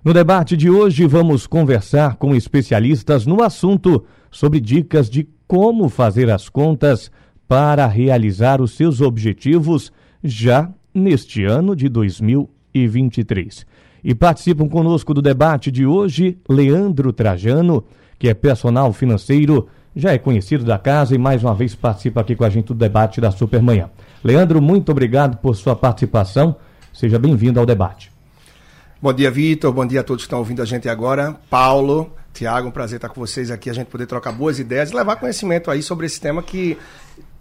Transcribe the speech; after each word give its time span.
No 0.04 0.12
debate 0.12 0.58
de 0.58 0.68
hoje, 0.68 1.06
vamos 1.06 1.46
conversar 1.46 2.16
com 2.16 2.34
especialistas 2.34 3.24
no 3.24 3.42
assunto 3.42 4.04
sobre 4.30 4.60
dicas 4.60 5.08
de 5.08 5.26
como 5.48 5.88
fazer 5.88 6.30
as 6.30 6.50
contas 6.50 7.10
para 7.48 7.86
realizar 7.86 8.60
os 8.60 8.72
seus 8.72 9.00
objetivos 9.00 9.90
já 10.22 10.70
neste 10.94 11.44
ano 11.44 11.74
de 11.74 11.88
2023. 11.88 13.64
E 14.04 14.14
participam 14.14 14.68
conosco 14.68 15.14
do 15.14 15.22
debate 15.22 15.70
de 15.70 15.86
hoje 15.86 16.36
Leandro 16.46 17.10
Trajano, 17.10 17.84
que 18.18 18.28
é 18.28 18.34
personal 18.34 18.92
financeiro, 18.92 19.66
já 19.96 20.12
é 20.12 20.18
conhecido 20.18 20.62
da 20.62 20.78
casa 20.78 21.14
e 21.14 21.18
mais 21.18 21.42
uma 21.42 21.54
vez 21.54 21.74
participa 21.74 22.20
aqui 22.20 22.36
com 22.36 22.44
a 22.44 22.50
gente 22.50 22.66
do 22.66 22.74
debate 22.74 23.18
da 23.18 23.30
Supermanhã. 23.30 23.88
Leandro, 24.22 24.60
muito 24.60 24.92
obrigado 24.92 25.38
por 25.38 25.56
sua 25.56 25.74
participação. 25.74 26.54
Seja 26.92 27.18
bem-vindo 27.18 27.58
ao 27.58 27.64
debate. 27.64 28.11
Bom 29.02 29.12
dia, 29.12 29.32
Vitor. 29.32 29.72
Bom 29.72 29.84
dia 29.84 29.98
a 29.98 30.04
todos 30.04 30.22
que 30.22 30.26
estão 30.28 30.38
ouvindo 30.38 30.62
a 30.62 30.64
gente 30.64 30.88
agora. 30.88 31.34
Paulo, 31.50 32.14
Tiago, 32.32 32.68
um 32.68 32.70
prazer 32.70 32.98
estar 32.98 33.08
com 33.08 33.20
vocês 33.20 33.50
aqui, 33.50 33.68
a 33.68 33.72
gente 33.72 33.88
poder 33.88 34.06
trocar 34.06 34.30
boas 34.30 34.60
ideias 34.60 34.92
e 34.92 34.94
levar 34.94 35.16
conhecimento 35.16 35.72
aí 35.72 35.82
sobre 35.82 36.06
esse 36.06 36.20
tema 36.20 36.40
que 36.40 36.78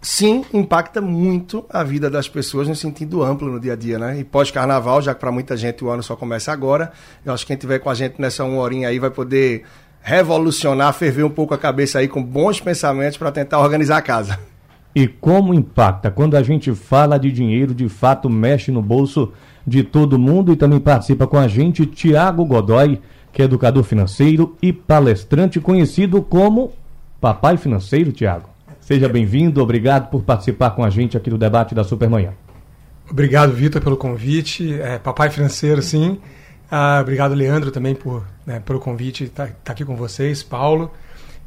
sim 0.00 0.44
impacta 0.52 1.00
muito 1.00 1.64
a 1.70 1.84
vida 1.84 2.10
das 2.10 2.28
pessoas 2.28 2.66
no 2.66 2.74
sentido 2.74 3.22
amplo 3.22 3.48
no 3.48 3.60
dia 3.60 3.74
a 3.74 3.76
dia, 3.76 3.96
né? 3.96 4.18
E 4.18 4.24
pós-carnaval, 4.24 5.00
já 5.02 5.14
que 5.14 5.20
para 5.20 5.30
muita 5.30 5.56
gente 5.56 5.84
o 5.84 5.88
ano 5.88 6.02
só 6.02 6.16
começa 6.16 6.50
agora, 6.50 6.90
eu 7.24 7.32
acho 7.32 7.46
que 7.46 7.52
quem 7.52 7.56
tiver 7.56 7.78
com 7.78 7.90
a 7.90 7.94
gente 7.94 8.20
nessa 8.20 8.42
uma 8.42 8.60
horinha 8.60 8.88
aí 8.88 8.98
vai 8.98 9.10
poder 9.10 9.62
revolucionar, 10.00 10.92
ferver 10.92 11.22
um 11.22 11.30
pouco 11.30 11.54
a 11.54 11.58
cabeça 11.58 12.00
aí 12.00 12.08
com 12.08 12.20
bons 12.20 12.60
pensamentos 12.60 13.16
para 13.16 13.30
tentar 13.30 13.60
organizar 13.60 13.98
a 13.98 14.02
casa. 14.02 14.36
E 14.96 15.06
como 15.06 15.54
impacta 15.54 16.10
quando 16.10 16.36
a 16.36 16.42
gente 16.42 16.74
fala 16.74 17.18
de 17.18 17.30
dinheiro, 17.30 17.72
de 17.72 17.88
fato 17.88 18.28
mexe 18.28 18.72
no 18.72 18.82
bolso 18.82 19.32
de 19.66 19.82
todo 19.82 20.18
mundo 20.18 20.52
e 20.52 20.56
também 20.56 20.80
participa 20.80 21.26
com 21.26 21.38
a 21.38 21.48
gente 21.48 21.86
Tiago 21.86 22.44
Godoy, 22.44 23.00
que 23.32 23.42
é 23.42 23.44
educador 23.44 23.82
financeiro 23.82 24.56
e 24.60 24.72
palestrante 24.72 25.60
conhecido 25.60 26.22
como 26.22 26.72
Papai 27.20 27.56
Financeiro, 27.56 28.12
Tiago. 28.12 28.48
Seja 28.80 29.08
bem-vindo, 29.08 29.62
obrigado 29.62 30.10
por 30.10 30.22
participar 30.22 30.70
com 30.70 30.84
a 30.84 30.90
gente 30.90 31.16
aqui 31.16 31.30
do 31.30 31.38
debate 31.38 31.74
da 31.74 31.84
Supermanhã. 31.84 32.32
Obrigado, 33.08 33.52
Vitor, 33.52 33.80
pelo 33.80 33.96
convite. 33.96 34.80
É, 34.80 34.98
papai 34.98 35.30
Financeiro, 35.30 35.80
sim. 35.82 36.18
Ah, 36.70 36.98
obrigado, 37.00 37.34
Leandro, 37.34 37.70
também 37.70 37.94
por, 37.94 38.24
né, 38.46 38.60
pelo 38.60 38.80
convite 38.80 39.24
estar 39.24 39.46
tá, 39.46 39.52
tá 39.64 39.72
aqui 39.72 39.84
com 39.84 39.94
vocês, 39.94 40.42
Paulo. 40.42 40.90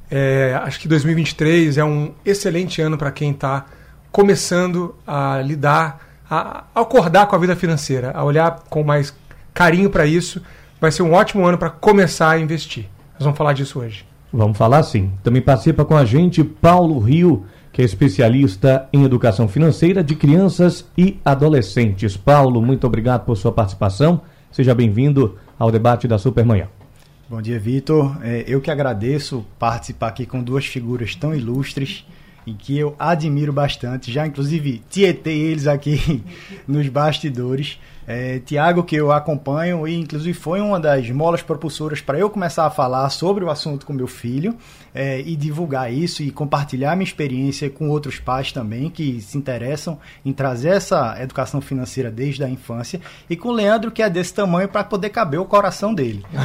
É, 0.10 0.58
acho 0.64 0.80
que 0.80 0.88
2023 0.88 1.78
é 1.78 1.84
um 1.84 2.14
excelente 2.24 2.82
ano 2.82 2.98
para 2.98 3.12
quem 3.12 3.32
está 3.32 3.66
começando 4.12 4.96
a 5.06 5.42
lidar 5.42 6.05
a 6.30 6.64
acordar 6.74 7.28
com 7.28 7.36
a 7.36 7.40
vida 7.40 7.56
financeira, 7.56 8.12
a 8.14 8.24
olhar 8.24 8.64
com 8.70 8.84
mais 8.84 9.14
carinho 9.54 9.90
para 9.90 10.06
isso. 10.06 10.42
Vai 10.80 10.92
ser 10.92 11.04
um 11.04 11.14
ótimo 11.14 11.46
ano 11.46 11.58
para 11.58 11.70
começar 11.70 12.32
a 12.32 12.40
investir. 12.40 12.86
Nós 13.14 13.24
vamos 13.24 13.38
falar 13.38 13.54
disso 13.54 13.80
hoje. 13.80 14.06
Vamos 14.32 14.58
falar 14.58 14.84
sim. 14.84 15.12
Também 15.24 15.42
participa 15.42 15.86
com 15.86 15.96
a 15.96 16.04
gente 16.04 16.44
Paulo 16.44 17.00
Rio, 17.00 17.46
que 17.72 17.82
é 17.82 17.86
especialista 17.86 18.90
em 18.92 19.04
educação 19.04 19.48
financeira 19.48 20.04
de 20.04 20.16
crianças 20.16 20.86
e 20.98 21.20
adolescentes. 21.24 22.18
Paulo, 22.18 22.62
muito 22.62 22.86
obrigado 22.86 23.26
por 23.26 23.38
sua 23.38 23.52
participação. 23.52 24.22
Seja 24.52 24.76
bem-vindo 24.76 25.38
ao 25.58 25.72
debate 25.72 26.08
da 26.08 26.18
Supermanhã. 26.18 26.68
Bom 27.30 27.42
dia, 27.42 27.60
Vitor. 27.60 28.18
É, 28.22 28.44
eu 28.48 28.62
que 28.62 28.70
agradeço 28.70 29.46
participar 29.58 30.10
aqui 30.10 30.26
com 30.26 30.44
duas 30.44 30.66
figuras 30.66 31.16
tão 31.16 31.34
ilustres 31.34 32.06
em 32.46 32.54
que 32.54 32.78
eu 32.78 32.96
admiro 33.00 33.52
bastante, 33.52 34.12
já 34.12 34.26
inclusive 34.26 34.82
tietei 34.90 35.42
eles 35.42 35.68
aqui 35.68 36.24
nos 36.68 36.88
bastidores. 36.88 37.80
É, 38.08 38.40
Tiago, 38.40 38.84
que 38.84 38.96
eu 38.96 39.12
acompanho, 39.12 39.88
e 39.88 39.96
inclusive 39.96 40.38
foi 40.38 40.62
uma 40.62 40.80
das 40.80 41.10
molas 41.10 41.42
propulsoras 41.42 42.02
para 42.02 42.20
eu 42.20 42.30
começar 42.30 42.66
a 42.66 42.70
falar 42.70 43.10
sobre 43.10 43.44
o 43.44 43.50
assunto 43.50 43.86
com 43.86 43.94
meu 43.94 44.08
filho 44.08 44.56
é, 44.94 45.20
e 45.22 45.36
divulgar 45.36 45.92
isso 45.92 46.22
e 46.22 46.30
compartilhar 46.30 46.96
minha 46.96 47.08
experiência 47.08 47.70
com 47.70 47.90
outros 47.90 48.20
pais 48.20 48.52
também 48.52 48.90
que 48.90 49.20
se 49.22 49.38
interessam 49.38 50.00
em 50.24 50.32
trazer 50.32 50.70
essa 50.70 51.16
educação 51.20 51.60
financeira 51.60 52.12
desde 52.12 52.44
a 52.44 52.50
infância. 52.50 53.02
E 53.30 53.36
com 53.36 53.50
o 53.50 53.54
Leandro, 53.54 53.92
que 53.92 54.04
é 54.04 54.10
desse 54.10 54.34
tamanho 54.34 54.70
para 54.70 54.84
poder 54.84 55.10
caber 55.10 55.40
o 55.40 55.46
coração 55.46 55.94
dele. 55.94 56.24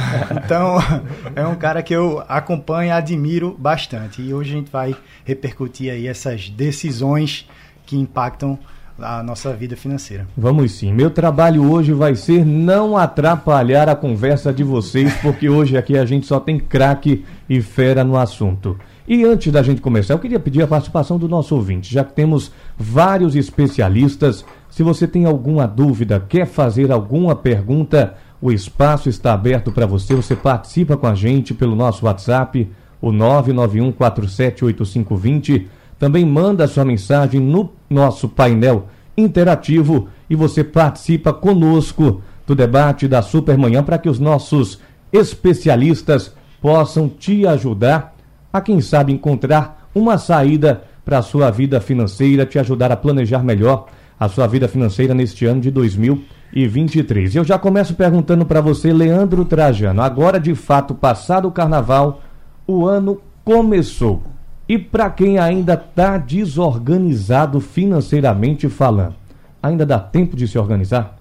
Então, 0.43 0.77
é 1.35 1.45
um 1.45 1.55
cara 1.55 1.83
que 1.83 1.93
eu 1.93 2.23
acompanho 2.27 2.89
e 2.89 2.91
admiro 2.91 3.55
bastante. 3.57 4.21
E 4.21 4.33
hoje 4.33 4.51
a 4.51 4.53
gente 4.57 4.71
vai 4.71 4.95
repercutir 5.23 5.91
aí 5.91 6.07
essas 6.07 6.49
decisões 6.49 7.47
que 7.85 7.97
impactam 7.97 8.57
a 8.99 9.23
nossa 9.23 9.53
vida 9.53 9.75
financeira. 9.75 10.27
Vamos 10.37 10.73
sim. 10.73 10.93
Meu 10.93 11.09
trabalho 11.09 11.71
hoje 11.71 11.93
vai 11.93 12.15
ser 12.15 12.45
não 12.45 12.97
atrapalhar 12.97 13.89
a 13.89 13.95
conversa 13.95 14.53
de 14.53 14.63
vocês, 14.63 15.13
porque 15.21 15.49
hoje 15.49 15.77
aqui 15.77 15.97
a 15.97 16.05
gente 16.05 16.25
só 16.25 16.39
tem 16.39 16.59
craque 16.59 17.25
e 17.49 17.61
fera 17.61 18.03
no 18.03 18.17
assunto. 18.17 18.77
E 19.07 19.23
antes 19.25 19.51
da 19.51 19.63
gente 19.63 19.81
começar, 19.81 20.13
eu 20.13 20.19
queria 20.19 20.39
pedir 20.39 20.61
a 20.61 20.67
participação 20.67 21.17
do 21.17 21.27
nosso 21.27 21.55
ouvinte, 21.55 21.91
já 21.93 22.03
que 22.03 22.13
temos 22.13 22.51
vários 22.77 23.35
especialistas. 23.35 24.45
Se 24.69 24.83
você 24.83 25.07
tem 25.07 25.25
alguma 25.25 25.67
dúvida, 25.67 26.23
quer 26.29 26.45
fazer 26.45 26.91
alguma 26.91 27.35
pergunta, 27.35 28.13
o 28.41 28.51
espaço 28.51 29.09
está 29.09 29.33
aberto 29.33 29.71
para 29.71 29.85
você. 29.85 30.15
Você 30.15 30.35
participa 30.35 30.95
com 30.95 31.07
a 31.07 31.15
gente 31.15 31.53
pelo 31.53 31.75
nosso 31.75 32.05
WhatsApp, 32.05 32.69
o 33.01 33.11
991478520 33.11 35.65
também 36.01 36.25
manda 36.25 36.67
sua 36.67 36.83
mensagem 36.83 37.39
no 37.39 37.73
nosso 37.87 38.27
painel 38.27 38.87
interativo 39.15 40.07
e 40.27 40.35
você 40.35 40.63
participa 40.63 41.31
conosco 41.31 42.23
do 42.47 42.55
debate 42.55 43.07
da 43.07 43.21
Supermanhã 43.21 43.83
para 43.83 43.99
que 43.99 44.09
os 44.09 44.17
nossos 44.17 44.79
especialistas 45.13 46.33
possam 46.59 47.07
te 47.07 47.45
ajudar 47.45 48.15
a, 48.51 48.59
quem 48.59 48.81
sabe, 48.81 49.13
encontrar 49.13 49.89
uma 49.93 50.17
saída 50.17 50.81
para 51.05 51.19
a 51.19 51.21
sua 51.21 51.51
vida 51.51 51.79
financeira, 51.79 52.47
te 52.47 52.57
ajudar 52.57 52.91
a 52.91 52.97
planejar 52.97 53.43
melhor 53.43 53.85
a 54.19 54.27
sua 54.27 54.47
vida 54.47 54.67
financeira 54.67 55.13
neste 55.13 55.45
ano 55.45 55.61
de 55.61 55.69
2023. 55.69 57.35
Eu 57.35 57.43
já 57.43 57.59
começo 57.59 57.93
perguntando 57.93 58.43
para 58.43 58.59
você, 58.59 58.91
Leandro 58.91 59.45
Trajano, 59.45 60.01
agora 60.01 60.39
de 60.39 60.55
fato, 60.55 60.95
passado 60.95 61.47
o 61.47 61.51
carnaval, 61.51 62.23
o 62.65 62.87
ano 62.87 63.21
começou. 63.45 64.30
E 64.71 64.79
para 64.79 65.09
quem 65.09 65.37
ainda 65.37 65.73
está 65.73 66.17
desorganizado 66.17 67.59
financeiramente 67.59 68.69
falando, 68.69 69.15
ainda 69.61 69.85
dá 69.85 69.99
tempo 69.99 70.33
de 70.33 70.47
se 70.47 70.57
organizar? 70.57 71.17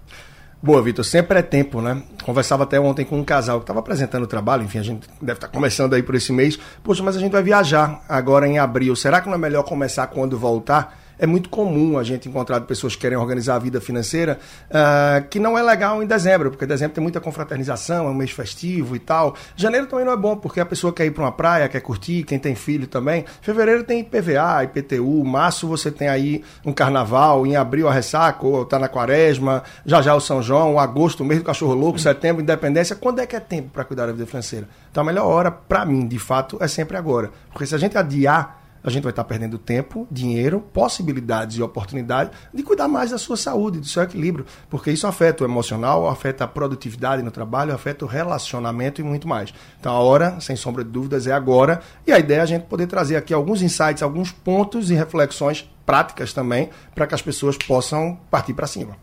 Boa, 0.63 0.81
Vitor, 0.81 1.05
sempre 1.05 1.41
é 1.41 1.43
tempo, 1.43 1.81
né? 1.83 2.01
Conversava 2.23 2.63
até 2.63 2.79
ontem 2.79 3.05
com 3.05 3.19
um 3.19 3.25
casal 3.25 3.59
que 3.59 3.65
estava 3.65 3.81
apresentando 3.81 4.23
o 4.23 4.27
trabalho, 4.29 4.63
enfim, 4.63 4.79
a 4.79 4.85
gente 4.85 5.09
deve 5.21 5.39
estar 5.39 5.49
tá 5.49 5.53
começando 5.53 5.95
aí 5.95 6.03
por 6.05 6.15
esse 6.15 6.33
mês. 6.33 6.61
Poxa, 6.81 7.03
mas 7.03 7.17
a 7.17 7.19
gente 7.19 7.33
vai 7.33 7.43
viajar 7.43 8.05
agora 8.09 8.47
em 8.47 8.61
abril. 8.61 8.95
Será 8.95 9.21
que 9.21 9.27
não 9.27 9.35
é 9.35 9.39
melhor 9.39 9.65
começar 9.65 10.07
quando 10.07 10.39
voltar? 10.39 10.97
É 11.21 11.27
muito 11.27 11.51
comum 11.51 11.99
a 11.99 12.03
gente 12.03 12.29
encontrar 12.29 12.61
pessoas 12.63 12.97
que 12.97 13.03
querem 13.03 13.17
organizar 13.17 13.57
a 13.57 13.59
vida 13.59 13.79
financeira 13.81 14.39
uh, 14.71 15.29
que 15.29 15.39
não 15.39 15.57
é 15.57 15.63
legal 15.63 16.03
em 16.03 16.07
dezembro, 16.07 16.51
porque 16.51 16.65
dezembro 16.65 16.95
tem 16.95 17.03
muita 17.03 17.21
confraternização, 17.21 18.07
é 18.07 18.11
um 18.11 18.15
mês 18.15 18.31
festivo 18.31 18.97
e 18.97 18.99
tal. 18.99 19.37
Janeiro 19.55 19.87
também 19.87 20.07
não 20.07 20.13
é 20.13 20.17
bom, 20.17 20.35
porque 20.35 20.61
a 20.61 20.67
pessoa 20.67 20.93
quer 20.93 21.05
ir 21.05 21.11
para 21.11 21.23
uma 21.23 21.33
praia, 21.33 21.69
quer 21.69 21.81
curtir, 21.81 22.25
quem 22.25 22.39
tem 22.39 22.55
filho 22.55 22.87
também. 22.87 23.27
Fevereiro 23.43 23.85
tem 23.85 24.01
IPVA, 24.01 24.65
IPTU, 24.65 25.23
março 25.23 25.69
você 25.69 25.91
tem 25.91 26.09
aí 26.09 26.43
um 26.65 26.73
carnaval, 26.73 27.47
em 27.47 27.55
abril 27.55 27.87
a 27.87 27.93
ressaca, 27.93 28.47
ou 28.47 28.65
tá 28.65 28.79
na 28.79 28.89
quaresma, 28.89 29.63
já 29.85 30.01
já 30.01 30.15
o 30.15 30.21
São 30.21 30.43
João, 30.43 30.79
agosto, 30.79 31.23
mês 31.23 31.41
do 31.41 31.45
cachorro 31.45 31.75
louco, 31.75 31.99
setembro, 31.99 32.43
independência. 32.43 32.97
Quando 32.97 33.21
é 33.21 33.27
que 33.27 33.37
é 33.37 33.41
tempo 33.41 33.69
para 33.71 33.85
cuidar 33.85 34.07
da 34.07 34.13
vida 34.13 34.27
financeira? 34.27 34.67
Então 34.91 35.03
a 35.03 35.07
melhor 35.07 35.27
hora, 35.27 35.51
para 35.51 35.85
mim, 35.85 36.09
de 36.09 36.19
fato, 36.19 36.57
é 36.61 36.67
sempre 36.67 36.97
agora. 36.97 37.31
Porque 37.51 37.67
se 37.67 37.75
a 37.75 37.79
gente 37.79 37.99
adiar 37.99 38.60
a 38.83 38.91
gente 38.91 39.03
vai 39.03 39.11
estar 39.11 39.25
perdendo 39.25 39.59
tempo, 39.59 40.07
dinheiro, 40.11 40.61
possibilidades 40.73 41.57
e 41.57 41.63
oportunidade 41.63 42.31
de 42.53 42.63
cuidar 42.63 42.89
mais 42.89 43.11
da 43.11 43.19
sua 43.19 43.37
saúde, 43.37 43.81
do 43.81 43.87
seu 43.87 44.03
equilíbrio, 44.03 44.47
porque 44.69 44.91
isso 44.91 45.07
afeta 45.07 45.45
o 45.45 45.47
emocional, 45.47 46.09
afeta 46.09 46.45
a 46.45 46.49
produtividade 46.49 47.23
no 47.23 47.31
trabalho, 47.31 47.75
afeta 47.75 48.05
o 48.05 48.09
relacionamento 48.09 49.01
e 49.01 49.05
muito 49.05 49.29
mais. 49.29 49.53
Então 49.79 49.93
a 49.93 50.01
hora, 50.01 50.41
sem 50.41 50.57
sombra 50.57 50.83
de 50.83 50.91
dúvidas, 50.91 51.27
é 51.27 51.33
agora, 51.33 51.81
e 52.07 52.13
a 52.13 52.19
ideia 52.19 52.41
é 52.41 52.43
a 52.43 52.47
gente 52.47 52.65
poder 52.65 52.87
trazer 52.87 53.17
aqui 53.17 53.35
alguns 53.35 53.63
insights, 53.63 54.03
alguns 54.03 54.33
pontos 54.33 54.91
e 54.91 54.95
reflexões 54.95 55.71
práticas 55.85 56.33
também, 56.33 56.71
para 56.95 57.07
que 57.07 57.15
as 57.15 57.23
pessoas 57.23 57.57
possam 57.57 58.19
partir 58.31 58.55
para 58.55 58.67
cima. 58.67 58.97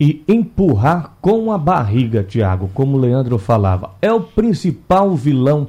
E 0.00 0.24
empurrar 0.26 1.12
com 1.20 1.52
a 1.52 1.58
barriga, 1.58 2.24
Tiago, 2.24 2.70
como 2.74 2.96
o 2.96 3.00
Leandro 3.00 3.38
falava, 3.38 3.92
é 4.02 4.12
o 4.12 4.20
principal 4.20 5.14
vilão 5.14 5.68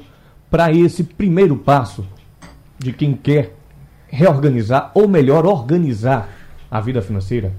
para 0.50 0.72
esse 0.72 1.04
primeiro 1.04 1.56
passo 1.56 2.04
de 2.84 2.92
quem 2.92 3.14
quer 3.14 3.54
reorganizar, 4.06 4.90
ou 4.94 5.08
melhor, 5.08 5.46
organizar 5.46 6.28
a 6.70 6.80
vida 6.80 7.00
financeira? 7.00 7.52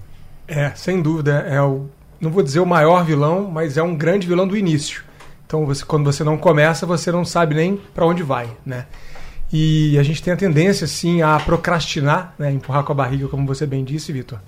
É, 0.48 0.72
sem 0.75 1.01
dúvida. 1.01 1.39
É 1.50 1.60
o, 1.62 1.88
não 2.22 2.30
vou 2.30 2.44
dizer 2.44 2.60
o 2.60 2.66
maior 2.66 3.04
vilão, 3.04 3.50
mas 3.51 3.75
é 3.75 3.83
um 3.83 3.95
grande 3.95 4.27
vilão 4.27 4.48
do 4.48 4.56
início. 4.56 5.04
Então, 5.48 5.66
você, 5.66 5.83
quando 5.83 6.06
você 6.06 6.24
não 6.24 6.38
começa, 6.38 6.86
você 6.86 7.12
não 7.12 7.25
sabe 7.25 7.56
nem 7.56 7.77
para 7.94 8.06
onde 8.06 8.22
vai, 8.22 8.50
né? 8.66 8.86
E 9.51 9.98
a 9.98 10.04
gente 10.04 10.22
tem 10.22 10.33
a 10.33 10.38
tendência, 10.38 10.86
sim, 10.88 11.22
a 11.22 11.39
procrastinar, 11.39 12.33
né? 12.38 12.51
empurrar 12.51 12.83
com 12.83 12.92
a 12.92 12.95
barriga, 12.95 13.27
como 13.27 13.45
você 13.45 13.66
bem 13.66 13.83
disse, 13.83 14.12
Vitor. 14.12 14.39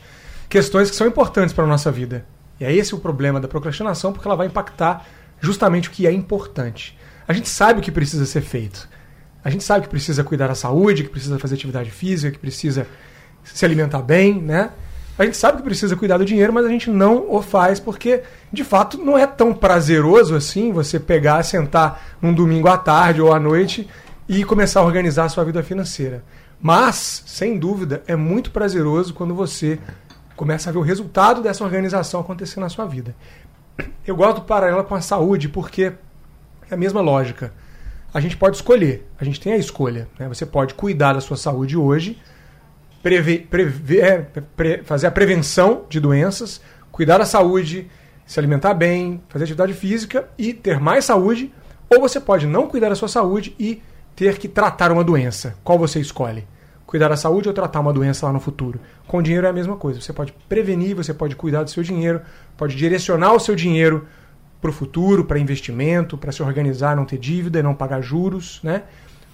Questões 0.49 0.89
que 0.89 0.95
são 0.95 1.07
importantes 1.07 1.53
para 1.53 1.63
a 1.63 1.67
nossa 1.67 1.91
vida. 1.91 2.25
E 2.59 2.65
é 2.65 2.73
esse 2.73 2.95
o 2.95 2.99
problema 2.99 3.39
da 3.39 3.47
procrastinação, 3.47 4.11
porque 4.11 4.27
ela 4.27 4.35
vai 4.35 4.47
impactar 4.47 5.05
justamente 5.39 5.89
o 5.89 5.91
que 5.91 6.07
é 6.07 6.11
importante. 6.11 6.97
A 7.27 7.33
gente 7.33 7.49
sabe 7.49 7.79
o 7.79 7.83
que 7.83 7.91
precisa 7.91 8.25
ser 8.25 8.41
feito. 8.41 8.89
A 9.47 9.49
gente 9.49 9.63
sabe 9.63 9.83
que 9.83 9.89
precisa 9.89 10.25
cuidar 10.25 10.47
da 10.47 10.55
saúde, 10.55 11.03
que 11.05 11.09
precisa 11.09 11.39
fazer 11.39 11.55
atividade 11.55 11.89
física, 11.89 12.29
que 12.29 12.37
precisa 12.37 12.85
se 13.45 13.63
alimentar 13.63 14.01
bem, 14.01 14.41
né? 14.41 14.71
A 15.17 15.23
gente 15.23 15.37
sabe 15.37 15.59
que 15.59 15.63
precisa 15.63 15.95
cuidar 15.95 16.17
do 16.17 16.25
dinheiro, 16.25 16.51
mas 16.51 16.65
a 16.65 16.67
gente 16.67 16.89
não 16.89 17.33
o 17.33 17.41
faz 17.41 17.79
porque, 17.79 18.23
de 18.51 18.65
fato, 18.65 18.97
não 18.97 19.17
é 19.17 19.25
tão 19.25 19.53
prazeroso 19.53 20.35
assim 20.35 20.73
você 20.73 20.99
pegar, 20.99 21.41
sentar 21.43 22.17
num 22.21 22.33
domingo 22.33 22.67
à 22.67 22.77
tarde 22.77 23.21
ou 23.21 23.31
à 23.31 23.39
noite 23.39 23.87
e 24.27 24.43
começar 24.43 24.81
a 24.81 24.83
organizar 24.83 25.23
a 25.23 25.29
sua 25.29 25.45
vida 25.45 25.63
financeira. 25.63 26.25
Mas, 26.61 27.23
sem 27.25 27.57
dúvida, 27.57 28.03
é 28.05 28.17
muito 28.17 28.51
prazeroso 28.51 29.13
quando 29.13 29.33
você 29.33 29.79
começa 30.35 30.69
a 30.69 30.73
ver 30.73 30.79
o 30.79 30.81
resultado 30.81 31.41
dessa 31.41 31.63
organização 31.63 32.19
acontecer 32.19 32.59
na 32.59 32.67
sua 32.67 32.85
vida. 32.85 33.15
Eu 34.05 34.17
gosto 34.17 34.41
do 34.41 34.45
paralelo 34.45 34.83
com 34.83 34.93
a 34.93 34.99
saúde 34.99 35.47
porque 35.47 35.93
é 36.69 36.73
a 36.73 36.77
mesma 36.77 36.99
lógica 36.99 37.53
a 38.17 38.19
gente 38.19 38.35
pode 38.35 38.55
escolher, 38.55 39.07
a 39.19 39.23
gente 39.23 39.39
tem 39.39 39.53
a 39.53 39.57
escolha. 39.57 40.07
Né? 40.17 40.27
Você 40.27 40.43
pode 40.43 40.73
cuidar 40.73 41.13
da 41.13 41.21
sua 41.21 41.37
saúde 41.37 41.77
hoje, 41.77 42.17
prever, 43.03 43.45
prever, 43.47 44.03
é, 44.03 44.17
pre, 44.55 44.81
fazer 44.81 45.05
a 45.05 45.11
prevenção 45.11 45.83
de 45.87 45.99
doenças, 45.99 46.59
cuidar 46.91 47.19
da 47.19 47.25
saúde, 47.25 47.87
se 48.25 48.39
alimentar 48.39 48.73
bem, 48.73 49.21
fazer 49.29 49.43
atividade 49.43 49.71
física 49.73 50.27
e 50.35 50.51
ter 50.51 50.79
mais 50.79 51.05
saúde, 51.05 51.53
ou 51.87 52.01
você 52.01 52.19
pode 52.19 52.47
não 52.47 52.67
cuidar 52.67 52.89
da 52.89 52.95
sua 52.95 53.07
saúde 53.07 53.55
e 53.59 53.83
ter 54.15 54.39
que 54.39 54.47
tratar 54.47 54.91
uma 54.91 55.03
doença. 55.03 55.53
Qual 55.63 55.77
você 55.77 55.99
escolhe? 55.99 56.47
Cuidar 56.87 57.09
da 57.09 57.17
saúde 57.17 57.47
ou 57.47 57.53
tratar 57.53 57.81
uma 57.81 57.93
doença 57.93 58.25
lá 58.25 58.33
no 58.33 58.39
futuro? 58.39 58.79
Com 59.07 59.21
dinheiro 59.21 59.45
é 59.45 59.49
a 59.51 59.53
mesma 59.53 59.77
coisa. 59.77 60.01
Você 60.01 60.11
pode 60.11 60.33
prevenir, 60.49 60.95
você 60.95 61.13
pode 61.13 61.35
cuidar 61.35 61.61
do 61.61 61.69
seu 61.69 61.83
dinheiro, 61.83 62.21
pode 62.57 62.75
direcionar 62.75 63.33
o 63.33 63.39
seu 63.39 63.53
dinheiro 63.53 64.07
para 64.61 64.69
o 64.69 64.73
futuro, 64.73 65.23
para 65.23 65.39
investimento, 65.39 66.17
para 66.17 66.31
se 66.31 66.41
organizar, 66.41 66.95
não 66.95 67.05
ter 67.05 67.17
dívida, 67.17 67.61
não 67.61 67.75
pagar 67.75 68.01
juros, 68.01 68.59
né? 68.63 68.83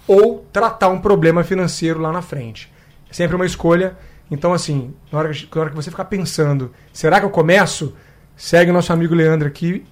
Ou 0.07 0.45
tratar 0.51 0.89
um 0.89 0.99
problema 0.99 1.43
financeiro 1.43 1.99
lá 1.99 2.11
na 2.11 2.21
frente. 2.21 2.71
É 3.09 3.13
sempre 3.13 3.35
uma 3.35 3.45
escolha. 3.45 3.97
Então, 4.29 4.53
assim, 4.53 4.93
na 5.11 5.19
hora, 5.19 5.31
que, 5.31 5.47
na 5.53 5.61
hora 5.61 5.69
que 5.69 5.75
você 5.75 5.89
ficar 5.89 6.05
pensando, 6.05 6.71
será 6.91 7.19
que 7.19 7.25
eu 7.25 7.29
começo? 7.29 7.95
Segue 8.35 8.71
o 8.71 8.73
nosso 8.73 8.91
amigo 8.91 9.13
Leandro 9.13 9.47
aqui, 9.47 9.85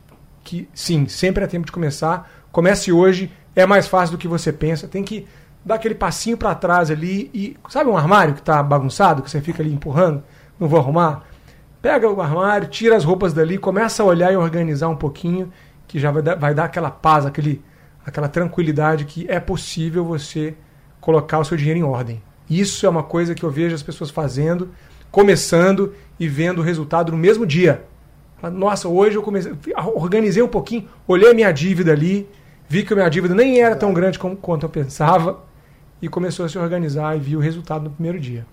que 0.43 0.67
sim, 0.73 1.07
sempre 1.07 1.43
é 1.43 1.47
tempo 1.47 1.65
de 1.65 1.71
começar. 1.71 2.29
Comece 2.51 2.91
hoje, 2.91 3.31
é 3.55 3.65
mais 3.65 3.87
fácil 3.87 4.17
do 4.17 4.19
que 4.19 4.27
você 4.27 4.51
pensa. 4.51 4.87
Tem 4.87 5.03
que 5.03 5.27
dar 5.63 5.75
aquele 5.75 5.95
passinho 5.95 6.37
para 6.37 6.55
trás 6.55 6.91
ali 6.91 7.29
e. 7.33 7.55
Sabe 7.69 7.89
um 7.89 7.95
armário 7.95 8.33
que 8.33 8.39
está 8.41 8.61
bagunçado, 8.61 9.21
que 9.21 9.29
você 9.29 9.41
fica 9.41 9.61
ali 9.61 9.73
empurrando? 9.73 10.23
Não 10.59 10.67
vou 10.67 10.79
arrumar? 10.79 11.23
Pega 11.81 12.07
o 12.09 12.21
armário, 12.21 12.67
tira 12.67 12.95
as 12.95 13.03
roupas 13.03 13.33
dali, 13.33 13.57
começa 13.57 14.03
a 14.03 14.05
olhar 14.05 14.31
e 14.31 14.35
organizar 14.35 14.87
um 14.87 14.95
pouquinho, 14.95 15.51
que 15.87 15.99
já 15.99 16.11
vai 16.11 16.21
dar, 16.21 16.35
vai 16.35 16.53
dar 16.53 16.65
aquela 16.65 16.91
paz, 16.91 17.25
aquele, 17.25 17.61
aquela 18.05 18.27
tranquilidade 18.27 19.05
que 19.05 19.25
é 19.27 19.39
possível 19.39 20.05
você 20.05 20.53
colocar 20.99 21.39
o 21.39 21.43
seu 21.43 21.57
dinheiro 21.57 21.79
em 21.79 21.83
ordem. 21.83 22.21
Isso 22.47 22.85
é 22.85 22.89
uma 22.89 23.01
coisa 23.01 23.33
que 23.33 23.43
eu 23.43 23.49
vejo 23.49 23.73
as 23.73 23.81
pessoas 23.81 24.11
fazendo, 24.11 24.69
começando 25.09 25.93
e 26.19 26.27
vendo 26.27 26.59
o 26.59 26.63
resultado 26.63 27.11
no 27.11 27.17
mesmo 27.17 27.45
dia. 27.45 27.83
Nossa, 28.53 28.87
hoje 28.87 29.15
eu 29.15 29.23
comecei, 29.23 29.51
organizei 29.95 30.43
um 30.43 30.47
pouquinho, 30.47 30.87
olhei 31.07 31.31
a 31.31 31.33
minha 31.33 31.51
dívida 31.51 31.91
ali, 31.91 32.27
vi 32.67 32.83
que 32.83 32.93
a 32.93 32.95
minha 32.95 33.09
dívida 33.09 33.33
nem 33.33 33.59
era 33.59 33.75
tão 33.75 33.93
grande 33.93 34.19
como, 34.19 34.35
quanto 34.35 34.65
eu 34.65 34.69
pensava 34.69 35.43
e 36.01 36.07
começou 36.07 36.45
a 36.45 36.49
se 36.49 36.57
organizar 36.57 37.15
e 37.15 37.19
vi 37.19 37.35
o 37.35 37.39
resultado 37.39 37.83
no 37.83 37.89
primeiro 37.89 38.19
dia. 38.19 38.45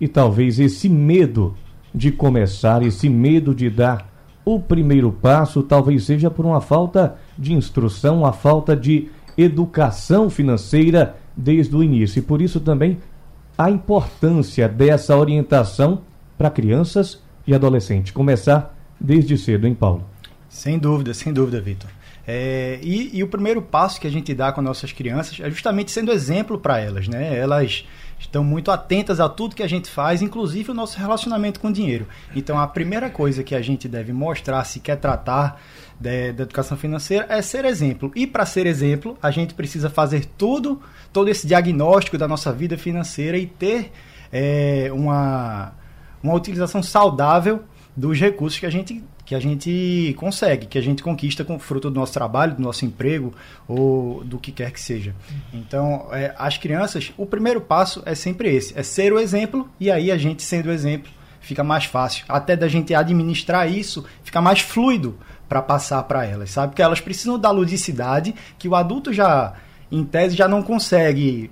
E 0.00 0.06
talvez 0.06 0.58
esse 0.58 0.88
medo 0.88 1.56
de 1.96 2.12
começar, 2.12 2.82
esse 2.82 3.08
medo 3.08 3.54
de 3.54 3.70
dar 3.70 4.12
o 4.44 4.60
primeiro 4.60 5.10
passo, 5.10 5.62
talvez 5.62 6.04
seja 6.04 6.30
por 6.30 6.44
uma 6.44 6.60
falta 6.60 7.16
de 7.38 7.54
instrução, 7.54 8.18
uma 8.18 8.34
falta 8.34 8.76
de 8.76 9.08
educação 9.36 10.28
financeira 10.28 11.16
desde 11.34 11.74
o 11.74 11.82
início. 11.82 12.18
E 12.18 12.22
por 12.22 12.42
isso 12.42 12.60
também 12.60 12.98
a 13.56 13.70
importância 13.70 14.68
dessa 14.68 15.16
orientação 15.16 16.02
para 16.36 16.50
crianças 16.50 17.22
e 17.46 17.54
adolescentes. 17.54 18.12
Começar 18.12 18.76
desde 19.00 19.38
cedo, 19.38 19.66
hein, 19.66 19.74
Paulo? 19.74 20.04
Sem 20.50 20.78
dúvida, 20.78 21.14
sem 21.14 21.32
dúvida, 21.32 21.60
Vitor. 21.60 21.90
É, 22.26 22.78
e, 22.82 23.16
e, 23.16 23.22
o 23.22 23.28
primeiro 23.28 23.62
passo 23.62 24.00
que 24.00 24.06
a 24.06 24.10
gente 24.10 24.34
dá 24.34 24.50
com 24.50 24.60
nossas 24.60 24.90
crianças 24.90 25.38
é 25.40 25.48
justamente 25.48 25.92
sendo 25.92 26.10
exemplo 26.10 26.58
para 26.58 26.80
elas, 26.80 27.06
né? 27.06 27.38
Elas 27.38 27.86
estão 28.18 28.42
muito 28.42 28.70
atentas 28.70 29.20
a 29.20 29.28
tudo 29.28 29.54
que 29.54 29.62
a 29.62 29.68
gente 29.68 29.90
faz, 29.90 30.22
inclusive 30.22 30.70
o 30.70 30.74
nosso 30.74 30.98
relacionamento 30.98 31.60
com 31.60 31.68
o 31.68 31.72
dinheiro. 31.72 32.06
Então, 32.34 32.58
a 32.58 32.66
primeira 32.66 33.10
coisa 33.10 33.42
que 33.42 33.54
a 33.54 33.60
gente 33.60 33.88
deve 33.88 34.12
mostrar 34.12 34.64
se 34.64 34.80
quer 34.80 34.96
tratar 34.96 35.60
da, 36.00 36.12
educação 36.12 36.76
financeira 36.76 37.26
é 37.28 37.40
ser 37.42 37.64
exemplo. 37.64 38.10
E 38.14 38.26
para 38.26 38.46
ser 38.46 38.66
exemplo, 38.66 39.18
a 39.22 39.30
gente 39.30 39.54
precisa 39.54 39.90
fazer 39.90 40.24
tudo, 40.38 40.80
todo 41.12 41.28
esse 41.28 41.46
diagnóstico 41.46 42.16
da 42.18 42.26
nossa 42.26 42.52
vida 42.52 42.76
financeira 42.76 43.36
e 43.36 43.46
ter 43.46 43.92
é, 44.32 44.90
uma, 44.92 45.72
uma 46.22 46.34
utilização 46.34 46.82
saudável 46.82 47.64
dos 47.96 48.18
recursos 48.18 48.58
que 48.58 48.66
a 48.66 48.70
gente 48.70 49.02
que 49.26 49.34
a 49.34 49.40
gente 49.40 50.14
consegue, 50.16 50.66
que 50.66 50.78
a 50.78 50.80
gente 50.80 51.02
conquista 51.02 51.44
com 51.44 51.58
fruto 51.58 51.90
do 51.90 51.98
nosso 51.98 52.12
trabalho, 52.12 52.54
do 52.54 52.62
nosso 52.62 52.84
emprego 52.84 53.34
ou 53.66 54.22
do 54.22 54.38
que 54.38 54.52
quer 54.52 54.70
que 54.70 54.80
seja. 54.80 55.14
Então, 55.52 56.06
é, 56.12 56.32
as 56.38 56.56
crianças, 56.56 57.12
o 57.18 57.26
primeiro 57.26 57.60
passo 57.60 58.02
é 58.06 58.14
sempre 58.14 58.54
esse, 58.54 58.78
é 58.78 58.84
ser 58.84 59.12
o 59.12 59.18
exemplo 59.18 59.68
e 59.80 59.90
aí 59.90 60.12
a 60.12 60.16
gente 60.16 60.44
sendo 60.44 60.66
o 60.66 60.72
exemplo 60.72 61.10
fica 61.40 61.64
mais 61.64 61.84
fácil. 61.84 62.24
Até 62.28 62.56
da 62.56 62.68
gente 62.68 62.94
administrar 62.94 63.70
isso, 63.70 64.04
fica 64.22 64.40
mais 64.40 64.60
fluido 64.60 65.18
para 65.48 65.60
passar 65.60 66.02
para 66.04 66.24
elas, 66.24 66.50
sabe? 66.50 66.68
Porque 66.68 66.82
elas 66.82 67.00
precisam 67.00 67.38
da 67.38 67.50
ludicidade 67.50 68.34
que 68.58 68.68
o 68.68 68.74
adulto 68.74 69.12
já, 69.12 69.54
em 69.90 70.04
tese, 70.04 70.36
já 70.36 70.46
não 70.46 70.62
consegue 70.62 71.50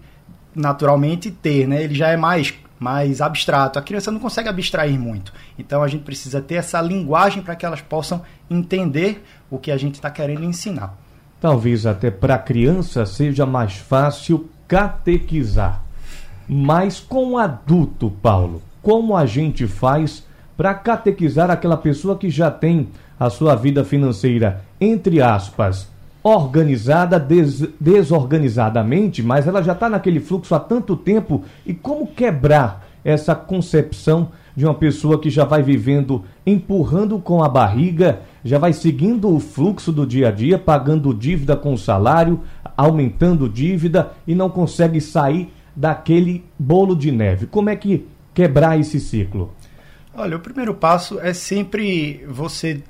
naturalmente 0.54 1.30
ter, 1.30 1.66
né? 1.66 1.82
Ele 1.82 1.94
já 1.94 2.08
é 2.08 2.16
mais 2.16 2.54
mais 2.78 3.20
abstrato. 3.20 3.78
A 3.78 3.82
criança 3.82 4.10
não 4.10 4.18
consegue 4.18 4.48
abstrair 4.48 4.98
muito. 4.98 5.32
Então 5.58 5.82
a 5.82 5.88
gente 5.88 6.04
precisa 6.04 6.40
ter 6.40 6.56
essa 6.56 6.80
linguagem 6.80 7.42
para 7.42 7.56
que 7.56 7.64
elas 7.64 7.80
possam 7.80 8.22
entender 8.50 9.24
o 9.50 9.58
que 9.58 9.70
a 9.70 9.76
gente 9.76 9.94
está 9.94 10.10
querendo 10.10 10.44
ensinar. 10.44 10.96
Talvez 11.40 11.86
até 11.86 12.10
para 12.10 12.36
a 12.36 12.38
criança 12.38 13.04
seja 13.04 13.44
mais 13.44 13.74
fácil 13.76 14.48
catequizar. 14.66 15.82
Mas 16.48 17.00
com 17.00 17.32
o 17.32 17.38
adulto, 17.38 18.10
Paulo, 18.22 18.62
como 18.82 19.16
a 19.16 19.24
gente 19.24 19.66
faz 19.66 20.24
para 20.56 20.74
catequizar 20.74 21.50
aquela 21.50 21.76
pessoa 21.76 22.16
que 22.16 22.30
já 22.30 22.50
tem 22.50 22.88
a 23.18 23.30
sua 23.30 23.54
vida 23.54 23.84
financeira, 23.84 24.64
entre 24.80 25.20
aspas, 25.22 25.88
organizada 26.24 27.20
des 27.20 27.60
desorganizadamente, 27.78 29.22
mas 29.22 29.46
ela 29.46 29.62
já 29.62 29.72
está 29.72 29.90
naquele 29.90 30.18
fluxo 30.18 30.54
há 30.54 30.58
tanto 30.58 30.96
tempo. 30.96 31.44
E 31.66 31.74
como 31.74 32.06
quebrar 32.06 32.88
essa 33.04 33.34
concepção 33.34 34.30
de 34.56 34.64
uma 34.64 34.72
pessoa 34.72 35.20
que 35.20 35.28
já 35.28 35.44
vai 35.44 35.62
vivendo 35.62 36.24
empurrando 36.46 37.18
com 37.18 37.44
a 37.44 37.48
barriga, 37.48 38.20
já 38.42 38.58
vai 38.58 38.72
seguindo 38.72 39.28
o 39.34 39.38
fluxo 39.38 39.92
do 39.92 40.06
dia 40.06 40.28
a 40.28 40.30
dia, 40.30 40.58
pagando 40.58 41.12
dívida 41.12 41.54
com 41.56 41.74
o 41.74 41.78
salário, 41.78 42.40
aumentando 42.74 43.46
dívida 43.46 44.12
e 44.26 44.34
não 44.34 44.48
consegue 44.48 45.02
sair 45.02 45.52
daquele 45.76 46.42
bolo 46.58 46.96
de 46.96 47.12
neve. 47.12 47.46
Como 47.46 47.68
é 47.68 47.76
que 47.76 48.06
quebrar 48.32 48.80
esse 48.80 48.98
ciclo? 48.98 49.52
Olha, 50.16 50.36
o 50.36 50.40
primeiro 50.40 50.72
passo 50.72 51.20
é 51.20 51.34
sempre 51.34 52.24
você 52.28 52.82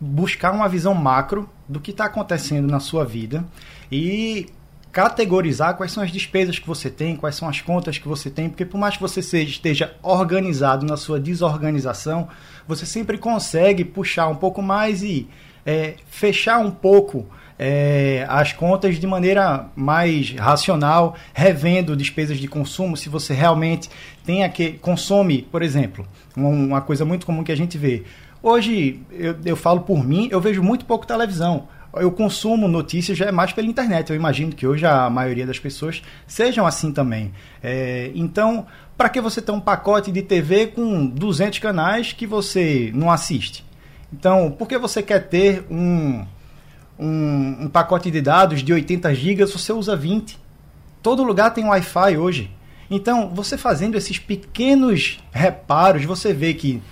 buscar 0.00 0.52
uma 0.52 0.68
visão 0.68 0.94
macro 0.94 1.48
do 1.68 1.80
que 1.80 1.90
está 1.90 2.06
acontecendo 2.06 2.66
na 2.66 2.80
sua 2.80 3.04
vida 3.04 3.44
e 3.90 4.46
categorizar 4.90 5.76
quais 5.76 5.92
são 5.92 6.02
as 6.02 6.10
despesas 6.10 6.58
que 6.58 6.66
você 6.66 6.90
tem, 6.90 7.14
quais 7.14 7.36
são 7.36 7.48
as 7.48 7.60
contas 7.60 7.98
que 7.98 8.08
você 8.08 8.30
tem, 8.30 8.48
porque 8.48 8.64
por 8.64 8.78
mais 8.78 8.96
que 8.96 9.02
você 9.02 9.22
seja, 9.22 9.50
esteja 9.50 9.94
organizado 10.02 10.86
na 10.86 10.96
sua 10.96 11.20
desorganização, 11.20 12.28
você 12.66 12.86
sempre 12.86 13.18
consegue 13.18 13.84
puxar 13.84 14.28
um 14.28 14.34
pouco 14.34 14.62
mais 14.62 15.02
e 15.02 15.28
é, 15.64 15.94
fechar 16.08 16.58
um 16.58 16.70
pouco 16.70 17.26
é, 17.58 18.24
as 18.28 18.52
contas 18.52 18.98
de 18.98 19.06
maneira 19.06 19.66
mais 19.74 20.30
racional, 20.32 21.16
revendo 21.34 21.96
despesas 21.96 22.38
de 22.38 22.46
consumo, 22.46 22.96
se 22.96 23.08
você 23.08 23.34
realmente 23.34 23.90
tem 24.24 24.44
aquele, 24.44 24.78
consome, 24.78 25.42
por 25.42 25.62
exemplo, 25.62 26.06
uma 26.36 26.80
coisa 26.80 27.04
muito 27.04 27.26
comum 27.26 27.42
que 27.42 27.52
a 27.52 27.56
gente 27.56 27.76
vê. 27.76 28.04
Hoje, 28.48 29.02
eu, 29.10 29.36
eu 29.44 29.56
falo 29.56 29.80
por 29.82 30.02
mim, 30.02 30.28
eu 30.30 30.40
vejo 30.40 30.62
muito 30.62 30.86
pouco 30.86 31.06
televisão 31.06 31.68
eu 31.96 32.10
consumo 32.12 32.68
notícias 32.68 33.16
já 33.16 33.26
é 33.26 33.32
mais 33.32 33.52
pela 33.52 33.66
internet. 33.66 34.10
Eu 34.10 34.16
imagino 34.16 34.52
que 34.52 34.66
hoje 34.66 34.86
a 34.86 35.08
maioria 35.08 35.46
das 35.46 35.58
pessoas 35.58 36.02
sejam 36.26 36.66
assim 36.66 36.92
também. 36.92 37.32
É, 37.62 38.10
então, 38.14 38.66
para 38.96 39.08
que 39.08 39.20
você 39.20 39.40
ter 39.40 39.52
um 39.52 39.60
pacote 39.60 40.12
de 40.12 40.22
TV 40.22 40.68
com 40.68 41.06
200 41.06 41.58
canais 41.58 42.12
que 42.12 42.26
você 42.26 42.92
não 42.94 43.10
assiste? 43.10 43.64
Então, 44.12 44.50
por 44.50 44.68
que 44.68 44.78
você 44.78 45.02
quer 45.02 45.28
ter 45.28 45.64
um, 45.70 46.24
um, 46.98 47.64
um 47.64 47.68
pacote 47.68 48.10
de 48.10 48.20
dados 48.20 48.62
de 48.62 48.72
80 48.72 49.14
GB 49.14 49.46
se 49.46 49.58
você 49.58 49.72
usa 49.72 49.96
20? 49.96 50.38
Todo 51.02 51.22
lugar 51.22 51.52
tem 51.52 51.64
Wi-Fi 51.64 52.16
hoje. 52.16 52.50
Então, 52.90 53.30
você 53.34 53.58
fazendo 53.58 53.96
esses 53.96 54.18
pequenos 54.18 55.18
reparos, 55.30 56.04
você 56.04 56.32
vê 56.32 56.54
que 56.54 56.82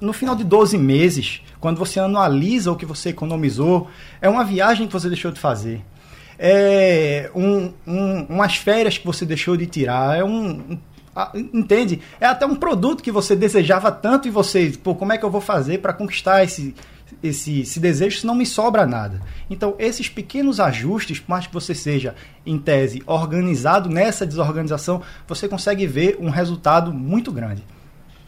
no 0.00 0.12
final 0.12 0.34
de 0.34 0.44
12 0.44 0.76
meses, 0.78 1.42
quando 1.60 1.78
você 1.78 1.98
analisa 1.98 2.70
o 2.70 2.76
que 2.76 2.86
você 2.86 3.10
economizou, 3.10 3.88
é 4.20 4.28
uma 4.28 4.44
viagem 4.44 4.86
que 4.86 4.92
você 4.92 5.08
deixou 5.08 5.30
de 5.30 5.40
fazer. 5.40 5.84
É 6.38 7.30
um, 7.34 7.72
um, 7.86 8.24
umas 8.28 8.56
férias 8.56 8.98
que 8.98 9.06
você 9.06 9.24
deixou 9.24 9.56
de 9.56 9.66
tirar. 9.66 10.18
É 10.18 10.24
um, 10.24 10.78
entende? 11.34 12.00
É 12.20 12.26
até 12.26 12.46
um 12.46 12.54
produto 12.54 13.02
que 13.02 13.12
você 13.12 13.36
desejava 13.36 13.92
tanto 13.92 14.28
e 14.28 14.30
você, 14.30 14.72
pô, 14.82 14.94
como 14.94 15.12
é 15.12 15.18
que 15.18 15.24
eu 15.24 15.30
vou 15.30 15.40
fazer 15.40 15.78
para 15.78 15.92
conquistar 15.92 16.42
esse, 16.42 16.74
esse, 17.22 17.60
esse 17.60 17.78
desejo 17.78 18.20
se 18.20 18.26
não 18.26 18.34
me 18.34 18.46
sobra 18.46 18.86
nada? 18.86 19.20
Então, 19.50 19.74
esses 19.78 20.08
pequenos 20.08 20.58
ajustes, 20.58 21.20
por 21.20 21.30
mais 21.30 21.46
que 21.46 21.52
você 21.52 21.74
seja, 21.74 22.14
em 22.46 22.58
tese, 22.58 23.02
organizado 23.06 23.88
nessa 23.88 24.26
desorganização, 24.26 25.02
você 25.28 25.48
consegue 25.48 25.86
ver 25.86 26.16
um 26.18 26.30
resultado 26.30 26.92
muito 26.92 27.30
grande. 27.30 27.62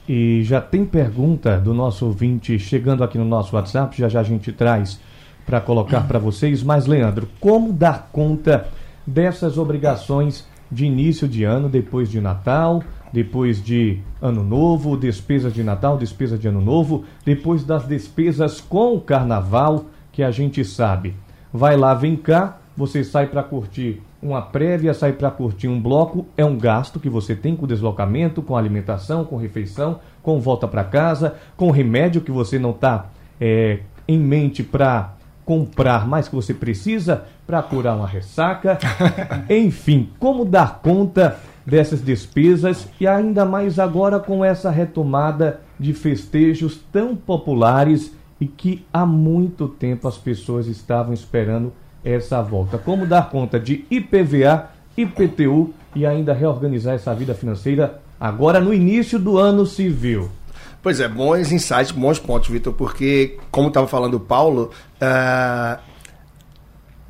E 0.08 0.42
já 0.44 0.60
tem 0.60 0.84
pergunta 0.84 1.58
do 1.58 1.72
nosso 1.72 2.06
ouvinte 2.06 2.58
chegando 2.58 3.02
aqui 3.02 3.16
no 3.16 3.24
nosso 3.24 3.56
WhatsApp, 3.56 3.96
já 3.96 4.08
já 4.08 4.20
a 4.20 4.24
gente 4.24 4.52
traz 4.52 5.00
para 5.46 5.60
colocar 5.60 6.02
para 6.02 6.18
vocês. 6.18 6.62
Mas, 6.62 6.86
Leandro, 6.86 7.28
como 7.40 7.72
dar 7.72 8.10
conta 8.12 8.68
dessas 9.06 9.56
obrigações 9.56 10.46
de 10.70 10.86
início 10.86 11.28
de 11.28 11.44
ano, 11.44 11.68
depois 11.68 12.10
de 12.10 12.20
Natal, 12.20 12.82
depois 13.12 13.62
de 13.62 14.00
Ano 14.20 14.42
Novo, 14.42 14.96
despesas 14.96 15.54
de 15.54 15.62
Natal, 15.62 15.96
despesa 15.96 16.36
de 16.36 16.48
Ano 16.48 16.60
Novo, 16.60 17.04
depois 17.24 17.64
das 17.64 17.86
despesas 17.86 18.60
com 18.60 18.96
o 18.96 19.00
Carnaval, 19.00 19.86
que 20.10 20.22
a 20.22 20.30
gente 20.30 20.64
sabe. 20.64 21.14
Vai 21.52 21.76
lá, 21.76 21.94
vem 21.94 22.16
cá, 22.16 22.58
você 22.76 23.04
sai 23.04 23.28
para 23.28 23.42
curtir 23.42 24.02
uma 24.24 24.40
prévia, 24.40 24.94
sair 24.94 25.12
para 25.12 25.30
curtir 25.30 25.68
um 25.68 25.78
bloco 25.78 26.26
é 26.34 26.42
um 26.42 26.56
gasto 26.56 26.98
que 26.98 27.10
você 27.10 27.36
tem 27.36 27.54
com 27.54 27.66
deslocamento, 27.66 28.40
com 28.40 28.56
alimentação, 28.56 29.22
com 29.22 29.36
refeição, 29.36 30.00
com 30.22 30.40
volta 30.40 30.66
para 30.66 30.82
casa, 30.82 31.34
com 31.58 31.70
remédio 31.70 32.22
que 32.22 32.32
você 32.32 32.58
não 32.58 32.70
está 32.70 33.10
é, 33.38 33.80
em 34.08 34.18
mente 34.18 34.62
para 34.62 35.12
comprar 35.44 36.08
mais 36.08 36.26
que 36.26 36.34
você 36.34 36.54
precisa 36.54 37.24
para 37.46 37.62
curar 37.62 37.96
uma 37.96 38.06
ressaca. 38.06 38.78
Enfim, 39.50 40.08
como 40.18 40.46
dar 40.46 40.80
conta 40.80 41.36
dessas 41.66 42.00
despesas 42.00 42.88
e 42.98 43.06
ainda 43.06 43.44
mais 43.44 43.78
agora 43.78 44.18
com 44.18 44.42
essa 44.42 44.70
retomada 44.70 45.60
de 45.78 45.92
festejos 45.92 46.80
tão 46.90 47.14
populares 47.14 48.14
e 48.40 48.46
que 48.46 48.86
há 48.90 49.04
muito 49.04 49.68
tempo 49.68 50.08
as 50.08 50.16
pessoas 50.16 50.66
estavam 50.66 51.12
esperando 51.12 51.72
essa 52.04 52.42
volta. 52.42 52.76
Como 52.76 53.06
dar 53.06 53.30
conta 53.30 53.58
de 53.58 53.84
IPVA, 53.90 54.70
IPTU 54.96 55.72
e 55.94 56.04
ainda 56.04 56.32
reorganizar 56.32 56.94
essa 56.94 57.14
vida 57.14 57.34
financeira 57.34 58.00
agora 58.20 58.60
no 58.60 58.72
início 58.72 59.18
do 59.18 59.38
ano 59.38 59.64
civil. 59.66 60.30
Pois 60.82 61.00
é, 61.00 61.08
bons 61.08 61.50
insights, 61.50 61.92
bons 61.92 62.18
pontos, 62.18 62.50
Vitor, 62.50 62.74
porque, 62.74 63.38
como 63.50 63.68
estava 63.68 63.86
falando 63.86 64.14
o 64.14 64.20
Paulo, 64.20 64.70
uh, 65.00 65.80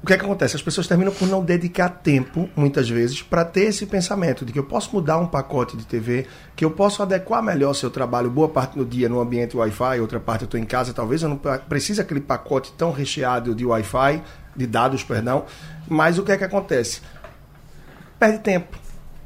o 0.00 0.06
que, 0.06 0.12
é 0.12 0.18
que 0.18 0.24
acontece? 0.24 0.54
As 0.54 0.60
pessoas 0.60 0.86
terminam 0.86 1.10
por 1.12 1.26
não 1.26 1.42
dedicar 1.42 1.88
tempo, 1.88 2.46
muitas 2.54 2.88
vezes, 2.88 3.22
para 3.22 3.42
ter 3.42 3.62
esse 3.62 3.86
pensamento 3.86 4.44
de 4.44 4.52
que 4.52 4.58
eu 4.58 4.64
posso 4.64 4.94
mudar 4.94 5.16
um 5.16 5.26
pacote 5.26 5.78
de 5.78 5.86
TV, 5.86 6.26
que 6.54 6.62
eu 6.62 6.70
posso 6.70 7.02
adequar 7.02 7.42
melhor 7.42 7.72
seu 7.72 7.90
trabalho, 7.90 8.30
boa 8.30 8.48
parte 8.48 8.76
do 8.76 8.84
dia 8.84 9.08
no 9.08 9.18
ambiente 9.18 9.56
Wi-Fi, 9.56 10.00
outra 10.00 10.20
parte 10.20 10.42
eu 10.42 10.44
estou 10.46 10.60
em 10.60 10.64
casa, 10.64 10.92
talvez 10.92 11.22
eu 11.22 11.28
não 11.30 11.40
precise 11.68 12.02
aquele 12.02 12.20
pacote 12.20 12.70
tão 12.76 12.92
recheado 12.92 13.54
de 13.54 13.64
Wi-Fi, 13.64 14.22
de 14.56 14.66
dados, 14.66 15.02
perdão. 15.02 15.44
Mas 15.88 16.18
o 16.18 16.22
que 16.22 16.32
é 16.32 16.36
que 16.36 16.44
acontece? 16.44 17.00
Perde 18.18 18.38
tempo. 18.38 18.84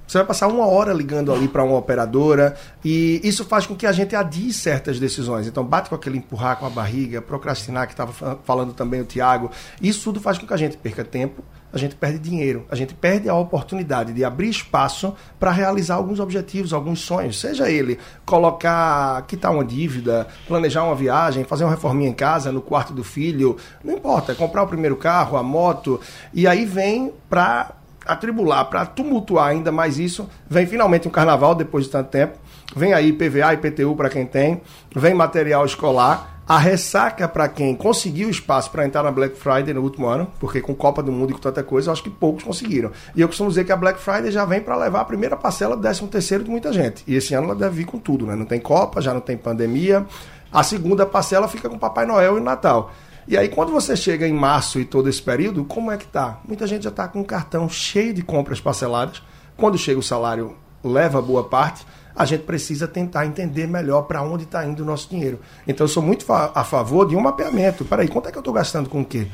Você 0.09 0.17
vai 0.17 0.27
passar 0.27 0.49
uma 0.49 0.67
hora 0.67 0.91
ligando 0.91 1.31
ali 1.31 1.47
para 1.47 1.63
uma 1.63 1.77
operadora 1.77 2.57
e 2.83 3.21
isso 3.23 3.45
faz 3.45 3.67
com 3.67 3.77
que 3.77 3.87
a 3.87 3.93
gente 3.93 4.17
adie 4.17 4.55
certas 4.55 4.99
decisões. 4.99 5.47
Então, 5.47 5.63
bate 5.63 5.91
com 5.91 5.95
aquele 5.95 6.17
empurrar 6.17 6.57
com 6.57 6.65
a 6.65 6.71
barriga, 6.71 7.21
procrastinar, 7.21 7.87
que 7.87 7.93
estava 7.93 8.39
falando 8.43 8.73
também 8.73 9.03
o 9.03 9.05
Tiago. 9.05 9.51
Isso 9.83 10.05
tudo 10.05 10.19
faz 10.19 10.39
com 10.39 10.47
que 10.47 10.55
a 10.55 10.57
gente 10.57 10.79
perca 10.79 11.05
tempo, 11.05 11.45
a 11.73 11.79
gente 11.79 11.95
perde 11.95 12.19
dinheiro, 12.19 12.67
a 12.71 12.75
gente 12.75 12.95
perde 12.95 13.29
a 13.29 13.35
oportunidade 13.35 14.13
de 14.13 14.25
abrir 14.25 14.49
espaço 14.49 15.15
para 15.39 15.51
realizar 15.51 15.97
alguns 15.97 16.19
objetivos, 16.19 16.73
alguns 16.73 17.01
sonhos. 17.01 17.39
Seja 17.39 17.71
ele 17.71 17.99
colocar, 18.25 19.23
quitar 19.27 19.53
uma 19.53 19.65
dívida, 19.65 20.27
planejar 20.47 20.85
uma 20.85 20.95
viagem, 20.95 21.45
fazer 21.45 21.65
uma 21.65 21.71
reforminha 21.71 22.09
em 22.09 22.15
casa, 22.15 22.51
no 22.51 22.63
quarto 22.63 22.93
do 22.93 23.05
filho, 23.05 23.57
não 23.85 23.95
importa, 23.95 24.35
comprar 24.35 24.63
o 24.63 24.67
primeiro 24.67 24.97
carro, 24.97 25.37
a 25.37 25.43
moto. 25.43 26.01
E 26.33 26.47
aí 26.47 26.65
vem 26.65 27.13
para 27.29 27.73
atribular, 28.07 28.65
para 28.65 28.87
tumultuar 28.87 29.49
ainda 29.49 29.71
mais 29.71 29.99
isso, 29.99 30.29
vem 30.49 30.67
finalmente 30.67 31.07
um 31.07 31.11
carnaval 31.11 31.55
depois 31.55 31.85
de 31.85 31.91
tanto 31.91 32.09
tempo. 32.09 32.39
Vem 32.75 32.93
aí 32.93 33.13
PVA, 33.13 33.55
IPTU 33.55 33.95
para 33.97 34.09
quem 34.09 34.27
tem, 34.27 34.61
vem 34.95 35.15
material 35.15 35.65
escolar. 35.65 36.38
A 36.49 36.57
ressaca 36.57 37.29
para 37.29 37.47
quem 37.47 37.75
conseguiu 37.75 38.31
espaço 38.31 38.71
para 38.71 38.87
entrar 38.87 39.03
na 39.03 39.11
Black 39.11 39.37
Friday 39.37 39.75
no 39.75 39.83
último 39.83 40.07
ano, 40.07 40.33
porque 40.41 40.63
com 40.63 40.75
Copa 40.75 41.03
do 41.03 41.13
Mundo 41.13 41.33
e 41.33 41.35
com 41.35 41.41
tanta 41.41 41.63
coisa, 41.63 41.91
eu 41.91 41.93
acho 41.93 42.03
que 42.03 42.09
poucos 42.09 42.43
conseguiram. 42.43 42.91
E 43.15 43.21
eu 43.21 43.29
costumo 43.29 43.51
dizer 43.51 43.65
que 43.65 43.73
a 43.73 43.77
Black 43.77 44.01
Friday 44.01 44.31
já 44.31 44.47
vem 44.47 44.63
para 44.63 44.75
levar 44.75 45.03
a 45.03 45.05
primeira 45.05 45.37
parcela 45.37 45.77
do 45.77 45.83
13 45.83 46.07
terceiro 46.07 46.45
de 46.45 46.49
muita 46.51 46.73
gente. 46.73 47.05
E 47.07 47.15
esse 47.15 47.35
ano 47.35 47.49
ela 47.49 47.55
deve 47.55 47.77
vir 47.77 47.85
com 47.85 47.99
tudo, 47.99 48.25
né? 48.25 48.35
Não 48.35 48.47
tem 48.47 48.59
Copa, 48.59 49.03
já 49.03 49.13
não 49.13 49.21
tem 49.21 49.37
pandemia. 49.37 50.07
A 50.51 50.63
segunda 50.63 51.05
parcela 51.05 51.47
fica 51.49 51.69
com 51.69 51.79
Papai 51.79 52.07
Noel 52.07 52.39
e 52.39 52.41
Natal. 52.41 52.93
E 53.27 53.37
aí, 53.37 53.51
quando 53.51 53.71
você 53.71 53.95
chega 53.95 54.27
em 54.27 54.33
março 54.33 54.81
e 54.81 54.87
todo 54.87 55.07
esse 55.07 55.21
período, 55.21 55.67
como 55.67 55.93
é 55.93 55.99
que 55.99 56.07
tá? 56.07 56.41
Muita 56.49 56.67
gente 56.67 56.85
já 56.85 56.89
está 56.89 57.07
com 57.07 57.21
um 57.21 57.25
cartão 57.25 57.69
cheio 57.69 58.15
de 58.15 58.23
compras 58.23 58.59
parceladas. 58.59 59.23
Quando 59.55 59.77
chega 59.77 60.01
o 60.01 60.03
salário, 60.03 60.57
leva 60.83 61.21
boa 61.21 61.45
parte. 61.45 61.85
A 62.19 62.25
gente 62.25 62.43
precisa 62.43 62.89
tentar 62.89 63.27
entender 63.27 63.69
melhor 63.69 64.03
para 64.03 64.21
onde 64.23 64.43
está 64.43 64.67
indo 64.67 64.83
o 64.83 64.85
nosso 64.85 65.09
dinheiro. 65.09 65.39
Então, 65.69 65.85
eu 65.85 65.89
sou 65.89 66.03
muito 66.03 66.27
a 66.33 66.65
favor 66.65 67.07
de 67.07 67.15
um 67.15 67.21
mapeamento. 67.21 67.85
Peraí, 67.85 68.09
quanto 68.09 68.29
é 68.29 68.33
que 68.33 68.37
eu 68.37 68.41
estou 68.41 68.53
gastando 68.53 68.91
com 68.91 69.03
o 69.03 69.05
quê? 69.05 69.29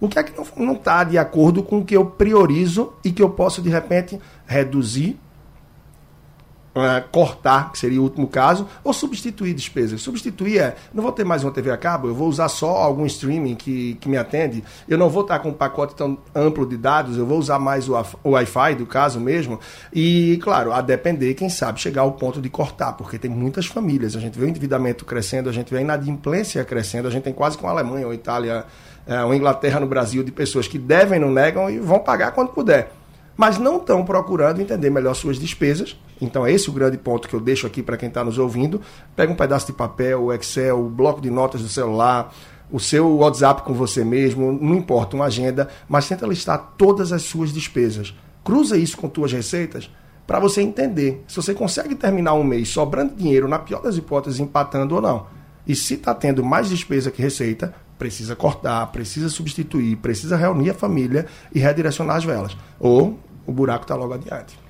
O 0.00 0.08
que 0.08 0.18
é 0.18 0.22
que 0.22 0.32
não 0.56 0.72
está 0.72 1.04
de 1.04 1.18
acordo 1.18 1.62
com 1.62 1.80
o 1.80 1.84
que 1.84 1.94
eu 1.94 2.06
priorizo 2.06 2.94
e 3.04 3.12
que 3.12 3.22
eu 3.22 3.28
posso, 3.28 3.60
de 3.60 3.68
repente, 3.68 4.18
reduzir 4.46 5.20
Uh, 6.74 7.08
cortar, 7.12 7.70
que 7.70 7.78
seria 7.78 8.00
o 8.00 8.02
último 8.02 8.26
caso, 8.26 8.66
ou 8.82 8.92
substituir 8.92 9.54
despesas. 9.54 10.02
Substituir 10.02 10.58
é, 10.58 10.74
não 10.92 11.04
vou 11.04 11.12
ter 11.12 11.24
mais 11.24 11.44
uma 11.44 11.52
TV 11.52 11.70
a 11.70 11.76
cabo, 11.76 12.08
eu 12.08 12.14
vou 12.16 12.28
usar 12.28 12.48
só 12.48 12.66
algum 12.66 13.06
streaming 13.06 13.54
que, 13.54 13.94
que 14.00 14.08
me 14.08 14.16
atende, 14.16 14.64
eu 14.88 14.98
não 14.98 15.08
vou 15.08 15.22
estar 15.22 15.38
com 15.38 15.50
um 15.50 15.52
pacote 15.52 15.94
tão 15.94 16.18
amplo 16.34 16.66
de 16.66 16.76
dados, 16.76 17.16
eu 17.16 17.24
vou 17.24 17.38
usar 17.38 17.60
mais 17.60 17.88
o, 17.88 17.94
o 18.24 18.30
Wi-Fi, 18.30 18.74
do 18.74 18.86
caso 18.86 19.20
mesmo, 19.20 19.60
e, 19.92 20.36
claro, 20.42 20.72
a 20.72 20.80
depender, 20.80 21.34
quem 21.34 21.48
sabe, 21.48 21.80
chegar 21.80 22.02
ao 22.02 22.10
ponto 22.10 22.40
de 22.40 22.48
cortar, 22.48 22.94
porque 22.94 23.20
tem 23.20 23.30
muitas 23.30 23.66
famílias, 23.66 24.16
a 24.16 24.20
gente 24.20 24.36
vê 24.36 24.44
o 24.44 24.48
endividamento 24.48 25.04
crescendo, 25.04 25.48
a 25.48 25.52
gente 25.52 25.72
vê 25.72 25.78
a 25.78 25.80
inadimplência 25.80 26.64
crescendo, 26.64 27.06
a 27.06 27.10
gente 27.12 27.22
tem 27.22 27.32
quase 27.32 27.56
que 27.56 27.62
uma 27.62 27.70
Alemanha, 27.70 28.04
ou 28.04 28.12
Itália, 28.12 28.64
é, 29.06 29.22
ou 29.22 29.34
Inglaterra 29.34 29.78
no 29.78 29.86
Brasil, 29.86 30.22
de 30.22 30.32
pessoas 30.32 30.66
que 30.66 30.78
devem, 30.78 31.20
não 31.20 31.30
negam 31.30 31.68
e 31.70 31.78
vão 31.78 31.98
pagar 31.98 32.32
quando 32.32 32.48
puder. 32.48 32.90
Mas 33.36 33.58
não 33.58 33.78
estão 33.78 34.04
procurando 34.04 34.60
entender 34.60 34.90
melhor 34.90 35.14
suas 35.14 35.38
despesas 35.38 35.96
Então, 36.24 36.46
é 36.46 36.52
esse 36.52 36.68
o 36.70 36.72
grande 36.72 36.96
ponto 36.96 37.28
que 37.28 37.34
eu 37.34 37.40
deixo 37.40 37.66
aqui 37.66 37.82
para 37.82 37.96
quem 37.96 38.08
está 38.08 38.24
nos 38.24 38.38
ouvindo. 38.38 38.80
Pega 39.14 39.32
um 39.32 39.36
pedaço 39.36 39.66
de 39.66 39.72
papel, 39.72 40.24
o 40.24 40.32
Excel, 40.32 40.80
o 40.80 40.88
bloco 40.88 41.20
de 41.20 41.30
notas 41.30 41.60
do 41.60 41.68
celular, 41.68 42.34
o 42.70 42.80
seu 42.80 43.16
WhatsApp 43.18 43.62
com 43.62 43.74
você 43.74 44.04
mesmo, 44.04 44.52
não 44.52 44.74
importa, 44.74 45.14
uma 45.14 45.26
agenda, 45.26 45.68
mas 45.88 46.08
tenta 46.08 46.26
listar 46.26 46.74
todas 46.78 47.12
as 47.12 47.22
suas 47.22 47.52
despesas. 47.52 48.14
Cruza 48.42 48.76
isso 48.76 48.96
com 48.96 49.10
suas 49.14 49.32
receitas 49.32 49.90
para 50.26 50.40
você 50.40 50.62
entender 50.62 51.22
se 51.28 51.36
você 51.36 51.52
consegue 51.52 51.94
terminar 51.94 52.34
um 52.34 52.42
mês 52.42 52.70
sobrando 52.70 53.14
dinheiro, 53.14 53.46
na 53.46 53.58
pior 53.58 53.82
das 53.82 53.96
hipóteses, 53.96 54.40
empatando 54.40 54.94
ou 54.94 55.02
não. 55.02 55.26
E 55.66 55.76
se 55.76 55.94
está 55.94 56.14
tendo 56.14 56.42
mais 56.42 56.68
despesa 56.68 57.10
que 57.10 57.22
receita, 57.22 57.74
precisa 57.98 58.34
cortar, 58.34 58.86
precisa 58.88 59.28
substituir, 59.28 59.96
precisa 59.96 60.36
reunir 60.36 60.70
a 60.70 60.74
família 60.74 61.26
e 61.54 61.58
redirecionar 61.58 62.16
as 62.16 62.24
velas. 62.24 62.56
Ou 62.80 63.18
o 63.46 63.52
buraco 63.52 63.84
está 63.84 63.94
logo 63.94 64.14
adiante. 64.14 64.63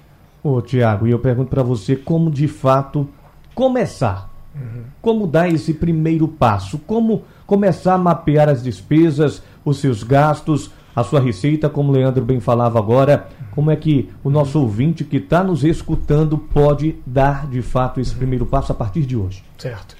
Ô, 0.44 0.60
Tiago, 0.60 1.06
e 1.06 1.10
eu 1.10 1.18
pergunto 1.18 1.48
para 1.48 1.62
você 1.62 1.96
como 1.96 2.30
de 2.30 2.46
fato 2.46 3.08
começar. 3.54 4.30
Uhum. 4.54 4.84
Como 5.00 5.26
dar 5.26 5.48
esse 5.48 5.72
primeiro 5.72 6.28
passo? 6.28 6.78
Como 6.80 7.24
começar 7.46 7.94
a 7.94 7.98
mapear 7.98 8.50
as 8.50 8.62
despesas, 8.62 9.42
os 9.64 9.78
seus 9.78 10.02
gastos, 10.02 10.70
a 10.94 11.02
sua 11.02 11.18
receita, 11.18 11.70
como 11.70 11.90
o 11.90 11.92
Leandro 11.94 12.22
bem 12.22 12.40
falava 12.40 12.78
agora, 12.78 13.26
como 13.52 13.70
é 13.70 13.76
que 13.76 14.12
o 14.22 14.28
nosso 14.28 14.60
ouvinte 14.60 15.02
que 15.02 15.16
está 15.16 15.42
nos 15.42 15.64
escutando 15.64 16.36
pode 16.36 16.96
dar 17.06 17.46
de 17.46 17.62
fato 17.62 17.98
esse 17.98 18.14
primeiro 18.14 18.44
passo 18.44 18.70
a 18.70 18.74
partir 18.74 19.06
de 19.06 19.16
hoje? 19.16 19.42
Certo. 19.56 19.96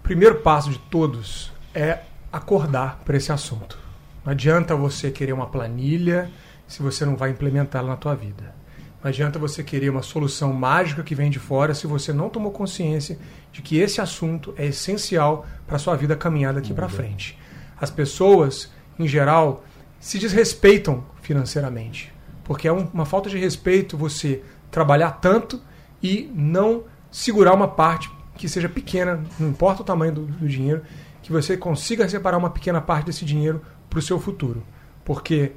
O 0.00 0.02
primeiro 0.02 0.40
passo 0.40 0.70
de 0.70 0.78
todos 0.90 1.52
é 1.72 2.00
acordar 2.32 3.00
para 3.04 3.16
esse 3.16 3.30
assunto. 3.30 3.78
Não 4.24 4.32
adianta 4.32 4.74
você 4.74 5.12
querer 5.12 5.32
uma 5.32 5.46
planilha 5.46 6.28
se 6.66 6.82
você 6.82 7.06
não 7.06 7.14
vai 7.14 7.30
implementá-la 7.30 7.90
na 7.90 7.96
tua 7.96 8.16
vida. 8.16 8.57
Não 9.02 9.08
adianta 9.08 9.38
você 9.38 9.62
querer 9.62 9.90
uma 9.90 10.02
solução 10.02 10.52
mágica 10.52 11.04
que 11.04 11.14
vem 11.14 11.30
de 11.30 11.38
fora 11.38 11.72
se 11.72 11.86
você 11.86 12.12
não 12.12 12.28
tomou 12.28 12.50
consciência 12.50 13.18
de 13.52 13.62
que 13.62 13.78
esse 13.78 14.00
assunto 14.00 14.52
é 14.56 14.66
essencial 14.66 15.46
para 15.66 15.76
a 15.76 15.78
sua 15.78 15.94
vida 15.96 16.16
caminhar 16.16 16.52
daqui 16.52 16.74
para 16.74 16.88
frente. 16.88 17.38
As 17.80 17.90
pessoas, 17.90 18.72
em 18.98 19.06
geral, 19.06 19.64
se 20.00 20.18
desrespeitam 20.18 21.04
financeiramente. 21.22 22.12
Porque 22.42 22.66
é 22.66 22.72
uma 22.72 23.04
falta 23.04 23.30
de 23.30 23.38
respeito 23.38 23.96
você 23.96 24.42
trabalhar 24.70 25.12
tanto 25.12 25.60
e 26.02 26.30
não 26.34 26.84
segurar 27.10 27.54
uma 27.54 27.68
parte 27.68 28.10
que 28.36 28.48
seja 28.48 28.68
pequena, 28.68 29.22
não 29.38 29.48
importa 29.48 29.82
o 29.82 29.84
tamanho 29.84 30.12
do, 30.12 30.22
do 30.22 30.48
dinheiro, 30.48 30.82
que 31.22 31.30
você 31.30 31.56
consiga 31.56 32.08
separar 32.08 32.38
uma 32.38 32.50
pequena 32.50 32.80
parte 32.80 33.06
desse 33.06 33.24
dinheiro 33.24 33.62
para 33.90 33.98
o 33.98 34.02
seu 34.02 34.18
futuro. 34.18 34.62
Porque 35.04 35.52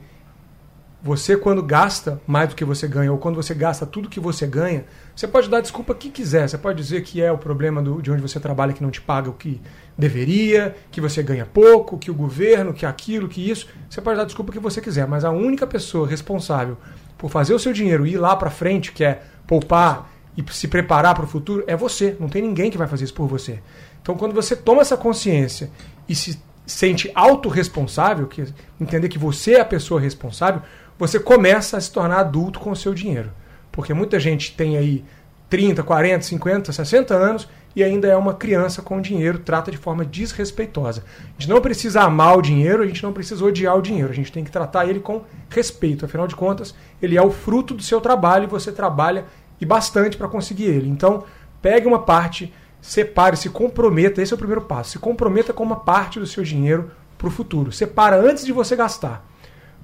você, 1.04 1.36
quando 1.36 1.64
gasta 1.64 2.22
mais 2.28 2.50
do 2.50 2.56
que 2.56 2.64
você 2.64 2.88
ganha, 2.88 3.12
ou 3.12 3.18
quando 3.18 3.36
você 3.36 3.56
gasta 3.56 3.88
tudo 3.88 4.08
que 4.08 4.20
você 4.20 4.46
ganha, 4.46 4.86
você 5.16 5.28
pode 5.28 5.50
dar 5.50 5.60
desculpa 5.60 5.96
que 5.96 6.12
quiser. 6.12 6.48
Você 6.48 6.60
pode 6.60 6.78
dizer 6.78 7.02
que 7.02 7.20
é 7.20 7.32
o 7.32 7.38
problema 7.40 7.82
do, 7.82 8.02
de 8.02 8.12
onde 8.12 8.22
você 8.22 8.40
trabalha 8.40 8.72
que 8.72 8.84
não 8.84 8.92
te 8.92 9.02
paga 9.02 9.28
o 9.28 9.34
que 9.34 9.60
deveria, 9.98 10.76
que 10.92 11.02
você 11.02 11.24
ganha 11.24 11.46
pouco, 11.46 11.98
que 11.98 12.12
o 12.12 12.14
governo, 12.14 12.72
que 12.72 12.86
aquilo, 12.86 13.28
que 13.28 13.50
isso. 13.50 13.68
Você 13.90 14.00
pode 14.00 14.18
dar 14.18 14.26
desculpa 14.26 14.52
que 14.52 14.60
você 14.60 14.80
quiser, 14.80 15.08
mas 15.08 15.26
a 15.26 15.32
única 15.32 15.66
pessoa 15.66 16.08
responsável 16.08 16.78
por 17.18 17.32
fazer 17.32 17.56
o 17.56 17.60
seu 17.60 17.74
dinheiro 17.74 18.06
ir 18.06 18.18
lá 18.18 18.36
para 18.36 18.52
frente, 18.52 18.92
que 18.92 19.04
é 19.04 19.24
poupar 19.48 20.12
e 20.38 20.44
se 20.54 20.68
preparar 20.68 21.16
para 21.16 21.26
o 21.26 21.28
futuro, 21.28 21.64
é 21.66 21.76
você. 21.76 22.16
Não 22.20 22.30
tem 22.30 22.44
ninguém 22.44 22.70
que 22.70 22.78
vai 22.78 22.88
fazer 22.88 23.06
isso 23.06 23.14
por 23.14 23.28
você. 23.28 23.60
Então, 24.02 24.16
quando 24.16 24.34
você 24.34 24.56
toma 24.56 24.82
essa 24.82 24.96
consciência 24.96 25.70
e 26.08 26.14
se 26.14 26.40
sente 26.66 27.12
autorresponsável, 27.14 28.28
que 28.28 28.46
entender 28.80 29.10
que 29.10 29.18
você 29.18 29.56
é 29.56 29.62
a 29.62 29.66
pessoa 29.66 30.00
responsável, 30.00 30.62
você 31.02 31.20
começa 31.20 31.78
a 31.78 31.82
se 31.82 31.92
tornar 31.92 32.20
adulto 32.20 32.60
com 32.60 32.70
o 32.70 32.76
seu 32.76 32.94
dinheiro. 32.94 33.32
Porque 33.72 33.92
muita 33.92 34.20
gente 34.20 34.56
tem 34.56 34.78
aí 34.78 35.04
30, 35.50 35.82
40, 35.82 36.22
50, 36.22 36.72
60 36.72 37.16
anos 37.16 37.50
e 37.76 37.84
ainda 37.84 38.08
é 38.08 38.16
uma 38.16 38.36
criança 38.36 38.84
com 38.84 39.02
dinheiro, 39.02 39.40
trata 39.40 39.72
de 39.72 39.78
forma 39.78 40.06
desrespeitosa. 40.06 41.04
A 41.24 41.42
gente 41.42 41.50
não 41.50 41.60
precisa 41.60 42.04
amar 42.04 42.38
o 42.38 42.42
dinheiro, 42.42 42.84
a 42.84 42.86
gente 42.86 43.02
não 43.02 43.12
precisa 43.14 43.44
odiar 43.44 43.76
o 43.76 43.82
dinheiro, 43.82 44.12
a 44.12 44.14
gente 44.14 44.32
tem 44.32 44.44
que 44.44 44.52
tratar 44.52 44.86
ele 44.86 45.00
com 45.00 45.24
respeito. 45.50 46.06
Afinal 46.06 46.28
de 46.28 46.36
contas, 46.36 46.76
ele 47.02 47.18
é 47.18 47.22
o 47.22 47.32
fruto 47.32 47.74
do 47.74 47.82
seu 47.82 48.00
trabalho 48.00 48.44
e 48.44 48.48
você 48.48 48.72
trabalha 48.72 49.26
e 49.60 49.66
bastante 49.66 50.16
para 50.16 50.28
conseguir 50.28 50.66
ele. 50.66 50.88
Então, 50.88 51.24
pegue 51.64 51.88
uma 51.88 52.04
parte, 52.04 52.54
separe, 52.80 53.36
se 53.38 53.50
comprometa, 53.50 54.22
esse 54.22 54.34
é 54.34 54.36
o 54.36 54.38
primeiro 54.38 54.62
passo. 54.62 54.92
Se 54.92 55.00
comprometa 55.00 55.52
com 55.52 55.64
uma 55.64 55.78
parte 55.78 56.20
do 56.20 56.28
seu 56.28 56.44
dinheiro 56.44 56.92
para 57.18 57.28
o 57.28 57.32
futuro. 57.32 57.72
Separa 57.72 58.18
antes 58.18 58.46
de 58.46 58.52
você 58.52 58.76
gastar. 58.76 59.31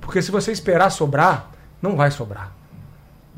Porque 0.01 0.22
se 0.22 0.32
você 0.32 0.51
esperar 0.51 0.89
sobrar, 0.89 1.51
não 1.82 1.96
vai 1.96 2.12
sobrar. 2.12 2.51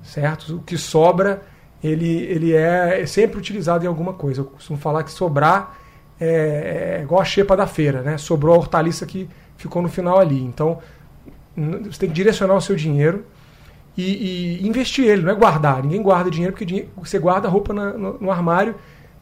Certo? 0.03 0.57
O 0.57 0.59
que 0.61 0.77
sobra, 0.77 1.41
ele, 1.83 2.23
ele 2.23 2.53
é 2.53 3.05
sempre 3.05 3.37
utilizado 3.37 3.83
em 3.83 3.87
alguma 3.87 4.13
coisa. 4.13 4.41
Eu 4.41 4.45
costumo 4.45 4.77
falar 4.77 5.03
que 5.03 5.11
sobrar 5.11 5.77
é, 6.19 6.97
é 6.97 7.03
igual 7.03 7.21
a 7.21 7.25
xepa 7.25 7.55
da 7.55 7.67
feira, 7.67 8.01
né? 8.01 8.17
Sobrou 8.17 8.55
a 8.55 8.57
hortaliça 8.57 9.05
que 9.05 9.29
ficou 9.57 9.81
no 9.81 9.89
final 9.89 10.19
ali. 10.19 10.41
Então, 10.41 10.79
você 11.55 11.99
tem 11.99 12.09
que 12.09 12.15
direcionar 12.15 12.55
o 12.55 12.61
seu 12.61 12.75
dinheiro 12.75 13.25
e, 13.97 14.59
e 14.61 14.67
investir 14.67 15.05
ele, 15.05 15.21
não 15.21 15.31
é 15.31 15.35
guardar. 15.35 15.83
Ninguém 15.83 16.01
guarda 16.01 16.31
dinheiro 16.31 16.53
porque 16.53 16.87
você 16.95 17.19
guarda 17.19 17.47
a 17.47 17.51
roupa 17.51 17.73
na, 17.73 17.91
no, 17.93 18.17
no, 18.19 18.31
armário 18.31 18.75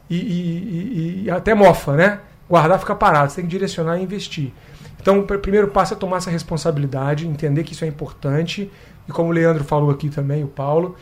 e, 0.08 0.16
e, 0.16 1.22
e 1.24 1.30
até 1.30 1.54
mofa, 1.54 1.96
né? 1.96 2.20
Guardar 2.48 2.78
fica 2.78 2.94
parado. 2.94 3.30
Você 3.30 3.36
tem 3.36 3.44
que 3.44 3.50
direcionar 3.50 3.98
e 3.98 4.02
investir. 4.02 4.52
Então, 5.00 5.20
o 5.20 5.24
primeiro 5.24 5.68
passo 5.68 5.94
é 5.94 5.96
tomar 5.96 6.18
essa 6.18 6.30
responsabilidade, 6.30 7.26
entender 7.26 7.62
que 7.62 7.72
isso 7.72 7.84
é 7.84 7.88
importante 7.88 8.70
e, 9.08 9.12
como 9.12 9.30
o 9.30 9.32
Leandro 9.32 9.64
falou 9.64 9.90
aqui 9.90 10.10
também, 10.10 10.42
o 10.42 10.48
Paulo, 10.48 10.96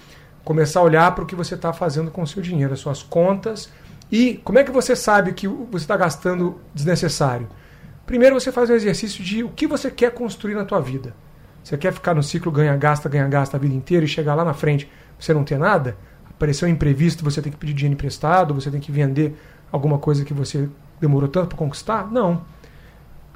começar 0.44 0.80
a 0.80 0.82
olhar 0.82 1.14
para 1.14 1.24
o 1.24 1.26
que 1.26 1.34
você 1.34 1.54
está 1.54 1.72
fazendo 1.72 2.10
com 2.10 2.22
o 2.22 2.26
seu 2.26 2.42
dinheiro, 2.42 2.72
as 2.72 2.80
suas 2.80 3.02
contas 3.02 3.70
e 4.12 4.40
como 4.44 4.58
é 4.58 4.64
que 4.64 4.70
você 4.70 4.94
sabe 4.94 5.32
que 5.32 5.48
você 5.48 5.84
está 5.84 5.96
gastando 5.96 6.60
desnecessário. 6.72 7.48
Primeiro, 8.06 8.38
você 8.38 8.52
faz 8.52 8.70
um 8.70 8.74
exercício 8.74 9.24
de 9.24 9.42
o 9.42 9.48
que 9.48 9.66
você 9.66 9.90
quer 9.90 10.12
construir 10.12 10.54
na 10.54 10.64
tua 10.64 10.80
vida. 10.80 11.14
Você 11.64 11.76
quer 11.76 11.92
ficar 11.92 12.14
no 12.14 12.22
ciclo 12.22 12.52
ganha-gasta, 12.52 13.08
ganha-gasta 13.08 13.56
a 13.56 13.60
vida 13.60 13.74
inteira 13.74 14.04
e 14.04 14.08
chegar 14.08 14.36
lá 14.36 14.44
na 14.44 14.54
frente 14.54 14.88
você 15.18 15.34
não 15.34 15.42
ter 15.42 15.58
nada? 15.58 15.96
Apareceu 16.30 16.68
um 16.68 16.70
imprevisto, 16.70 17.24
você 17.24 17.42
tem 17.42 17.50
que 17.50 17.58
pedir 17.58 17.72
dinheiro 17.72 17.94
emprestado, 17.94 18.54
você 18.54 18.70
tem 18.70 18.78
que 18.78 18.92
vender 18.92 19.34
alguma 19.72 19.98
coisa 19.98 20.24
que 20.24 20.32
você 20.32 20.68
demorou 21.00 21.28
tanto 21.28 21.48
para 21.48 21.58
conquistar? 21.58 22.08
Não 22.12 22.44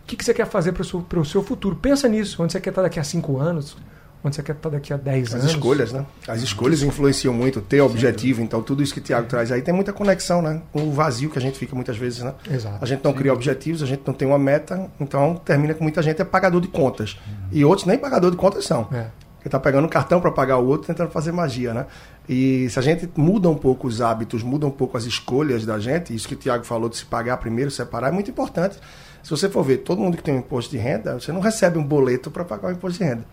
que, 0.06 0.16
que 0.16 0.24
você 0.24 0.34
quer 0.34 0.46
fazer 0.46 0.72
para 0.72 0.82
o 0.82 0.84
seu, 0.84 1.04
seu 1.24 1.42
futuro. 1.42 1.76
Pensa 1.76 2.08
nisso, 2.08 2.42
onde 2.42 2.52
você 2.52 2.60
quer 2.60 2.70
estar 2.70 2.82
daqui 2.82 2.98
a 2.98 3.04
cinco 3.04 3.38
anos, 3.38 3.76
onde 4.22 4.36
você 4.36 4.42
quer 4.42 4.52
estar 4.52 4.68
daqui 4.68 4.92
a 4.92 4.96
10 4.96 5.34
anos. 5.34 5.46
As 5.46 5.50
escolhas, 5.52 5.92
né? 5.92 6.04
As 6.28 6.42
escolhas 6.42 6.82
influenciam 6.82 7.32
muito, 7.32 7.60
ter 7.60 7.80
objetivo, 7.80 8.42
então 8.42 8.62
tudo 8.62 8.82
isso 8.82 8.92
que 8.92 9.00
o 9.00 9.02
Tiago 9.02 9.26
traz 9.26 9.50
aí 9.50 9.62
tem 9.62 9.72
muita 9.72 9.92
conexão, 9.92 10.42
né? 10.42 10.62
Com 10.72 10.88
o 10.88 10.92
vazio 10.92 11.30
que 11.30 11.38
a 11.38 11.42
gente 11.42 11.58
fica 11.58 11.74
muitas 11.74 11.96
vezes, 11.96 12.20
né? 12.22 12.34
Exato. 12.50 12.78
A 12.80 12.86
gente 12.86 13.02
não 13.02 13.12
cria 13.12 13.32
objetivos, 13.32 13.82
a 13.82 13.86
gente 13.86 14.02
não 14.06 14.14
tem 14.14 14.28
uma 14.28 14.38
meta, 14.38 14.90
então 15.00 15.36
termina 15.36 15.74
com 15.74 15.82
muita 15.82 16.02
gente 16.02 16.20
é 16.20 16.24
pagador 16.24 16.60
de 16.60 16.68
contas. 16.68 17.18
Uhum. 17.26 17.48
E 17.52 17.64
outros 17.64 17.86
nem 17.86 17.98
pagador 17.98 18.30
de 18.30 18.36
contas 18.36 18.64
são. 18.66 18.88
É. 18.92 19.06
Porque 19.36 19.48
tá 19.48 19.58
pegando 19.58 19.86
um 19.86 19.88
cartão 19.88 20.20
para 20.20 20.30
pagar 20.30 20.58
o 20.58 20.66
outro, 20.66 20.86
tentando 20.86 21.10
fazer 21.10 21.32
magia, 21.32 21.72
né? 21.72 21.86
E 22.28 22.68
se 22.68 22.78
a 22.78 22.82
gente 22.82 23.08
muda 23.16 23.48
um 23.48 23.54
pouco 23.54 23.88
os 23.88 24.02
hábitos, 24.02 24.42
muda 24.42 24.66
um 24.66 24.70
pouco 24.70 24.98
as 24.98 25.04
escolhas 25.04 25.64
da 25.64 25.78
gente, 25.78 26.14
isso 26.14 26.28
que 26.28 26.34
o 26.34 26.36
Tiago 26.36 26.62
falou 26.62 26.90
de 26.90 26.98
se 26.98 27.06
pagar 27.06 27.38
primeiro, 27.38 27.70
separar, 27.70 28.08
é 28.08 28.12
muito 28.12 28.30
importante. 28.30 28.76
Se 29.22 29.30
você 29.30 29.48
for 29.48 29.62
ver, 29.62 29.78
todo 29.78 30.00
mundo 30.00 30.16
que 30.16 30.22
tem 30.22 30.34
um 30.34 30.38
imposto 30.38 30.70
de 30.70 30.78
renda, 30.78 31.18
você 31.18 31.32
não 31.32 31.40
recebe 31.40 31.78
um 31.78 31.84
boleto 31.84 32.30
para 32.30 32.44
pagar 32.44 32.68
o 32.68 32.72
imposto 32.72 32.98
de 32.98 33.04
renda. 33.04 33.24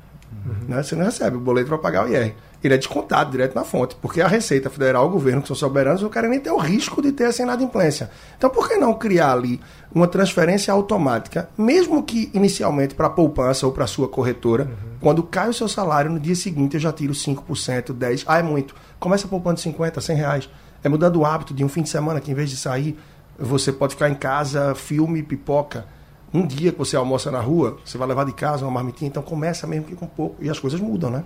Uhum. 0.45 0.67
Né? 0.67 0.83
Você 0.83 0.95
não 0.95 1.05
recebe 1.05 1.37
o 1.37 1.39
boleto 1.39 1.69
para 1.69 1.77
pagar 1.77 2.05
o 2.05 2.09
IR. 2.09 2.33
Ele 2.63 2.73
é 2.73 2.77
descontado 2.77 3.31
direto 3.31 3.55
na 3.55 3.63
fonte, 3.63 3.95
porque 4.01 4.19
a 4.19 4.27
Receita 4.27 4.69
Federal, 4.69 5.05
o 5.05 5.09
governo, 5.09 5.41
que 5.41 5.47
são 5.47 5.55
soberanos, 5.55 6.01
não 6.01 6.09
querem 6.09 6.29
nem 6.29 6.39
ter 6.39 6.51
o 6.51 6.57
risco 6.57 7.01
de 7.01 7.11
ter 7.11 7.25
essa 7.25 7.43
inadimplência. 7.43 8.09
Então, 8.37 8.49
por 8.49 8.67
que 8.67 8.77
não 8.77 8.93
criar 8.93 9.33
ali 9.33 9.61
uma 9.93 10.07
transferência 10.07 10.73
automática, 10.73 11.49
mesmo 11.57 12.01
que 12.03 12.31
inicialmente 12.33 12.95
para 12.95 13.07
a 13.07 13.11
poupança 13.11 13.65
ou 13.65 13.71
para 13.71 13.83
a 13.83 13.87
sua 13.87 14.07
corretora, 14.07 14.63
uhum. 14.63 14.97
quando 14.99 15.23
cai 15.23 15.49
o 15.49 15.53
seu 15.53 15.67
salário, 15.67 16.11
no 16.11 16.19
dia 16.19 16.35
seguinte 16.35 16.73
eu 16.73 16.79
já 16.79 16.91
tiro 16.91 17.13
5%, 17.13 17.93
10%, 17.93 18.23
ah, 18.25 18.39
é 18.39 18.43
muito. 18.43 18.75
Começa 18.99 19.27
poupando 19.27 19.59
50, 19.59 20.01
100 20.01 20.15
reais. 20.15 20.49
É 20.83 20.89
mudando 20.89 21.17
o 21.17 21.25
hábito 21.25 21.53
de 21.53 21.63
um 21.63 21.69
fim 21.69 21.83
de 21.83 21.89
semana 21.89 22.19
que 22.19 22.31
em 22.31 22.33
vez 22.33 22.49
de 22.49 22.57
sair 22.57 22.97
você 23.37 23.71
pode 23.71 23.93
ficar 23.93 24.09
em 24.09 24.15
casa, 24.15 24.73
filme, 24.75 25.21
pipoca. 25.23 25.85
Um 26.33 26.45
dia 26.45 26.71
que 26.71 26.77
você 26.77 26.95
almoça 26.95 27.31
na 27.31 27.39
rua, 27.39 27.77
você 27.85 27.97
vai 27.97 28.07
levar 28.07 28.25
de 28.25 28.33
casa 28.33 28.65
uma 28.65 28.71
marmitinha, 28.71 29.07
então 29.07 29.23
começa 29.23 29.65
mesmo 29.65 29.85
que 29.85 29.95
com 29.95 30.07
pouco. 30.07 30.35
E 30.43 30.49
as 30.49 30.59
coisas 30.59 30.79
mudam, 30.79 31.09
né? 31.09 31.23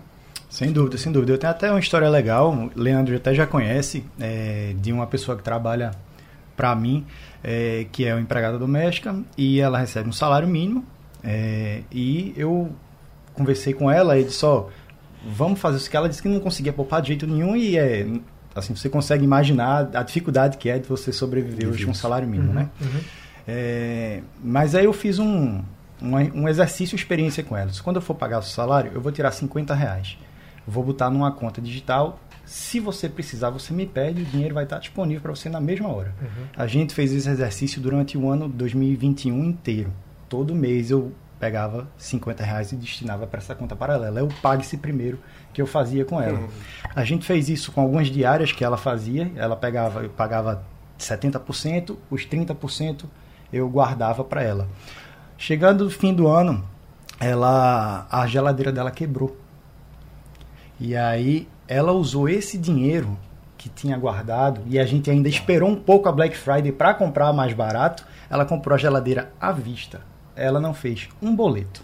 Sem 0.50 0.72
dúvida, 0.72 0.98
sem 0.98 1.12
dúvida. 1.12 1.32
Eu 1.32 1.38
tenho 1.38 1.52
até 1.52 1.72
uma 1.72 1.80
história 1.80 2.10
legal, 2.10 2.70
Leandro 2.76 3.16
até 3.16 3.34
já 3.34 3.48
conhece, 3.48 4.04
é, 4.20 4.76
de 4.78 4.92
uma 4.92 5.08
pessoa 5.08 5.38
que 5.38 5.44
trabalha 5.44 5.92
para 6.56 6.76
mim, 6.76 7.06
é, 7.44 7.88
que 7.92 8.06
é 8.06 8.14
uma 8.14 8.22
empregada 8.22 8.60
doméstica, 8.60 9.16
e 9.38 9.60
ela 9.60 9.78
recebe 9.78 10.10
um 10.10 10.14
salário 10.14 10.48
mínimo. 10.48 10.86
É, 11.24 11.82
e 11.92 12.34
eu 12.36 12.72
conversei 13.34 13.74
com 13.74 13.90
ela 13.90 14.20
e 14.20 14.26
disse: 14.26 14.46
Ó, 14.46 14.66
vamos 15.26 15.60
fazer 15.60 15.78
isso 15.78 15.90
que 15.90 15.98
ela 15.98 16.10
disse 16.10 16.22
que 16.22 16.28
não 16.28 16.40
conseguia 16.40 16.74
poupar 16.74 17.02
de 17.02 17.10
jeito 17.10 17.26
nenhum 17.26 17.56
e 17.56 17.78
é, 17.78 18.06
assim, 18.56 18.76
você 18.76 18.90
consegue 18.90 19.24
imaginar 19.24 19.90
a 19.94 20.04
dificuldade 20.04 20.58
que 20.58 20.70
é 20.70 20.78
de 20.78 20.88
você 20.88 21.12
sobreviver 21.12 21.70
hoje 21.70 21.86
com 21.86 21.92
um 21.92 21.96
salário 21.96 22.28
mínimo, 22.28 22.50
uhum, 22.50 22.56
né? 22.56 22.70
Uhum. 22.82 23.00
É, 23.48 24.22
mas 24.44 24.76
aí 24.76 24.86
eu 24.86 24.94
fiz 24.94 25.20
um, 25.20 25.62
um, 26.02 26.16
um, 26.34 26.48
exercício 26.48 26.96
experiência 26.96 27.44
com 27.44 27.56
elas. 27.56 27.80
Quando 27.80 27.98
eu 27.98 28.02
for 28.02 28.16
pagar 28.16 28.40
o 28.40 28.44
salário, 28.44 28.92
eu 28.94 29.02
vou 29.02 29.12
tirar 29.12 29.32
50 29.32 29.74
reais. 29.74 30.18
vou 30.68 30.84
botar 30.84 31.10
numa 31.10 31.32
conta 31.32 31.62
digital. 31.62 32.20
Se 32.46 32.80
você 32.80 33.08
precisar, 33.08 33.50
você 33.50 33.74
me 33.74 33.86
pede, 33.86 34.22
o 34.22 34.26
dinheiro 34.26 34.54
vai 34.54 34.66
estar 34.66 34.80
disponível 34.80 35.22
para 35.22 35.32
você 35.32 35.50
na 35.50 35.62
mesma 35.62 35.90
hora. 35.90 36.14
Uhum. 36.22 36.46
A 36.56 36.68
gente 36.68 36.94
fez 36.94 37.14
esse 37.14 37.30
exercício 37.30 37.82
durante 37.82 38.18
o 38.18 38.30
ano 38.30 38.50
2021 38.50 39.44
inteiro. 39.46 39.94
Todo 40.28 40.54
mês 40.54 40.92
eu 40.92 41.14
pegava 41.42 41.88
50 41.98 42.44
reais 42.44 42.72
e 42.72 42.76
destinava 42.76 43.26
para 43.26 43.40
essa 43.40 43.56
conta 43.56 43.76
paralela. 43.76 44.20
É 44.20 44.24
o 44.24 44.28
pague-se 44.28 44.78
primeiro 44.78 45.18
que 45.52 45.60
eu 45.60 45.66
fazia 45.66 46.06
com 46.06 46.22
ela. 46.22 46.38
Uhum. 46.38 46.48
A 46.96 47.04
gente 47.04 47.26
fez 47.26 47.50
isso 47.50 47.72
com 47.72 47.82
algumas 47.82 48.10
diárias 48.10 48.52
que 48.52 48.64
ela 48.64 48.78
fazia. 48.78 49.32
Ela 49.36 49.56
pegava, 49.56 50.04
eu 50.04 50.10
pagava 50.12 50.64
70%, 51.00 51.98
os 52.12 52.28
30% 52.28 53.06
eu 53.52 53.68
guardava 53.68 54.24
para 54.24 54.44
ela. 54.44 54.70
Chegando 55.36 55.86
no 55.86 55.90
fim 55.90 56.14
do 56.14 56.28
ano, 56.28 56.64
ela 57.20 58.06
a 58.12 58.28
geladeira 58.28 58.72
dela 58.72 58.92
quebrou. 58.92 59.36
E 60.80 60.96
aí 60.96 61.48
ela 61.68 61.92
usou 61.92 62.30
esse 62.30 62.56
dinheiro 62.56 63.18
que 63.58 63.68
tinha 63.68 63.98
guardado 63.98 64.62
e 64.68 64.78
a 64.78 64.86
gente 64.86 65.10
ainda 65.10 65.28
esperou 65.28 65.70
um 65.70 65.76
pouco 65.76 66.08
a 66.08 66.12
Black 66.12 66.38
Friday 66.38 66.72
para 66.72 66.94
comprar 66.94 67.34
mais 67.34 67.52
barato. 67.54 68.06
Ela 68.30 68.46
comprou 68.46 68.76
a 68.76 68.78
geladeira 68.78 69.34
à 69.42 69.52
vista. 69.52 70.11
Ela 70.36 70.60
não 70.60 70.74
fez 70.74 71.10
um 71.22 71.36
boleto. 71.36 71.84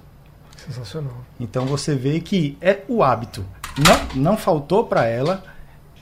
Sensacional. 0.58 1.26
Então 1.40 1.66
você 1.66 1.96
vê 1.96 2.20
que 2.20 2.58
é 2.62 2.82
o 2.88 3.04
hábito. 3.04 3.46
Não, 3.78 4.22
não 4.22 4.38
faltou 4.38 4.86
para 4.86 5.06
ela, 5.06 5.44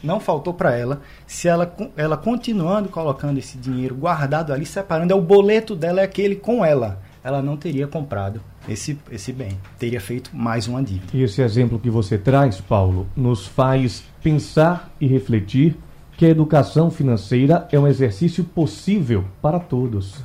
não 0.02 0.20
faltou 0.20 0.54
para 0.54 0.76
ela. 0.76 1.02
Se 1.28 1.48
ela, 1.48 1.76
ela 1.98 2.16
continuando 2.16 2.90
colocando 2.90 3.38
esse 3.38 3.58
dinheiro 3.58 3.96
guardado 3.96 4.54
ali, 4.54 4.66
separando, 4.66 5.14
é 5.14 5.16
o 5.16 5.22
boleto 5.22 5.76
dela 5.76 6.02
é 6.02 6.04
aquele 6.04 6.36
com 6.36 6.64
ela. 6.64 7.02
Ela 7.24 7.42
não 7.42 7.58
teria 7.58 7.88
comprado 7.88 8.40
esse, 8.70 8.98
esse 9.12 9.34
bem. 9.34 9.58
Teria 9.80 10.00
feito 10.00 10.30
mais 10.34 10.68
uma 10.68 10.84
dívida. 10.84 11.08
E 11.14 11.24
esse 11.24 11.42
exemplo 11.42 11.80
que 11.80 11.90
você 11.90 12.18
traz, 12.18 12.62
Paulo, 12.62 13.08
nos 13.16 13.48
faz 13.48 14.04
pensar 14.22 14.92
e 15.02 15.08
refletir 15.08 15.76
que 16.18 16.26
a 16.26 16.30
educação 16.30 16.90
financeira 16.90 17.68
é 17.72 17.80
um 17.80 17.88
exercício 17.88 18.44
possível 18.44 19.26
para 19.42 19.60
todos. 19.60 20.24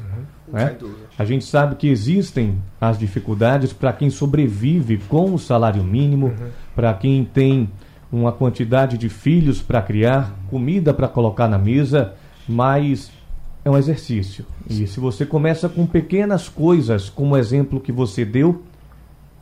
Né? 0.53 0.77
A 1.19 1.25
gente 1.25 1.45
sabe 1.45 1.77
que 1.77 1.89
existem 1.89 2.61
as 2.81 2.99
dificuldades 2.99 3.73
para 3.73 3.93
quem 3.93 4.11
sobrevive 4.11 4.99
com 5.09 5.33
o 5.35 5.39
salário 5.39 5.83
mínimo, 5.85 6.27
uhum. 6.27 6.49
para 6.75 6.93
quem 6.95 7.25
tem 7.25 7.69
uma 8.13 8.33
quantidade 8.33 8.99
de 8.99 9.09
filhos 9.09 9.63
para 9.63 9.81
criar, 9.81 10.35
comida 10.49 10.93
para 10.93 11.07
colocar 11.07 11.49
na 11.49 11.59
mesa, 11.59 12.15
mas 12.49 13.11
é 13.65 13.71
um 13.71 13.77
exercício. 13.77 14.45
E 14.69 14.87
se 14.87 14.99
você 14.99 15.25
começa 15.25 15.69
com 15.69 15.87
pequenas 15.87 16.49
coisas, 16.49 17.09
como 17.09 17.35
o 17.35 17.39
exemplo 17.39 17.81
que 17.81 17.93
você 17.93 18.25
deu, 18.25 18.63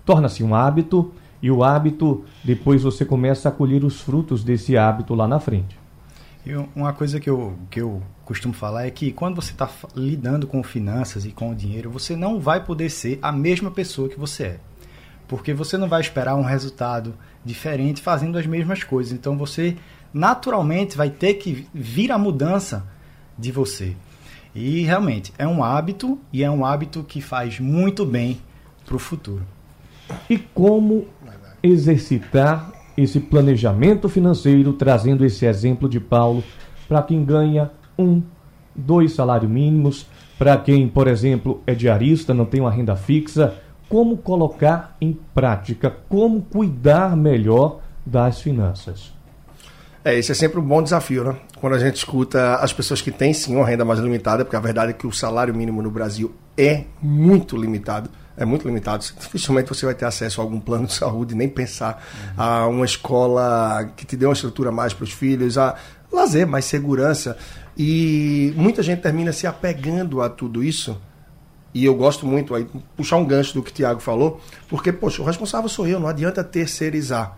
torna-se 0.04 0.42
um 0.42 0.54
hábito 0.54 1.12
e 1.40 1.50
o 1.50 1.62
hábito, 1.62 2.24
depois 2.44 2.82
você 2.82 3.04
começa 3.04 3.48
a 3.48 3.52
colher 3.52 3.84
os 3.84 4.00
frutos 4.00 4.42
desse 4.42 4.76
hábito 4.76 5.14
lá 5.14 5.28
na 5.28 5.38
frente. 5.38 5.78
Uma 6.74 6.94
coisa 6.94 7.20
que 7.20 7.28
eu, 7.28 7.58
que 7.70 7.80
eu 7.80 8.02
costumo 8.24 8.54
falar 8.54 8.86
é 8.86 8.90
que 8.90 9.12
quando 9.12 9.36
você 9.36 9.52
está 9.52 9.68
lidando 9.94 10.46
com 10.46 10.62
finanças 10.62 11.26
e 11.26 11.30
com 11.30 11.50
o 11.50 11.54
dinheiro, 11.54 11.90
você 11.90 12.16
não 12.16 12.40
vai 12.40 12.64
poder 12.64 12.88
ser 12.88 13.18
a 13.20 13.30
mesma 13.30 13.70
pessoa 13.70 14.08
que 14.08 14.18
você 14.18 14.44
é. 14.44 14.60
Porque 15.26 15.52
você 15.52 15.76
não 15.76 15.88
vai 15.88 16.00
esperar 16.00 16.36
um 16.36 16.42
resultado 16.42 17.14
diferente 17.44 18.00
fazendo 18.00 18.38
as 18.38 18.46
mesmas 18.46 18.82
coisas. 18.82 19.12
Então 19.12 19.36
você 19.36 19.76
naturalmente 20.12 20.96
vai 20.96 21.10
ter 21.10 21.34
que 21.34 21.68
vir 21.74 22.10
a 22.10 22.16
mudança 22.16 22.86
de 23.38 23.52
você. 23.52 23.94
E 24.54 24.80
realmente 24.84 25.34
é 25.36 25.46
um 25.46 25.62
hábito 25.62 26.18
e 26.32 26.42
é 26.42 26.50
um 26.50 26.64
hábito 26.64 27.04
que 27.04 27.20
faz 27.20 27.60
muito 27.60 28.06
bem 28.06 28.40
para 28.86 28.96
o 28.96 28.98
futuro. 28.98 29.46
E 30.30 30.38
como 30.38 31.06
exercitar 31.62 32.72
esse 33.02 33.20
planejamento 33.20 34.08
financeiro, 34.08 34.72
trazendo 34.72 35.24
esse 35.24 35.46
exemplo 35.46 35.88
de 35.88 36.00
Paulo, 36.00 36.42
para 36.88 37.02
quem 37.02 37.24
ganha 37.24 37.70
um, 37.96 38.20
dois 38.74 39.12
salários 39.12 39.50
mínimos, 39.50 40.06
para 40.36 40.56
quem, 40.56 40.88
por 40.88 41.06
exemplo, 41.06 41.62
é 41.66 41.74
diarista, 41.74 42.34
não 42.34 42.44
tem 42.44 42.60
uma 42.60 42.70
renda 42.70 42.96
fixa, 42.96 43.54
como 43.88 44.16
colocar 44.16 44.96
em 45.00 45.16
prática, 45.34 45.94
como 46.08 46.42
cuidar 46.42 47.16
melhor 47.16 47.80
das 48.04 48.40
finanças. 48.40 49.12
É, 50.04 50.18
esse 50.18 50.32
é 50.32 50.34
sempre 50.34 50.58
um 50.58 50.62
bom 50.62 50.82
desafio, 50.82 51.24
né? 51.24 51.36
Quando 51.60 51.74
a 51.74 51.78
gente 51.78 51.96
escuta 51.96 52.56
as 52.56 52.72
pessoas 52.72 53.00
que 53.00 53.10
têm 53.10 53.32
sim 53.32 53.54
uma 53.56 53.66
renda 53.66 53.84
mais 53.84 54.00
limitada, 54.00 54.44
porque 54.44 54.56
a 54.56 54.60
verdade 54.60 54.90
é 54.90 54.94
que 54.94 55.06
o 55.06 55.12
salário 55.12 55.54
mínimo 55.54 55.82
no 55.82 55.90
Brasil 55.90 56.34
é 56.56 56.84
muito 57.00 57.56
limitado. 57.56 58.10
É 58.38 58.44
muito 58.44 58.66
limitado. 58.66 59.04
Dificilmente 59.18 59.68
você 59.68 59.84
vai 59.84 59.94
ter 59.94 60.04
acesso 60.04 60.40
a 60.40 60.44
algum 60.44 60.60
plano 60.60 60.86
de 60.86 60.94
saúde, 60.94 61.34
nem 61.34 61.48
pensar 61.48 62.02
uhum. 62.36 62.42
a 62.42 62.66
uma 62.68 62.84
escola 62.84 63.90
que 63.96 64.06
te 64.06 64.16
dê 64.16 64.26
uma 64.26 64.32
estrutura 64.32 64.70
mais 64.70 64.94
para 64.94 65.04
os 65.04 65.12
filhos, 65.12 65.58
a 65.58 65.74
lazer, 66.10 66.46
mais 66.46 66.64
segurança. 66.64 67.36
E 67.76 68.52
muita 68.56 68.82
gente 68.82 69.02
termina 69.02 69.32
se 69.32 69.46
apegando 69.46 70.22
a 70.22 70.28
tudo 70.28 70.62
isso. 70.62 71.00
E 71.74 71.84
eu 71.84 71.94
gosto 71.94 72.26
muito, 72.26 72.54
aí, 72.54 72.66
puxar 72.96 73.16
um 73.16 73.24
gancho 73.24 73.54
do 73.54 73.62
que 73.62 73.70
o 73.70 73.74
Tiago 73.74 74.00
falou, 74.00 74.40
porque, 74.68 74.90
poxa, 74.92 75.20
o 75.20 75.24
responsável 75.24 75.68
sou 75.68 75.86
eu, 75.86 76.00
não 76.00 76.08
adianta 76.08 76.42
terceirizar. 76.42 77.36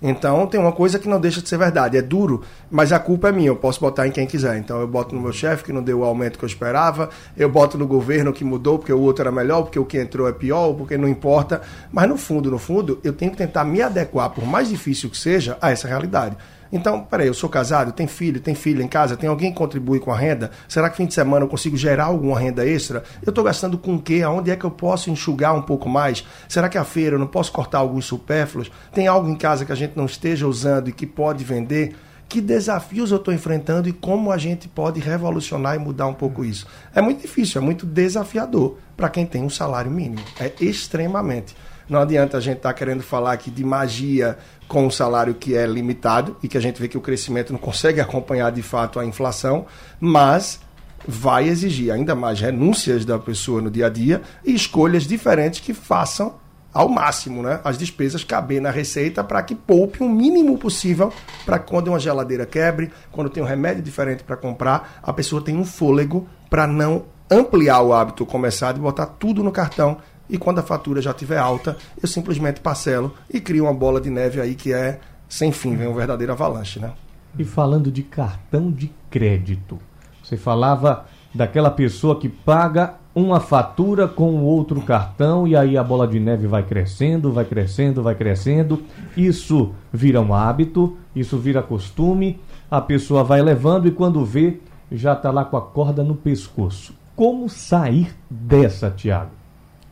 Então 0.00 0.46
tem 0.46 0.60
uma 0.60 0.72
coisa 0.72 0.98
que 0.98 1.08
não 1.08 1.20
deixa 1.20 1.42
de 1.42 1.48
ser 1.48 1.58
verdade. 1.58 1.96
É 1.96 2.02
duro, 2.02 2.42
mas 2.70 2.92
a 2.92 2.98
culpa 2.98 3.28
é 3.28 3.32
minha. 3.32 3.48
Eu 3.48 3.56
posso 3.56 3.80
botar 3.80 4.06
em 4.06 4.10
quem 4.10 4.26
quiser. 4.26 4.56
Então 4.58 4.80
eu 4.80 4.86
boto 4.86 5.14
no 5.14 5.20
meu 5.20 5.32
chefe 5.32 5.64
que 5.64 5.72
não 5.72 5.82
deu 5.82 6.00
o 6.00 6.04
aumento 6.04 6.38
que 6.38 6.44
eu 6.44 6.48
esperava. 6.48 7.10
Eu 7.36 7.48
boto 7.48 7.76
no 7.76 7.86
governo 7.86 8.32
que 8.32 8.44
mudou 8.44 8.78
porque 8.78 8.92
o 8.92 9.00
outro 9.00 9.22
era 9.22 9.32
melhor, 9.32 9.62
porque 9.62 9.78
o 9.78 9.84
que 9.84 9.98
entrou 9.98 10.28
é 10.28 10.32
pior, 10.32 10.72
porque 10.74 10.96
não 10.96 11.08
importa. 11.08 11.62
Mas 11.92 12.08
no 12.08 12.16
fundo, 12.16 12.50
no 12.50 12.58
fundo, 12.58 13.00
eu 13.02 13.12
tenho 13.12 13.30
que 13.30 13.36
tentar 13.36 13.64
me 13.64 13.82
adequar, 13.82 14.30
por 14.30 14.46
mais 14.46 14.68
difícil 14.68 15.10
que 15.10 15.18
seja, 15.18 15.58
a 15.60 15.70
essa 15.70 15.88
realidade. 15.88 16.36
Então, 16.72 17.02
peraí, 17.02 17.26
eu 17.26 17.34
sou 17.34 17.48
casado, 17.48 17.92
tenho 17.92 18.08
filho, 18.08 18.40
tenho 18.40 18.56
filho 18.56 18.82
em 18.82 18.88
casa, 18.88 19.16
tem 19.16 19.28
alguém 19.28 19.50
que 19.50 19.56
contribui 19.56 19.98
com 19.98 20.12
a 20.12 20.16
renda? 20.16 20.50
Será 20.68 20.90
que 20.90 20.96
fim 20.96 21.06
de 21.06 21.14
semana 21.14 21.44
eu 21.44 21.48
consigo 21.48 21.76
gerar 21.76 22.04
alguma 22.04 22.38
renda 22.38 22.66
extra? 22.66 23.02
Eu 23.24 23.30
estou 23.30 23.42
gastando 23.42 23.78
com 23.78 23.94
o 23.94 24.02
quê? 24.02 24.22
Aonde 24.22 24.50
é 24.50 24.56
que 24.56 24.64
eu 24.64 24.70
posso 24.70 25.10
enxugar 25.10 25.54
um 25.54 25.62
pouco 25.62 25.88
mais? 25.88 26.24
Será 26.48 26.68
que 26.68 26.76
a 26.76 26.84
feira 26.84 27.16
eu 27.16 27.18
não 27.18 27.26
posso 27.26 27.50
cortar 27.52 27.78
alguns 27.78 28.04
supérfluos? 28.04 28.70
Tem 28.92 29.06
algo 29.06 29.28
em 29.28 29.36
casa 29.36 29.64
que 29.64 29.72
a 29.72 29.76
gente 29.76 29.96
não 29.96 30.06
esteja 30.06 30.46
usando 30.46 30.88
e 30.88 30.92
que 30.92 31.06
pode 31.06 31.42
vender? 31.42 31.96
Que 32.28 32.42
desafios 32.42 33.10
eu 33.10 33.16
estou 33.16 33.32
enfrentando 33.32 33.88
e 33.88 33.92
como 33.92 34.30
a 34.30 34.36
gente 34.36 34.68
pode 34.68 35.00
revolucionar 35.00 35.74
e 35.74 35.78
mudar 35.78 36.06
um 36.06 36.12
pouco 36.12 36.44
isso? 36.44 36.66
É 36.94 37.00
muito 37.00 37.22
difícil, 37.22 37.62
é 37.62 37.64
muito 37.64 37.86
desafiador 37.86 38.76
para 38.94 39.08
quem 39.08 39.24
tem 39.24 39.42
um 39.42 39.48
salário 39.48 39.90
mínimo. 39.90 40.22
É 40.38 40.52
extremamente. 40.60 41.56
Não 41.88 42.00
adianta 42.00 42.36
a 42.36 42.40
gente 42.40 42.58
estar 42.58 42.70
tá 42.70 42.74
querendo 42.74 43.02
falar 43.02 43.32
aqui 43.32 43.50
de 43.50 43.64
magia 43.64 44.36
com 44.66 44.86
um 44.86 44.90
salário 44.90 45.34
que 45.34 45.56
é 45.56 45.66
limitado 45.66 46.36
e 46.42 46.48
que 46.48 46.58
a 46.58 46.60
gente 46.60 46.80
vê 46.80 46.86
que 46.86 46.98
o 46.98 47.00
crescimento 47.00 47.52
não 47.52 47.58
consegue 47.58 48.00
acompanhar 48.00 48.52
de 48.52 48.62
fato 48.62 49.00
a 49.00 49.06
inflação, 49.06 49.64
mas 49.98 50.60
vai 51.06 51.48
exigir 51.48 51.90
ainda 51.90 52.14
mais 52.14 52.40
renúncias 52.40 53.04
da 53.04 53.18
pessoa 53.18 53.62
no 53.62 53.70
dia 53.70 53.86
a 53.86 53.88
dia 53.88 54.20
e 54.44 54.54
escolhas 54.54 55.04
diferentes 55.04 55.60
que 55.60 55.72
façam 55.72 56.34
ao 56.72 56.88
máximo 56.88 57.42
né, 57.42 57.60
as 57.64 57.78
despesas 57.78 58.22
caber 58.22 58.60
na 58.60 58.70
receita 58.70 59.24
para 59.24 59.42
que 59.42 59.54
poupe 59.54 60.02
o 60.02 60.08
mínimo 60.08 60.58
possível 60.58 61.12
para 61.46 61.58
quando 61.58 61.88
uma 61.88 61.98
geladeira 61.98 62.44
quebre, 62.44 62.92
quando 63.10 63.30
tem 63.30 63.42
um 63.42 63.46
remédio 63.46 63.82
diferente 63.82 64.22
para 64.22 64.36
comprar, 64.36 65.00
a 65.02 65.12
pessoa 65.12 65.42
tem 65.42 65.56
um 65.56 65.64
fôlego 65.64 66.28
para 66.50 66.66
não 66.66 67.06
ampliar 67.30 67.80
o 67.80 67.92
hábito 67.92 68.26
começar 68.26 68.72
de 68.72 68.80
botar 68.80 69.06
tudo 69.06 69.42
no 69.42 69.50
cartão 69.50 69.98
e 70.28 70.38
quando 70.38 70.58
a 70.58 70.62
fatura 70.62 71.00
já 71.00 71.10
estiver 71.10 71.38
alta, 71.38 71.76
eu 72.00 72.08
simplesmente 72.08 72.60
parcelo 72.60 73.14
e 73.32 73.40
crio 73.40 73.64
uma 73.64 73.74
bola 73.74 74.00
de 74.00 74.10
neve 74.10 74.40
aí 74.40 74.54
que 74.54 74.72
é 74.72 75.00
sem 75.28 75.52
fim, 75.52 75.76
vem 75.76 75.86
um 75.86 75.94
verdadeiro 75.94 76.32
avalanche, 76.32 76.80
né? 76.80 76.92
E 77.38 77.44
falando 77.44 77.90
de 77.90 78.02
cartão 78.02 78.70
de 78.70 78.90
crédito, 79.10 79.78
você 80.22 80.36
falava 80.36 81.06
daquela 81.34 81.70
pessoa 81.70 82.18
que 82.18 82.28
paga 82.28 82.94
uma 83.14 83.40
fatura 83.40 84.06
com 84.06 84.42
outro 84.42 84.80
cartão 84.80 85.46
e 85.46 85.56
aí 85.56 85.76
a 85.76 85.82
bola 85.82 86.06
de 86.06 86.18
neve 86.18 86.46
vai 86.46 86.62
crescendo, 86.62 87.32
vai 87.32 87.44
crescendo, 87.44 88.02
vai 88.02 88.14
crescendo. 88.14 88.82
Isso 89.16 89.72
vira 89.92 90.20
um 90.20 90.32
hábito, 90.32 90.96
isso 91.14 91.36
vira 91.36 91.62
costume, 91.62 92.40
a 92.70 92.80
pessoa 92.80 93.24
vai 93.24 93.42
levando 93.42 93.88
e 93.88 93.90
quando 93.90 94.24
vê, 94.24 94.60
já 94.90 95.12
está 95.12 95.30
lá 95.30 95.44
com 95.44 95.56
a 95.56 95.62
corda 95.62 96.02
no 96.02 96.14
pescoço. 96.14 96.94
Como 97.14 97.48
sair 97.48 98.14
dessa, 98.30 98.90
Tiago? 98.90 99.37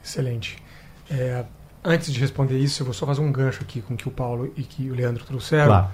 Excelente. 0.06 0.56
É, 1.10 1.44
antes 1.84 2.12
de 2.12 2.20
responder 2.20 2.56
isso, 2.56 2.80
eu 2.80 2.84
vou 2.84 2.94
só 2.94 3.04
fazer 3.04 3.20
um 3.20 3.32
gancho 3.32 3.62
aqui 3.62 3.82
com 3.82 3.94
o 3.94 3.96
que 3.96 4.06
o 4.06 4.10
Paulo 4.10 4.52
e 4.56 4.62
que 4.62 4.88
o 4.88 4.94
Leandro 4.94 5.24
trouxeram. 5.24 5.66
Claro. 5.66 5.88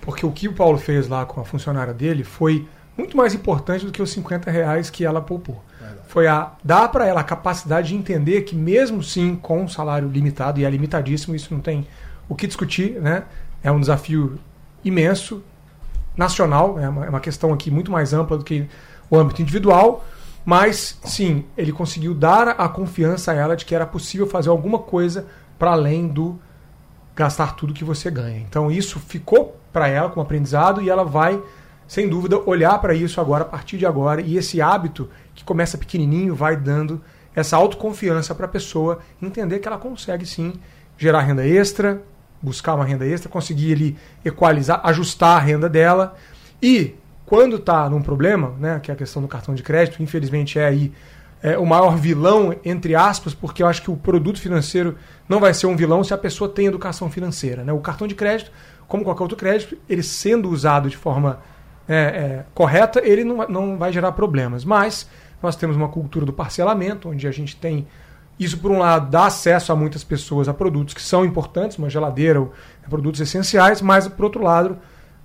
Porque 0.00 0.24
o 0.24 0.30
que 0.30 0.46
o 0.46 0.52
Paulo 0.52 0.78
fez 0.78 1.08
lá 1.08 1.26
com 1.26 1.40
a 1.40 1.44
funcionária 1.44 1.92
dele 1.92 2.22
foi 2.22 2.68
muito 2.96 3.16
mais 3.16 3.34
importante 3.34 3.84
do 3.84 3.90
que 3.90 4.00
os 4.00 4.10
50 4.10 4.50
reais 4.50 4.88
que 4.88 5.04
ela 5.04 5.20
poupou. 5.20 5.62
Foi 6.06 6.28
a 6.28 6.52
dar 6.62 6.88
para 6.88 7.04
ela 7.04 7.20
a 7.20 7.24
capacidade 7.24 7.88
de 7.88 7.96
entender 7.96 8.42
que 8.42 8.54
mesmo 8.54 9.02
sim 9.02 9.34
com 9.34 9.64
um 9.64 9.68
salário 9.68 10.08
limitado, 10.08 10.60
e 10.60 10.64
é 10.64 10.70
limitadíssimo, 10.70 11.34
isso 11.34 11.52
não 11.52 11.60
tem 11.60 11.86
o 12.28 12.34
que 12.34 12.46
discutir, 12.46 13.00
né? 13.00 13.24
É 13.62 13.70
um 13.70 13.80
desafio 13.80 14.38
imenso, 14.84 15.42
nacional, 16.16 16.78
é 16.78 16.88
uma, 16.88 17.06
é 17.06 17.10
uma 17.10 17.20
questão 17.20 17.52
aqui 17.52 17.70
muito 17.70 17.90
mais 17.90 18.14
ampla 18.14 18.38
do 18.38 18.44
que 18.44 18.66
o 19.10 19.18
âmbito 19.18 19.42
individual, 19.42 20.04
mas, 20.46 20.96
sim, 21.02 21.44
ele 21.58 21.72
conseguiu 21.72 22.14
dar 22.14 22.50
a 22.50 22.68
confiança 22.68 23.32
a 23.32 23.34
ela 23.34 23.56
de 23.56 23.64
que 23.64 23.74
era 23.74 23.84
possível 23.84 24.28
fazer 24.28 24.48
alguma 24.48 24.78
coisa 24.78 25.26
para 25.58 25.72
além 25.72 26.06
do 26.06 26.38
gastar 27.16 27.56
tudo 27.56 27.74
que 27.74 27.82
você 27.82 28.08
ganha. 28.12 28.38
Então 28.38 28.70
isso 28.70 29.00
ficou 29.00 29.58
para 29.72 29.88
ela 29.88 30.08
como 30.08 30.22
aprendizado 30.22 30.80
e 30.80 30.88
ela 30.88 31.02
vai, 31.02 31.42
sem 31.88 32.08
dúvida, 32.08 32.38
olhar 32.46 32.78
para 32.78 32.94
isso 32.94 33.20
agora, 33.20 33.42
a 33.42 33.48
partir 33.48 33.76
de 33.76 33.84
agora. 33.84 34.20
E 34.20 34.36
esse 34.36 34.60
hábito, 34.60 35.10
que 35.34 35.42
começa 35.42 35.76
pequenininho, 35.76 36.32
vai 36.32 36.56
dando 36.56 37.02
essa 37.34 37.56
autoconfiança 37.56 38.32
para 38.32 38.46
a 38.46 38.48
pessoa 38.48 39.00
entender 39.20 39.58
que 39.58 39.66
ela 39.66 39.78
consegue 39.78 40.24
sim 40.24 40.52
gerar 40.96 41.22
renda 41.22 41.44
extra, 41.44 42.02
buscar 42.40 42.74
uma 42.74 42.84
renda 42.84 43.04
extra, 43.04 43.28
conseguir 43.28 43.72
ali 43.72 43.96
equalizar, 44.24 44.80
ajustar 44.84 45.38
a 45.38 45.40
renda 45.40 45.68
dela. 45.68 46.14
E 46.62 46.94
quando 47.26 47.56
está 47.56 47.90
num 47.90 48.00
problema, 48.00 48.54
né, 48.58 48.80
que 48.80 48.90
é 48.90 48.94
a 48.94 48.96
questão 48.96 49.20
do 49.20 49.28
cartão 49.28 49.54
de 49.54 49.62
crédito, 49.62 50.02
infelizmente 50.02 50.58
é 50.58 50.64
aí 50.64 50.92
é, 51.42 51.58
o 51.58 51.66
maior 51.66 51.96
vilão, 51.96 52.54
entre 52.64 52.94
aspas, 52.94 53.34
porque 53.34 53.62
eu 53.62 53.66
acho 53.66 53.82
que 53.82 53.90
o 53.90 53.96
produto 53.96 54.40
financeiro 54.40 54.96
não 55.28 55.40
vai 55.40 55.52
ser 55.52 55.66
um 55.66 55.76
vilão 55.76 56.02
se 56.02 56.14
a 56.14 56.18
pessoa 56.18 56.48
tem 56.48 56.66
educação 56.66 57.10
financeira. 57.10 57.62
Né? 57.64 57.72
O 57.72 57.80
cartão 57.80 58.06
de 58.06 58.14
crédito, 58.14 58.50
como 58.88 59.04
qualquer 59.04 59.22
outro 59.22 59.36
crédito, 59.36 59.76
ele 59.88 60.02
sendo 60.02 60.48
usado 60.48 60.88
de 60.88 60.96
forma 60.96 61.40
é, 61.88 61.94
é, 61.96 62.44
correta, 62.54 63.00
ele 63.04 63.24
não, 63.24 63.36
não 63.48 63.76
vai 63.76 63.92
gerar 63.92 64.12
problemas. 64.12 64.64
Mas 64.64 65.08
nós 65.42 65.56
temos 65.56 65.76
uma 65.76 65.88
cultura 65.88 66.24
do 66.24 66.32
parcelamento, 66.32 67.10
onde 67.10 67.28
a 67.28 67.32
gente 67.32 67.56
tem 67.56 67.86
isso, 68.38 68.58
por 68.58 68.70
um 68.70 68.78
lado, 68.78 69.10
dá 69.10 69.26
acesso 69.26 69.72
a 69.72 69.76
muitas 69.76 70.04
pessoas 70.04 70.48
a 70.48 70.54
produtos 70.54 70.94
que 70.94 71.02
são 71.02 71.24
importantes, 71.24 71.78
uma 71.78 71.88
geladeira, 71.88 72.40
ou, 72.40 72.52
produtos 72.88 73.20
essenciais, 73.20 73.80
mas, 73.80 74.06
por 74.06 74.24
outro 74.24 74.42
lado, 74.42 74.78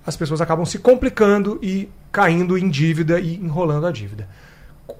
as 0.06 0.16
pessoas 0.16 0.40
acabam 0.40 0.64
se 0.64 0.78
complicando 0.78 1.58
e 1.62 1.88
caindo 2.10 2.58
em 2.58 2.68
dívida 2.68 3.20
e 3.20 3.36
enrolando 3.36 3.86
a 3.86 3.92
dívida. 3.92 4.28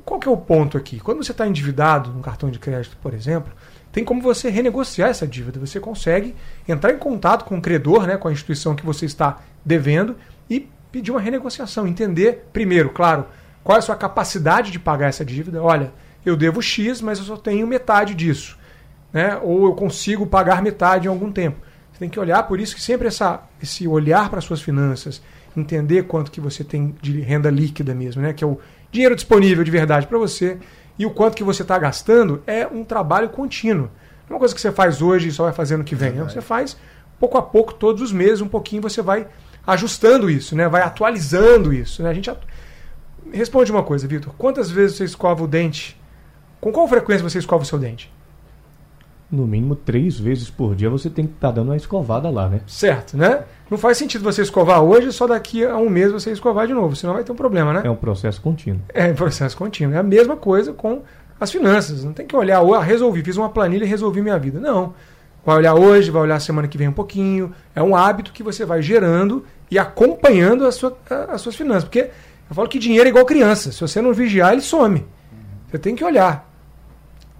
Qual 0.05 0.19
que 0.19 0.29
é 0.29 0.31
o 0.31 0.37
ponto 0.37 0.79
aqui? 0.79 1.01
Quando 1.01 1.23
você 1.23 1.33
está 1.33 1.47
endividado 1.47 2.11
no 2.11 2.21
cartão 2.21 2.51
de 2.51 2.59
crédito, 2.59 2.97
por 3.03 3.13
exemplo, 3.13 3.53
tem 3.91 4.05
como 4.05 4.23
você 4.23 4.49
renegociar 4.49 5.11
essa 5.11 5.27
dívida. 5.27 5.61
Você 5.61 5.79
consegue 5.79 6.35
entrar 6.67 6.93
em 6.93 6.99
contato 6.99 7.45
com 7.45 7.59
o 7.59 7.61
credor, 7.61 8.07
né, 8.07 8.17
com 8.17 8.29
a 8.29 8.33
instituição 8.33 8.75
que 8.75 8.87
você 8.87 9.05
está 9.05 9.41
devendo 9.65 10.17
e 10.49 10.69
pedir 10.91 11.11
uma 11.11 11.21
renegociação. 11.21 11.87
Entender, 11.87 12.49
primeiro, 12.53 12.91
claro, 12.91 13.27
qual 13.63 13.77
é 13.77 13.79
a 13.81 13.83
sua 13.83 13.97
capacidade 13.97 14.71
de 14.71 14.79
pagar 14.79 15.09
essa 15.09 15.25
dívida. 15.25 15.63
Olha, 15.63 15.93
eu 16.25 16.37
devo 16.37 16.63
X, 16.63 17.01
mas 17.01 17.19
eu 17.19 17.25
só 17.25 17.37
tenho 17.37 17.67
metade 17.67 18.15
disso. 18.15 18.59
Né? 19.13 19.39
Ou 19.43 19.67
eu 19.67 19.75
consigo 19.75 20.27
pagar 20.27 20.63
metade 20.63 21.07
em 21.07 21.11
algum 21.11 21.31
tempo. 21.31 21.61
Tem 22.03 22.11
que 22.11 22.19
olhar, 22.19 22.43
por 22.49 22.59
isso 22.59 22.75
que 22.75 22.83
sempre 22.83 23.07
essa, 23.07 23.45
esse 23.63 23.87
olhar 23.87 24.29
para 24.29 24.41
as 24.41 24.45
suas 24.45 24.61
finanças, 24.61 25.23
entender 25.57 26.03
quanto 26.03 26.33
que 26.33 26.41
você 26.41 26.65
tem 26.65 26.97
de 27.01 27.21
renda 27.21 27.49
líquida 27.49 27.95
mesmo, 27.95 28.21
né? 28.21 28.33
que 28.33 28.43
é 28.43 28.47
o 28.47 28.59
dinheiro 28.91 29.15
disponível 29.15 29.63
de 29.63 29.71
verdade 29.71 30.09
para 30.09 30.19
você, 30.19 30.59
e 30.99 31.07
o 31.07 31.13
quanto 31.13 31.37
que 31.37 31.45
você 31.45 31.63
está 31.63 31.79
gastando, 31.79 32.43
é 32.45 32.67
um 32.67 32.83
trabalho 32.83 33.29
contínuo. 33.29 33.89
Não 34.29 34.31
é 34.31 34.33
uma 34.33 34.39
coisa 34.41 34.53
que 34.53 34.61
você 34.61 34.73
faz 34.73 35.01
hoje 35.01 35.29
e 35.29 35.31
só 35.31 35.45
vai 35.45 35.53
fazendo 35.53 35.85
que 35.85 35.95
vem. 35.95 36.15
Não, 36.15 36.29
você 36.29 36.41
faz 36.41 36.77
pouco 37.21 37.39
a 37.39 37.43
pouco, 37.43 37.73
todos 37.73 38.03
os 38.03 38.11
meses, 38.11 38.41
um 38.41 38.49
pouquinho, 38.49 38.83
você 38.83 39.01
vai 39.01 39.29
ajustando 39.65 40.29
isso, 40.29 40.57
né? 40.57 40.69
vai 40.69 40.83
atualizando 40.83 41.73
isso. 41.73 42.03
Né? 42.03 42.11
A 42.11 42.15
gente 42.15 42.29
atu... 42.29 42.45
Responde 43.33 43.71
uma 43.71 43.85
coisa, 43.85 44.09
Vitor. 44.09 44.35
Quantas 44.37 44.73
vezes 44.73 44.97
você 44.97 45.05
escova 45.05 45.45
o 45.45 45.47
dente? 45.47 45.97
Com 46.61 46.73
qual 46.73 46.89
frequência 46.89 47.23
você 47.23 47.39
escova 47.39 47.63
o 47.63 47.67
seu 47.67 47.79
dente? 47.79 48.13
No 49.33 49.47
mínimo 49.47 49.75
três 49.75 50.21
vezes 50.21 50.51
por 50.51 50.75
dia 50.75 50.91
você 50.91 51.09
tem 51.09 51.27
que 51.27 51.33
estar 51.33 51.49
tá 51.49 51.55
dando 51.55 51.69
uma 51.69 51.77
escovada 51.77 52.29
lá, 52.29 52.51
né? 52.51 52.61
Certo, 52.67 53.17
né? 53.17 53.45
Não 53.71 53.79
faz 53.79 53.97
sentido 53.97 54.23
você 54.23 54.43
escovar 54.43 54.83
hoje 54.83 55.11
só 55.11 55.27
daqui 55.27 55.65
a 55.65 55.79
um 55.79 55.89
mês 55.89 56.13
você 56.13 56.31
escovar 56.31 56.67
de 56.67 56.75
novo, 56.75 56.95
senão 56.95 57.15
vai 57.15 57.25
ter 57.25 57.33
um 57.33 57.37
problema, 57.37 57.73
né? 57.73 57.81
É 57.83 57.91
um 57.91 57.97
processo 57.97 58.43
contínuo. 58.43 58.83
É 58.93 59.07
um 59.07 59.15
processo 59.15 59.57
contínuo. 59.57 59.95
É 59.95 59.99
a 59.99 60.03
mesma 60.03 60.37
coisa 60.37 60.75
com 60.75 61.01
as 61.41 61.51
finanças. 61.51 62.05
Não 62.05 62.13
tem 62.13 62.27
que 62.27 62.37
olhar, 62.37 62.61
ah, 62.61 62.83
resolvi, 62.83 63.23
fiz 63.23 63.39
uma 63.39 63.49
planilha 63.49 63.85
e 63.85 63.89
resolvi 63.89 64.21
minha 64.21 64.39
vida. 64.39 64.61
Não. 64.61 64.93
Vai 65.45 65.57
olhar 65.57 65.75
hoje, 65.75 66.11
vai 66.11 66.23
olhar 66.23 66.39
semana 66.39 66.69
que 66.69 66.77
vem 66.77 66.89
um 66.89 66.93
pouquinho. 66.93 67.55
É 67.75 67.83
um 67.83 67.97
hábito 67.97 68.33
que 68.33 68.43
você 68.43 68.67
vai 68.67 68.83
gerando 68.83 69.45
e 69.71 69.79
acompanhando 69.79 70.67
a 70.67 70.71
sua, 70.71 70.97
a, 71.09 71.33
as 71.33 71.41
suas 71.41 71.57
finanças. 71.57 71.85
Porque 71.85 72.11
eu 72.51 72.55
falo 72.55 72.69
que 72.69 72.79
dinheiro 72.79 73.07
é 73.07 73.09
igual 73.09 73.25
criança. 73.25 73.73
Se 73.73 73.81
você 73.81 74.03
não 74.03 74.13
vigiar, 74.13 74.53
ele 74.53 74.61
some. 74.61 75.07
Você 75.71 75.79
tem 75.79 75.97
que 75.97 76.05
olhar. 76.05 76.49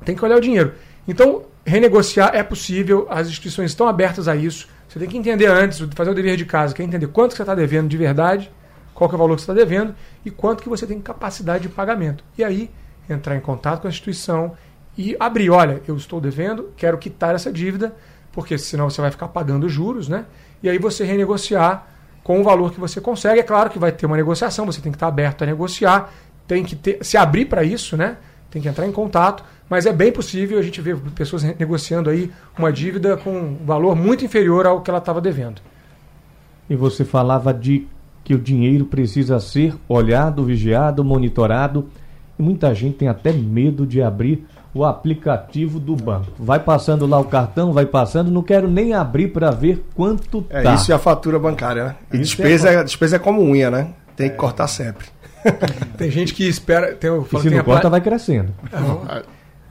Tem 0.07 0.17
que 0.17 0.25
olhar 0.25 0.39
o 0.39 0.41
dinheiro. 0.41 0.73
Então, 1.07 1.43
renegociar 1.65 2.35
é 2.35 2.43
possível, 2.43 3.07
as 3.11 3.29
instituições 3.29 3.71
estão 3.71 3.87
abertas 3.87 4.29
a 4.29 4.37
isso. 4.37 4.69
Você 4.89 4.99
tem 4.99 5.09
que 5.09 5.17
entender 5.17 5.47
antes, 5.47 5.79
fazer 5.95 6.11
o 6.11 6.15
dever 6.15 6.37
de 6.37 6.45
casa, 6.45 6.75
que 6.75 6.83
é 6.83 6.85
entender 6.85 7.07
quanto 7.09 7.35
você 7.35 7.43
está 7.43 7.55
devendo 7.55 7.89
de 7.89 7.97
verdade, 7.97 8.51
qual 8.95 9.11
é 9.11 9.15
o 9.15 9.19
valor 9.19 9.37
que 9.37 9.43
você 9.43 9.51
está 9.51 9.55
devendo 9.55 9.95
e 10.25 10.31
quanto 10.31 10.63
que 10.63 10.69
você 10.69 10.87
tem 10.87 11.01
capacidade 11.01 11.63
de 11.63 11.69
pagamento. 11.69 12.23
E 12.37 12.45
aí, 12.45 12.71
entrar 13.09 13.37
em 13.37 13.41
contato 13.41 13.81
com 13.81 13.87
a 13.87 13.91
instituição 13.91 14.53
e 14.97 15.17
abrir, 15.19 15.51
olha, 15.51 15.81
eu 15.89 15.97
estou 15.97 16.21
devendo, 16.21 16.73
quero 16.77 16.99
quitar 16.99 17.35
essa 17.35 17.51
dívida, 17.51 17.95
porque 18.33 18.59
senão 18.59 18.91
você 18.91 19.01
vai 19.01 19.11
ficar 19.11 19.29
pagando 19.29 19.69
juros, 19.69 20.09
né? 20.09 20.27
E 20.63 20.69
aí 20.69 20.79
você 20.79 21.05
renegociar 21.05 21.87
com 22.23 22.41
o 22.41 22.45
valor 22.45 22.73
que 22.73 22.81
você 22.81 23.01
consegue. 23.01 23.41
É 23.41 23.43
claro 23.43 23.71
que 23.71 23.79
vai 23.79 23.93
ter 23.93 24.07
uma 24.07 24.17
negociação, 24.17 24.67
você 24.67 24.81
tem 24.81 24.93
que 24.93 24.97
estar 24.97 25.09
aberto 25.09 25.43
a 25.43 25.47
negociar, 25.47 26.13
tem 26.47 26.65
que 26.65 26.77
ter, 26.77 27.05
se 27.05 27.17
abrir 27.17 27.47
para 27.47 27.65
isso, 27.65 27.97
né? 27.97 28.19
Tem 28.53 28.61
que 28.61 28.69
entrar 28.69 28.87
em 28.87 28.93
contato, 28.93 29.43
mas 29.69 29.87
é 29.87 29.93
bem 29.95 30.13
possível 30.13 30.59
a 30.59 30.63
gente 30.63 30.79
ver 30.83 30.99
pessoas 31.15 31.43
negociando 31.43 32.11
aí 32.11 32.31
uma 32.57 32.71
dívida 32.71 33.17
com 33.17 33.31
um 33.31 33.57
valor 33.65 33.97
muito 33.97 34.25
inferior 34.25 34.67
ao 34.67 34.83
que 34.83 34.91
ela 34.91 34.99
estava 34.99 35.23
devendo. 35.23 35.63
E 36.69 36.77
você 36.77 37.03
falava 37.03 37.53
de 37.55 37.89
que 38.23 38.35
o 38.35 38.39
dinheiro 38.39 38.85
precisa 38.85 39.41
ser 39.41 39.75
olhado, 39.89 40.45
vigiado, 40.45 41.03
monitorado. 41.03 41.89
E 42.39 42.43
muita 42.43 42.75
gente 42.75 42.99
tem 42.99 43.09
até 43.09 43.33
medo 43.33 43.87
de 43.87 44.03
abrir 44.03 44.47
o 44.75 44.85
aplicativo 44.85 45.81
do 45.81 45.97
banco. 45.97 46.33
Vai 46.39 46.61
passando 46.61 47.07
lá 47.07 47.19
o 47.19 47.25
cartão, 47.25 47.73
vai 47.73 47.87
passando, 47.87 48.31
não 48.31 48.43
quero 48.43 48.69
nem 48.69 48.93
abrir 48.93 49.29
para 49.29 49.51
ver 49.51 49.83
quanto 49.95 50.45
é, 50.51 50.63
tá. 50.63 50.75
Isso 50.75 50.93
é 50.93 50.95
a 50.95 50.99
fatura 50.99 51.39
bancária, 51.39 51.85
né? 51.85 51.97
E 52.13 52.19
despesa 52.19 52.69
é, 52.69 52.85
despesa 52.85 53.17
é 53.17 53.19
como 53.19 53.43
unha, 53.43 53.71
né? 53.71 53.89
Tem 54.15 54.29
que 54.29 54.35
é. 54.35 54.39
cortar 54.39 54.67
sempre. 54.69 55.07
tem 55.97 56.11
gente 56.11 56.35
que 56.35 56.49
espera. 56.49 56.95
Tem, 56.95 57.09
eu 57.09 57.27
e 57.33 57.41
se 57.41 57.51
não 57.51 57.65
corta, 57.65 57.91
vai 57.91 58.01
crescendo. 58.01 58.53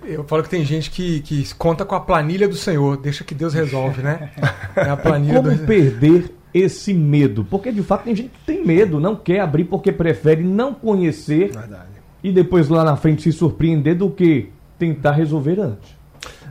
Eu 0.03 0.23
falo 0.23 0.43
que 0.43 0.49
tem 0.49 0.65
gente 0.65 0.89
que, 0.89 1.21
que 1.21 1.53
conta 1.55 1.85
com 1.85 1.93
a 1.93 1.99
planilha 1.99 2.47
do 2.47 2.55
Senhor, 2.55 2.97
deixa 2.97 3.23
que 3.23 3.35
Deus 3.35 3.53
resolve, 3.53 4.01
né? 4.01 4.31
É 4.75 4.89
a 4.89 4.97
planilha 4.97 5.41
Como 5.41 5.55
do... 5.55 5.65
perder 5.65 6.33
esse 6.53 6.93
medo? 6.93 7.45
Porque 7.45 7.71
de 7.71 7.83
fato 7.83 8.05
tem 8.05 8.15
gente 8.15 8.29
que 8.29 8.45
tem 8.45 8.65
medo, 8.65 8.99
não 8.99 9.15
quer 9.15 9.39
abrir 9.39 9.65
porque 9.65 9.91
prefere 9.91 10.43
não 10.43 10.73
conhecer 10.73 11.51
Verdade. 11.51 11.89
e 12.23 12.31
depois 12.31 12.67
lá 12.67 12.83
na 12.83 12.95
frente 12.95 13.21
se 13.21 13.31
surpreender 13.31 13.95
do 13.95 14.09
que 14.09 14.49
tentar 14.79 15.11
resolver 15.11 15.59
antes. 15.59 15.95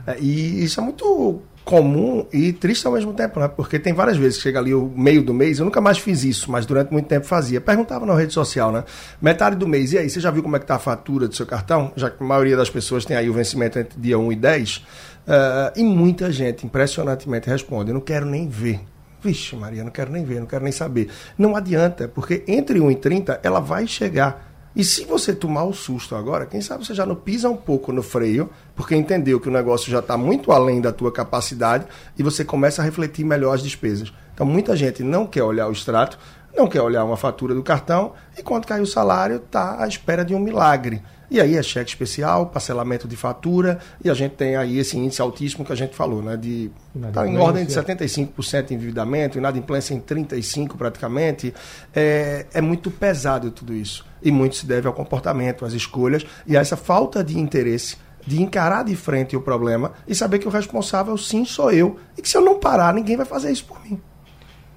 É, 0.07 0.17
e 0.19 0.63
isso 0.63 0.79
é 0.79 0.83
muito 0.83 1.41
comum 1.63 2.25
e 2.33 2.51
triste 2.51 2.85
ao 2.85 2.93
mesmo 2.93 3.13
tempo, 3.13 3.39
né? 3.39 3.47
Porque 3.47 3.79
tem 3.79 3.93
várias 3.93 4.17
vezes 4.17 4.37
que 4.37 4.43
chega 4.43 4.59
ali 4.59 4.73
o 4.73 4.91
meio 4.95 5.23
do 5.23 5.33
mês, 5.33 5.59
eu 5.59 5.65
nunca 5.65 5.79
mais 5.79 5.97
fiz 5.97 6.23
isso, 6.23 6.51
mas 6.51 6.65
durante 6.65 6.91
muito 6.91 7.07
tempo 7.07 7.25
fazia. 7.25 7.61
Perguntava 7.61 8.05
na 8.05 8.15
rede 8.15 8.33
social, 8.33 8.71
né? 8.71 8.83
Metade 9.21 9.55
do 9.55 9.67
mês, 9.67 9.93
e 9.93 9.97
aí, 9.97 10.09
você 10.09 10.19
já 10.19 10.31
viu 10.31 10.43
como 10.43 10.55
é 10.55 10.59
que 10.59 10.65
tá 10.65 10.75
a 10.75 10.79
fatura 10.79 11.27
do 11.27 11.35
seu 11.35 11.45
cartão? 11.45 11.91
Já 11.95 12.09
que 12.09 12.23
a 12.23 12.25
maioria 12.25 12.57
das 12.57 12.69
pessoas 12.69 13.05
tem 13.05 13.15
aí 13.15 13.29
o 13.29 13.33
vencimento 13.33 13.79
entre 13.79 13.99
dia 13.99 14.17
1 14.17 14.31
e 14.31 14.35
10. 14.35 14.77
Uh, 14.77 14.83
eh, 15.27 15.73
e 15.77 15.83
muita 15.83 16.31
gente, 16.31 16.65
impressionantemente, 16.65 17.47
responde: 17.49 17.91
Eu 17.91 17.93
não 17.93 18.01
quero 18.01 18.25
nem 18.25 18.47
ver. 18.47 18.81
Vixe, 19.23 19.55
Maria, 19.55 19.83
não 19.83 19.91
quero 19.91 20.11
nem 20.11 20.25
ver, 20.25 20.39
não 20.39 20.47
quero 20.47 20.63
nem 20.63 20.73
saber. 20.73 21.09
Não 21.37 21.55
adianta, 21.55 22.07
porque 22.07 22.43
entre 22.47 22.79
1 22.79 22.91
e 22.91 22.95
30 22.95 23.39
ela 23.43 23.59
vai 23.59 23.85
chegar. 23.85 24.50
E 24.73 24.85
se 24.85 25.03
você 25.03 25.33
tomar 25.35 25.65
o 25.65 25.73
susto 25.73 26.15
agora, 26.15 26.45
quem 26.45 26.61
sabe 26.61 26.85
você 26.85 26.93
já 26.93 27.05
não 27.05 27.15
pisa 27.15 27.49
um 27.49 27.57
pouco 27.57 27.91
no 27.91 28.01
freio, 28.01 28.49
porque 28.73 28.95
entendeu 28.95 29.39
que 29.39 29.49
o 29.49 29.51
negócio 29.51 29.91
já 29.91 29.99
está 29.99 30.15
muito 30.15 30.51
além 30.51 30.79
da 30.79 30.93
tua 30.93 31.11
capacidade 31.11 31.85
e 32.17 32.23
você 32.23 32.45
começa 32.45 32.81
a 32.81 32.85
refletir 32.85 33.25
melhor 33.25 33.53
as 33.53 33.61
despesas. 33.61 34.13
Então 34.33 34.45
muita 34.45 34.75
gente 34.77 35.03
não 35.03 35.27
quer 35.27 35.43
olhar 35.43 35.67
o 35.67 35.73
extrato, 35.73 36.17
não 36.55 36.67
quer 36.67 36.81
olhar 36.81 37.03
uma 37.03 37.17
fatura 37.17 37.53
do 37.53 37.61
cartão 37.61 38.13
e 38.37 38.41
quando 38.41 38.65
cai 38.65 38.79
o 38.79 38.87
salário 38.87 39.37
está 39.37 39.83
à 39.83 39.87
espera 39.87 40.23
de 40.23 40.33
um 40.33 40.39
milagre. 40.39 41.03
E 41.31 41.39
aí 41.39 41.55
é 41.55 41.63
cheque 41.63 41.89
especial, 41.89 42.47
parcelamento 42.47 43.07
de 43.07 43.15
fatura, 43.15 43.79
e 44.03 44.09
a 44.09 44.13
gente 44.13 44.33
tem 44.33 44.57
aí 44.57 44.77
esse 44.77 44.97
índice 44.97 45.21
altíssimo 45.21 45.63
que 45.63 45.71
a 45.71 45.75
gente 45.75 45.95
falou, 45.95 46.21
né? 46.21 46.35
De 46.35 46.69
tá 47.13 47.25
em 47.25 47.37
ordem 47.37 47.65
de 47.65 47.71
75% 47.71 48.65
de 48.65 48.73
endividamento, 48.73 49.37
inadimplência 49.37 49.93
em 49.93 50.01
35% 50.01 50.75
praticamente. 50.75 51.53
É, 51.95 52.47
é 52.53 52.59
muito 52.59 52.91
pesado 52.91 53.49
tudo 53.49 53.73
isso. 53.73 54.05
E 54.21 54.29
muito 54.29 54.57
se 54.57 54.65
deve 54.65 54.87
ao 54.87 54.93
comportamento, 54.93 55.63
às 55.63 55.71
escolhas 55.71 56.25
e 56.45 56.57
a 56.57 56.59
essa 56.59 56.75
falta 56.75 57.23
de 57.23 57.39
interesse 57.39 57.95
de 58.27 58.41
encarar 58.41 58.83
de 58.83 58.95
frente 58.97 59.33
o 59.33 59.41
problema 59.41 59.93
e 60.05 60.13
saber 60.13 60.37
que 60.37 60.47
o 60.49 60.51
responsável 60.51 61.17
sim 61.17 61.45
sou 61.45 61.71
eu. 61.71 61.95
E 62.17 62.21
que 62.21 62.27
se 62.27 62.35
eu 62.35 62.41
não 62.41 62.59
parar, 62.59 62.93
ninguém 62.93 63.15
vai 63.15 63.25
fazer 63.25 63.51
isso 63.51 63.63
por 63.63 63.81
mim. 63.85 63.97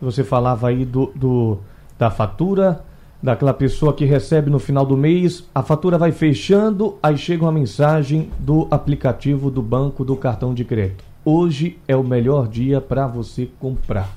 Você 0.00 0.22
falava 0.22 0.68
aí 0.68 0.84
do, 0.84 1.12
do 1.16 1.58
da 1.98 2.12
fatura 2.12 2.84
daquela 3.24 3.54
pessoa 3.54 3.94
que 3.94 4.04
recebe 4.04 4.50
no 4.50 4.58
final 4.58 4.84
do 4.84 4.98
mês, 4.98 5.44
a 5.54 5.62
fatura 5.62 5.96
vai 5.96 6.12
fechando, 6.12 6.98
aí 7.02 7.16
chega 7.16 7.42
uma 7.42 7.50
mensagem 7.50 8.28
do 8.38 8.68
aplicativo 8.70 9.50
do 9.50 9.62
banco 9.62 10.04
do 10.04 10.14
cartão 10.14 10.52
de 10.52 10.62
crédito. 10.62 11.02
Hoje 11.24 11.78
é 11.88 11.96
o 11.96 12.04
melhor 12.04 12.46
dia 12.46 12.82
para 12.82 13.06
você 13.06 13.48
comprar. 13.58 14.14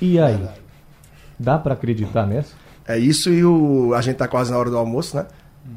E 0.00 0.18
aí? 0.18 0.40
Dá 1.38 1.58
para 1.58 1.74
acreditar 1.74 2.26
nessa? 2.26 2.54
É 2.88 2.98
isso 2.98 3.28
e 3.28 3.44
o 3.44 3.92
a 3.92 4.00
gente 4.00 4.16
tá 4.16 4.26
quase 4.26 4.50
na 4.50 4.56
hora 4.56 4.70
do 4.70 4.78
almoço, 4.78 5.14
né? 5.18 5.26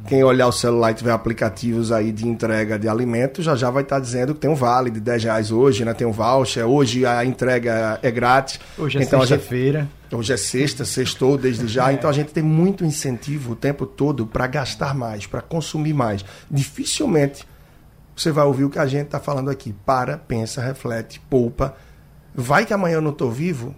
Quem 0.05 0.21
olhar 0.21 0.47
o 0.47 0.51
celular 0.51 0.91
e 0.91 0.95
tiver 0.95 1.11
aplicativos 1.11 1.93
aí 1.93 2.11
de 2.11 2.27
entrega 2.27 2.77
de 2.77 2.89
alimentos, 2.89 3.45
já 3.45 3.55
já 3.55 3.69
vai 3.69 3.83
estar 3.83 3.99
dizendo 3.99 4.33
que 4.33 4.41
tem 4.41 4.49
um 4.49 4.55
vale 4.55 4.89
de 4.89 4.99
10 4.99 5.23
reais 5.23 5.51
hoje, 5.51 5.85
né? 5.85 5.93
Tem 5.93 6.05
um 6.05 6.11
voucher, 6.11 6.65
hoje 6.65 7.05
a 7.05 7.23
entrega 7.23 7.97
é 8.01 8.11
grátis. 8.11 8.59
Hoje 8.77 8.97
é 8.97 9.03
então, 9.03 9.21
sexta-feira. 9.21 9.87
Hoje 10.11 10.33
é 10.33 10.37
sexta, 10.37 10.83
sextou 10.83 11.37
desde 11.37 11.67
já, 11.67 11.89
é. 11.91 11.93
então 11.93 12.09
a 12.09 12.13
gente 12.13 12.33
tem 12.33 12.43
muito 12.43 12.83
incentivo 12.83 13.53
o 13.53 13.55
tempo 13.55 13.85
todo 13.85 14.25
para 14.25 14.45
gastar 14.47 14.93
mais, 14.93 15.25
para 15.25 15.41
consumir 15.41 15.93
mais. 15.93 16.23
Dificilmente 16.51 17.45
você 18.15 18.31
vai 18.31 18.45
ouvir 18.45 18.65
o 18.65 18.69
que 18.69 18.79
a 18.79 18.85
gente 18.87 19.05
está 19.05 19.19
falando 19.19 19.49
aqui. 19.49 19.73
Para, 19.85 20.17
pensa, 20.17 20.61
reflete, 20.61 21.21
poupa. 21.29 21.75
Vai 22.33 22.65
que 22.65 22.73
amanhã 22.73 22.95
eu 22.95 23.01
não 23.01 23.11
estou 23.11 23.31
vivo, 23.31 23.75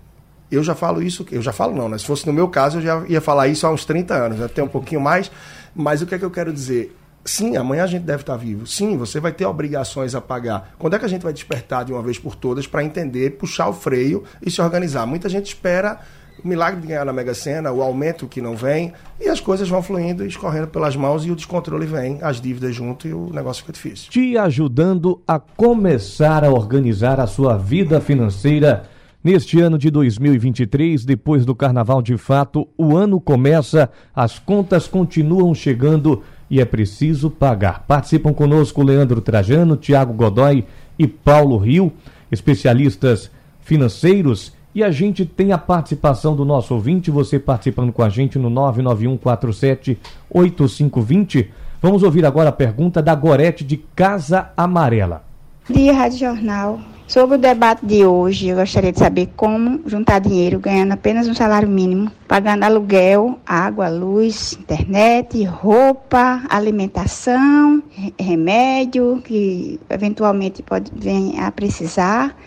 eu 0.51 0.63
já 0.63 0.73
falo 0.73 1.01
isso, 1.01 1.25
eu 1.31 1.41
já 1.41 1.53
falo 1.53 1.75
não, 1.75 1.87
né? 1.87 1.97
Se 1.97 2.05
fosse 2.05 2.25
no 2.25 2.33
meu 2.33 2.47
caso, 2.47 2.79
eu 2.79 2.81
já 2.81 3.03
ia 3.07 3.21
falar 3.21 3.47
isso 3.47 3.67
há 3.67 3.71
uns 3.71 3.85
30 3.85 4.13
anos, 4.15 4.41
até 4.41 4.63
um 4.63 4.67
pouquinho 4.67 4.99
mais. 5.01 5.29
Mas 5.75 6.01
o 6.01 6.05
que 6.05 6.15
é 6.15 6.19
que 6.19 6.25
eu 6.25 6.32
quero 6.32 6.51
dizer? 6.53 6.95
Sim, 7.23 7.58
amanhã 7.58 7.84
a 7.84 7.88
gente 7.88 8.03
deve 8.03 8.23
estar 8.23 8.38
vivo. 8.38 8.65
Sim, 8.65 8.97
você 8.97 9.19
vai 9.19 9.32
ter 9.32 9.45
obrigações 9.45 10.15
a 10.15 10.21
pagar. 10.21 10.73
Quando 10.79 10.95
é 10.95 10.99
que 10.99 11.05
a 11.05 11.10
gente 11.10 11.21
vai 11.21 11.34
despertar 11.34 11.86
de 11.86 11.91
uma 11.91 12.01
vez 12.01 12.17
por 12.17 12.36
todas 12.36 12.65
para 12.65 12.84
entender, 12.84 13.32
puxar 13.32 13.67
o 13.69 13.73
freio 13.73 14.23
e 14.41 14.49
se 14.49 14.62
organizar? 14.62 15.05
Muita 15.05 15.29
gente 15.29 15.47
espera 15.47 15.99
o 16.43 16.47
milagre 16.47 16.82
de 16.82 16.88
ganhar 16.88 17.05
na 17.05 17.13
Mega 17.13 17.34
Sena, 17.34 17.71
o 17.71 17.82
aumento 17.82 18.27
que 18.27 18.41
não 18.41 18.55
vem, 18.55 18.93
e 19.19 19.27
as 19.27 19.39
coisas 19.39 19.67
vão 19.67 19.84
fluindo 19.84 20.25
escorrendo 20.25 20.67
pelas 20.67 20.95
mãos 20.95 21.25
e 21.25 21.32
o 21.32 21.36
descontrole 21.36 21.86
vem, 21.86 22.19
as 22.21 22.39
dívidas 22.39 22.73
junto 22.73 23.08
e 23.08 23.13
o 23.13 23.29
negócio 23.34 23.62
fica 23.62 23.73
difícil. 23.73 24.10
Te 24.10 24.38
ajudando 24.38 25.21
a 25.27 25.39
começar 25.39 26.43
a 26.43 26.49
organizar 26.49 27.19
a 27.19 27.27
sua 27.27 27.58
vida 27.58 27.99
financeira 27.99 28.86
Neste 29.21 29.60
ano 29.60 29.77
de 29.77 29.91
2023, 29.91 31.03
depois 31.03 31.45
do 31.45 31.53
carnaval 31.53 32.01
de 32.01 32.15
fato, 32.15 32.69
o 32.77 32.95
ano 32.95 33.19
começa, 33.19 33.89
as 34.15 34.39
contas 34.39 34.88
continuam 34.88 35.53
chegando 35.53 36.23
e 36.49 36.62
é 36.62 36.65
preciso 36.65 37.29
pagar. 37.29 37.84
Participam 37.86 38.34
conosco 38.34 38.82
Leandro 38.82 39.19
Trajano, 39.19 39.75
Tiago 39.75 40.13
Godoy 40.13 40.63
e 40.97 41.05
Paulo 41.05 41.58
Rio, 41.58 41.91
especialistas 42.32 43.29
financeiros. 43.60 44.53
E 44.73 44.82
a 44.82 44.89
gente 44.89 45.25
tem 45.25 45.51
a 45.51 45.58
participação 45.58 46.34
do 46.34 46.45
nosso 46.45 46.73
ouvinte, 46.73 47.12
você 47.12 47.38
participando 47.38 47.91
com 47.91 48.01
a 48.01 48.08
gente 48.08 48.39
no 48.39 48.49
991478520. 48.49 51.47
Vamos 51.82 52.03
ouvir 52.03 52.25
agora 52.25 52.47
a 52.49 52.53
pergunta 52.53 53.01
da 53.01 53.15
Gorete 53.15 53.65
de 53.65 53.75
Casa 53.93 54.51
Amarela. 54.55 55.25
Dia 55.69 55.93
Rádio 55.93 56.19
Jornal. 56.19 56.79
Sobre 57.09 57.37
o 57.37 57.39
debate 57.39 57.83
de 57.83 58.05
hoje, 58.05 58.49
eu 58.49 58.55
gostaria 58.55 58.91
de 58.91 58.99
saber 58.99 59.29
como 59.35 59.81
juntar 59.87 60.19
dinheiro 60.19 60.59
ganhando 60.59 60.91
apenas 60.91 61.27
um 61.27 61.33
salário 61.33 61.67
mínimo, 61.67 62.11
pagando 62.27 62.63
aluguel, 62.63 63.39
água, 63.43 63.89
luz, 63.89 64.53
internet, 64.53 65.43
roupa, 65.43 66.43
alimentação, 66.47 67.81
remédio, 68.19 69.23
que 69.25 69.79
eventualmente 69.89 70.61
pode 70.61 70.91
vir 70.95 71.39
a 71.39 71.49
precisar, 71.49 72.37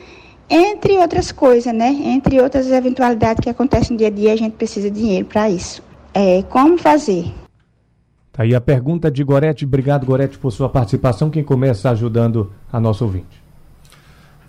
entre 0.49 0.97
outras 0.97 1.33
coisas, 1.33 1.75
né? 1.75 1.89
Entre 1.89 2.41
outras 2.41 2.71
eventualidades 2.71 3.43
que 3.43 3.51
acontecem 3.51 3.95
no 3.95 3.99
dia 3.99 4.07
a 4.07 4.11
dia, 4.11 4.33
a 4.33 4.37
gente 4.37 4.53
precisa 4.53 4.89
de 4.89 5.01
dinheiro 5.01 5.27
para 5.27 5.51
isso. 5.51 5.83
É, 6.15 6.41
como 6.45 6.79
fazer? 6.79 7.35
Tá 8.31 8.45
aí 8.45 8.55
a 8.55 8.61
pergunta 8.61 9.11
de 9.11 9.25
Gorete. 9.25 9.65
Obrigado, 9.65 10.07
Gorete, 10.07 10.39
por 10.39 10.53
sua 10.53 10.69
participação. 10.69 11.31
Quem 11.31 11.43
começa 11.43 11.91
ajudando 11.91 12.53
a 12.73 12.79
nossa 12.79 13.03
ouvinte? 13.05 13.42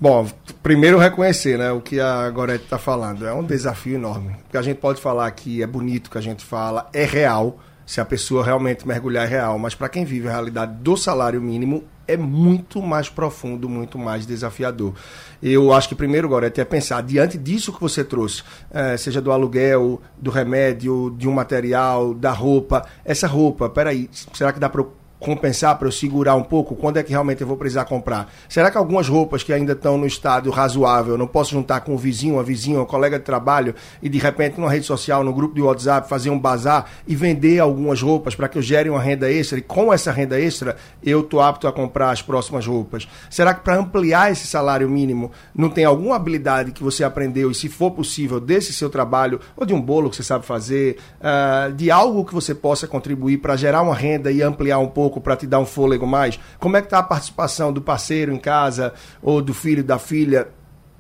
Bom, 0.04 0.28
primeiro 0.62 0.98
reconhecer 0.98 1.58
né, 1.58 1.72
o 1.72 1.80
que 1.80 1.98
a 1.98 2.30
Gorete 2.30 2.66
está 2.66 2.78
falando. 2.78 3.26
É 3.26 3.32
um 3.32 3.42
desafio 3.42 3.96
enorme. 3.96 4.36
Porque 4.44 4.58
a 4.58 4.62
gente 4.62 4.76
pode 4.76 5.00
falar 5.00 5.32
que 5.32 5.64
é 5.64 5.66
bonito 5.66 6.12
que 6.12 6.18
a 6.18 6.22
gente 6.22 6.44
fala, 6.44 6.90
é 6.92 7.06
real, 7.06 7.58
se 7.86 8.02
a 8.02 8.06
pessoa 8.06 8.44
realmente 8.44 8.86
mergulhar 8.86 9.26
é 9.26 9.30
real. 9.30 9.58
Mas 9.58 9.76
para 9.76 9.88
quem 9.88 10.04
vive 10.04 10.28
a 10.28 10.32
realidade 10.32 10.74
do 10.74 10.98
salário 10.98 11.42
mínimo, 11.42 11.86
é 12.06 12.18
muito 12.18 12.82
mais 12.82 13.08
profundo, 13.08 13.70
muito 13.70 13.98
mais 13.98 14.26
desafiador. 14.26 14.94
Eu 15.42 15.72
acho 15.72 15.88
que 15.88 15.96
primeiro, 15.96 16.28
Gorete, 16.28 16.60
é 16.60 16.66
pensar, 16.66 17.02
diante 17.02 17.38
disso 17.38 17.72
que 17.72 17.80
você 17.80 18.04
trouxe, 18.04 18.44
é, 18.72 18.98
seja 18.98 19.22
do 19.22 19.32
aluguel, 19.32 20.02
do 20.18 20.30
remédio, 20.30 21.16
de 21.18 21.30
um 21.30 21.32
material, 21.32 22.14
da 22.14 22.34
roupa, 22.34 22.86
essa 23.06 23.26
roupa, 23.26 23.70
peraí, 23.70 24.10
será 24.34 24.52
que 24.52 24.60
dá 24.60 24.68
para 24.68 24.84
compensar 25.24 25.78
para 25.78 25.88
eu 25.88 25.92
segurar 25.92 26.36
um 26.36 26.44
pouco? 26.44 26.76
Quando 26.76 26.98
é 26.98 27.04
que 27.04 27.10
realmente 27.10 27.42
eu 27.42 27.48
vou 27.48 27.58
precisar 27.58 27.86
comprar? 27.86 28.32
Será 28.50 28.70
que 28.70 28.78
algumas 28.78 29.08
roupas 29.08 29.42
que 29.42 29.54
ainda 29.54 29.72
estão 29.74 29.98
no 29.98 30.06
estado 30.06 30.50
razoável, 30.52 31.14
eu 31.14 31.18
não 31.18 31.28
posso 31.28 31.52
juntar 31.52 31.82
com 31.82 31.94
um 31.94 31.98
vizinho, 31.98 32.36
uma 32.36 32.44
vizinha, 32.44 32.82
um 32.82 32.86
colega 32.86 33.18
de 33.18 33.26
trabalho 33.26 33.74
e 34.02 34.10
de 34.10 34.18
repente 34.18 34.60
numa 34.60 34.70
rede 34.70 34.86
social, 34.86 35.24
no 35.24 35.34
grupo 35.34 35.56
de 35.56 35.62
WhatsApp, 35.62 36.08
fazer 36.10 36.30
um 36.30 36.38
bazar 36.38 36.86
e 37.08 37.16
vender 37.16 37.60
algumas 37.60 38.02
roupas 38.02 38.36
para 38.36 38.48
que 38.48 38.58
eu 38.58 38.62
gere 38.62 38.90
uma 38.90 39.02
renda 39.02 39.32
extra 39.32 39.58
e 39.58 39.62
com 39.62 39.94
essa 39.94 40.12
renda 40.12 40.40
extra 40.40 40.76
eu 41.02 41.22
estou 41.22 41.42
apto 41.42 41.68
a 41.68 41.74
comprar 41.74 42.12
as 42.12 42.22
próximas 42.22 42.68
roupas? 42.68 43.08
Será 43.30 43.54
que 43.54 43.62
para 43.62 43.78
ampliar 43.78 44.32
esse 44.32 44.46
salário 44.46 44.90
mínimo 44.90 45.32
não 45.56 45.70
tem 45.70 45.86
alguma 45.86 46.16
habilidade 46.16 46.72
que 46.72 46.84
você 46.84 47.04
aprendeu 47.04 47.50
e 47.50 47.56
se 47.56 47.70
for 47.70 47.92
possível 47.92 48.40
desse 48.40 48.74
seu 48.74 48.90
trabalho 48.90 49.40
ou 49.56 49.66
de 49.66 49.74
um 49.74 49.82
bolo 49.82 50.10
que 50.10 50.16
você 50.18 50.24
sabe 50.24 50.46
fazer, 50.46 50.98
uh, 51.20 51.72
de 51.74 51.90
algo 51.90 52.26
que 52.26 52.34
você 52.34 52.54
possa 52.54 52.88
contribuir 52.88 53.38
para 53.38 53.56
gerar 53.56 53.82
uma 53.82 53.96
renda 53.96 54.32
e 54.32 54.42
ampliar 54.42 54.80
um 54.80 54.88
pouco 54.88 55.13
pouco 55.14 55.22
para 55.22 55.36
te 55.36 55.46
dar 55.46 55.60
um 55.60 55.66
fôlego 55.66 56.08
mais? 56.08 56.40
Como 56.60 56.76
é 56.76 56.82
que 56.82 56.88
está 56.88 57.00
a 57.00 57.04
participação 57.04 57.72
do 57.72 57.82
parceiro 57.82 58.34
em 58.34 58.40
casa 58.40 58.94
ou 59.22 59.42
do 59.42 59.54
filho, 59.54 59.84
da 59.84 60.00
filha? 60.00 60.48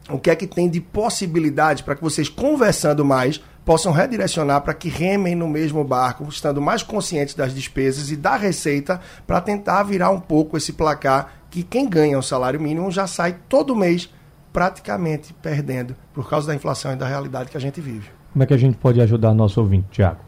O 0.10 0.19
que 0.19 0.30
é 0.30 0.36
que 0.36 0.45
tem 0.45 0.69
de 0.69 0.82
possibilidade 0.82 1.84
para 1.84 1.95
que 1.95 2.02
vocês, 2.02 2.28
conversando 2.30 3.06
mais, 3.06 3.41
possam 3.65 3.91
redirecionar 3.93 4.62
para 4.62 4.73
que 4.73 4.89
remem 4.89 5.34
no 5.34 5.47
mesmo 5.47 5.84
barco, 5.84 6.28
estando 6.28 6.62
mais 6.62 6.84
conscientes 6.84 7.34
das 7.34 7.54
despesas 7.54 8.12
e 8.12 8.17
da 8.17 8.36
receita, 8.36 8.99
para 9.26 9.39
tentar 9.39 9.84
virar 9.84 10.10
um 10.10 10.19
pouco 10.19 10.58
esse 10.58 10.73
placar 10.73 11.34
que 11.49 11.63
quem 11.63 11.88
ganha 11.88 12.19
o 12.19 12.23
salário 12.23 12.60
mínimo 12.60 12.91
já 12.91 13.08
sai 13.08 13.38
todo 13.47 13.76
mês 13.76 14.10
praticamente 14.52 15.34
perdendo 15.41 15.95
por 16.13 16.30
causa 16.30 16.47
da 16.47 16.56
inflação 16.56 16.91
e 16.91 16.95
da 16.95 17.08
realidade 17.08 17.49
que 17.49 17.58
a 17.58 17.62
gente 17.62 17.80
vive. 17.80 18.10
Como 18.34 18.43
é 18.43 18.45
que 18.45 18.54
a 18.54 18.58
gente 18.58 18.78
pode 18.78 18.99
ajudar 18.99 19.34
nosso 19.34 19.62
ouvinte, 19.62 19.88
Tiago? 19.91 20.19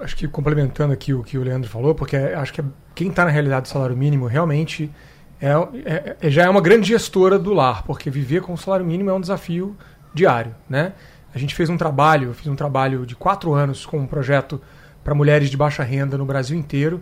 Acho 0.00 0.16
que 0.16 0.28
complementando 0.28 0.92
aqui 0.92 1.12
o 1.12 1.22
que 1.22 1.38
o 1.38 1.42
Leandro 1.42 1.68
falou, 1.68 1.94
porque 1.94 2.16
acho 2.16 2.52
que 2.52 2.62
quem 2.94 3.08
está 3.08 3.24
na 3.24 3.30
realidade 3.30 3.62
do 3.62 3.68
salário 3.68 3.96
mínimo 3.96 4.26
realmente 4.26 4.90
é, 5.40 5.48
é, 5.84 6.16
é, 6.20 6.30
já 6.30 6.44
é 6.44 6.48
uma 6.48 6.60
grande 6.60 6.88
gestora 6.88 7.38
do 7.38 7.52
lar, 7.52 7.84
porque 7.84 8.10
viver 8.10 8.42
com 8.42 8.52
o 8.52 8.58
salário 8.58 8.84
mínimo 8.84 9.10
é 9.10 9.12
um 9.12 9.20
desafio 9.20 9.76
diário, 10.12 10.54
né? 10.68 10.92
A 11.34 11.38
gente 11.38 11.54
fez 11.54 11.68
um 11.68 11.76
trabalho, 11.76 12.32
fiz 12.32 12.48
um 12.48 12.56
trabalho 12.56 13.06
de 13.06 13.14
quatro 13.14 13.52
anos 13.54 13.86
com 13.86 13.98
um 13.98 14.06
projeto 14.06 14.60
para 15.04 15.14
mulheres 15.14 15.50
de 15.50 15.56
baixa 15.56 15.82
renda 15.82 16.18
no 16.18 16.24
Brasil 16.24 16.58
inteiro, 16.58 17.00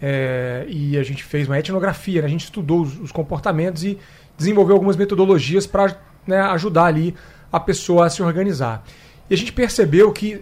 é, 0.00 0.64
e 0.68 0.98
a 0.98 1.02
gente 1.02 1.22
fez 1.22 1.46
uma 1.46 1.58
etnografia, 1.58 2.20
né? 2.22 2.26
a 2.26 2.30
gente 2.30 2.44
estudou 2.44 2.82
os, 2.82 2.98
os, 2.98 3.12
comportamentos 3.12 3.84
e 3.84 3.98
desenvolveu 4.36 4.74
algumas 4.74 4.96
metodologias 4.96 5.64
para 5.66 5.96
né, 6.26 6.40
ajudar 6.40 6.86
ali 6.86 7.14
a 7.52 7.60
pessoa 7.60 8.06
a 8.06 8.10
se 8.10 8.20
organizar. 8.20 8.84
E 9.30 9.34
a 9.34 9.36
gente 9.36 9.52
percebeu 9.52 10.10
que 10.12 10.40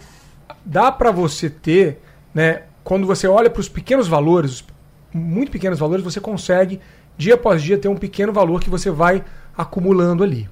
dá 0.64 0.90
para 0.90 1.10
você 1.10 1.48
ter, 1.48 2.00
né, 2.34 2.62
quando 2.84 3.06
você 3.06 3.26
olha 3.26 3.50
para 3.50 3.60
os 3.60 3.68
pequenos 3.68 4.08
valores, 4.08 4.64
muito 5.12 5.50
pequenos 5.50 5.78
valores, 5.78 6.04
você 6.04 6.20
consegue 6.20 6.80
dia 7.16 7.34
após 7.34 7.62
dia 7.62 7.76
ter 7.76 7.88
um 7.88 7.96
pequeno 7.96 8.32
valor 8.32 8.60
que 8.60 8.70
você 8.70 8.90
vai 8.90 9.24
acumulando 9.56 10.24
ali. 10.24 10.48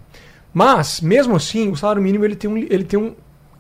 Mas, 0.52 1.00
mesmo 1.00 1.36
assim, 1.36 1.70
o 1.70 1.76
salário 1.76 2.02
mínimo 2.02 2.24
ele 2.24 2.36
tem 2.36 2.50
um, 2.50 2.56
ele 2.56 2.84
tem 2.84 2.98
um 2.98 3.14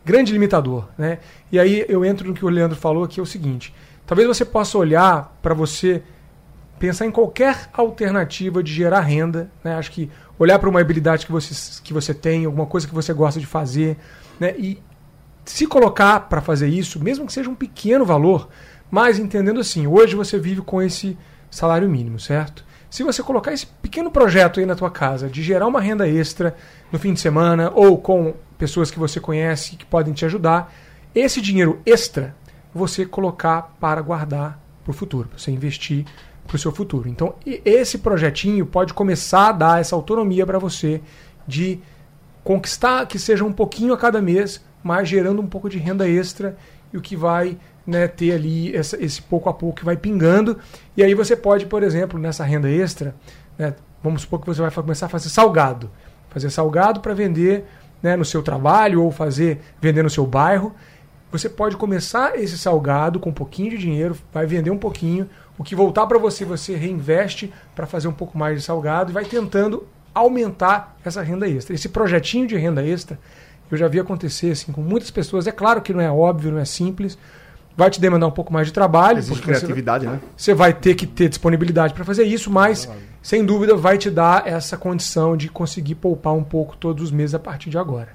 grande 0.04 0.32
limitador. 0.32 0.88
Né? 0.96 1.18
E 1.52 1.58
aí 1.58 1.84
eu 1.88 2.04
entro 2.04 2.26
no 2.28 2.34
que 2.34 2.44
o 2.44 2.48
Leandro 2.48 2.76
falou, 2.76 3.06
que 3.06 3.20
é 3.20 3.22
o 3.22 3.26
seguinte: 3.26 3.74
talvez 4.06 4.26
você 4.26 4.44
possa 4.44 4.76
olhar 4.78 5.36
para 5.42 5.54
você 5.54 6.02
pensar 6.78 7.06
em 7.06 7.10
qualquer 7.10 7.68
alternativa 7.72 8.62
de 8.62 8.72
gerar 8.72 9.00
renda. 9.00 9.50
Né? 9.62 9.74
Acho 9.74 9.90
que 9.90 10.10
olhar 10.38 10.58
para 10.58 10.68
uma 10.68 10.80
habilidade 10.80 11.26
que 11.26 11.32
você, 11.32 11.80
que 11.82 11.92
você 11.92 12.14
tem, 12.14 12.44
alguma 12.44 12.66
coisa 12.66 12.86
que 12.86 12.94
você 12.94 13.12
gosta 13.12 13.38
de 13.40 13.46
fazer, 13.46 13.96
né? 14.38 14.54
e 14.56 14.78
se 15.50 15.66
colocar 15.66 16.20
para 16.28 16.40
fazer 16.40 16.68
isso, 16.68 17.02
mesmo 17.02 17.26
que 17.26 17.32
seja 17.32 17.48
um 17.48 17.54
pequeno 17.54 18.04
valor, 18.04 18.48
mas 18.90 19.18
entendendo 19.18 19.60
assim, 19.60 19.86
hoje 19.86 20.14
você 20.14 20.38
vive 20.38 20.60
com 20.60 20.82
esse 20.82 21.16
salário 21.50 21.88
mínimo, 21.88 22.20
certo? 22.20 22.64
Se 22.90 23.02
você 23.02 23.22
colocar 23.22 23.52
esse 23.52 23.66
pequeno 23.66 24.10
projeto 24.10 24.60
aí 24.60 24.66
na 24.66 24.74
tua 24.74 24.90
casa 24.90 25.28
de 25.28 25.42
gerar 25.42 25.66
uma 25.66 25.80
renda 25.80 26.08
extra 26.08 26.56
no 26.90 26.98
fim 26.98 27.12
de 27.12 27.20
semana 27.20 27.70
ou 27.74 27.98
com 27.98 28.34
pessoas 28.56 28.90
que 28.90 28.98
você 28.98 29.20
conhece 29.20 29.76
que 29.76 29.84
podem 29.84 30.14
te 30.14 30.24
ajudar, 30.24 30.72
esse 31.14 31.40
dinheiro 31.40 31.80
extra 31.84 32.34
você 32.74 33.04
colocar 33.04 33.74
para 33.80 34.00
guardar 34.00 34.60
para 34.84 34.90
o 34.90 34.94
futuro, 34.94 35.28
para 35.28 35.38
você 35.38 35.50
investir 35.50 36.04
para 36.46 36.56
o 36.56 36.58
seu 36.58 36.72
futuro. 36.72 37.08
Então, 37.08 37.34
esse 37.44 37.98
projetinho 37.98 38.64
pode 38.64 38.94
começar 38.94 39.48
a 39.48 39.52
dar 39.52 39.80
essa 39.80 39.94
autonomia 39.94 40.46
para 40.46 40.58
você 40.58 41.02
de 41.46 41.78
conquistar 42.48 43.06
que 43.06 43.18
seja 43.18 43.44
um 43.44 43.52
pouquinho 43.52 43.92
a 43.92 43.98
cada 43.98 44.22
mês 44.22 44.64
mas 44.82 45.06
gerando 45.06 45.42
um 45.42 45.46
pouco 45.46 45.68
de 45.68 45.76
renda 45.76 46.08
extra 46.08 46.56
e 46.90 46.96
o 46.96 47.00
que 47.02 47.14
vai 47.14 47.58
né, 47.86 48.08
ter 48.08 48.32
ali 48.32 48.74
essa, 48.74 48.96
esse 49.04 49.20
pouco 49.20 49.50
a 49.50 49.52
pouco 49.52 49.76
que 49.76 49.84
vai 49.84 49.98
pingando. 49.98 50.56
E 50.96 51.02
aí 51.02 51.12
você 51.12 51.36
pode, 51.36 51.66
por 51.66 51.82
exemplo, 51.82 52.18
nessa 52.18 52.44
renda 52.44 52.70
extra, 52.70 53.14
né, 53.58 53.74
vamos 54.02 54.22
supor 54.22 54.40
que 54.40 54.46
você 54.46 54.62
vai 54.62 54.70
começar 54.70 55.04
a 55.04 55.08
fazer 55.10 55.28
salgado. 55.28 55.90
Fazer 56.30 56.48
salgado 56.48 57.00
para 57.00 57.12
vender 57.12 57.66
né, 58.02 58.16
no 58.16 58.24
seu 58.24 58.42
trabalho 58.42 59.02
ou 59.02 59.10
fazer 59.10 59.60
vender 59.78 60.02
no 60.02 60.08
seu 60.08 60.26
bairro. 60.26 60.74
você 61.30 61.50
pode 61.50 61.76
começar 61.76 62.34
esse 62.38 62.56
salgado 62.56 63.20
com 63.20 63.28
um 63.28 63.34
pouquinho 63.34 63.72
de 63.72 63.76
dinheiro, 63.76 64.16
vai 64.32 64.46
vender 64.46 64.70
um 64.70 64.78
pouquinho, 64.78 65.28
o 65.58 65.62
que 65.62 65.74
voltar 65.74 66.06
para 66.06 66.16
você, 66.16 66.46
você 66.46 66.74
reinveste 66.74 67.52
para 67.76 67.86
fazer 67.86 68.08
um 68.08 68.12
pouco 68.14 68.38
mais 68.38 68.56
de 68.56 68.64
salgado 68.64 69.10
e 69.10 69.12
vai 69.12 69.26
tentando 69.26 69.86
aumentar 70.18 70.96
essa 71.04 71.22
renda 71.22 71.48
extra. 71.48 71.74
Esse 71.74 71.88
projetinho 71.88 72.46
de 72.46 72.56
renda 72.56 72.84
extra, 72.84 73.18
eu 73.70 73.76
já 73.76 73.88
vi 73.88 73.98
acontecer 74.00 74.52
assim, 74.52 74.72
com 74.72 74.80
muitas 74.80 75.10
pessoas. 75.10 75.46
É 75.46 75.52
claro 75.52 75.80
que 75.80 75.92
não 75.92 76.00
é 76.00 76.10
óbvio, 76.10 76.52
não 76.52 76.58
é 76.58 76.64
simples, 76.64 77.18
vai 77.76 77.90
te 77.90 78.00
demandar 78.00 78.26
um 78.26 78.32
pouco 78.32 78.52
mais 78.52 78.66
de 78.66 78.72
trabalho. 78.72 79.18
Existe 79.18 79.42
criatividade, 79.42 80.04
você, 80.04 80.10
né? 80.10 80.20
Você 80.36 80.54
vai 80.54 80.72
ter 80.72 80.94
que 80.94 81.06
ter 81.06 81.28
disponibilidade 81.28 81.94
para 81.94 82.04
fazer 82.04 82.24
isso, 82.24 82.50
mas 82.50 82.88
sem 83.22 83.44
dúvida 83.44 83.76
vai 83.76 83.98
te 83.98 84.10
dar 84.10 84.46
essa 84.46 84.76
condição 84.76 85.36
de 85.36 85.48
conseguir 85.48 85.94
poupar 85.94 86.34
um 86.34 86.44
pouco 86.44 86.76
todos 86.76 87.04
os 87.04 87.10
meses 87.10 87.34
a 87.34 87.38
partir 87.38 87.70
de 87.70 87.78
agora. 87.78 88.08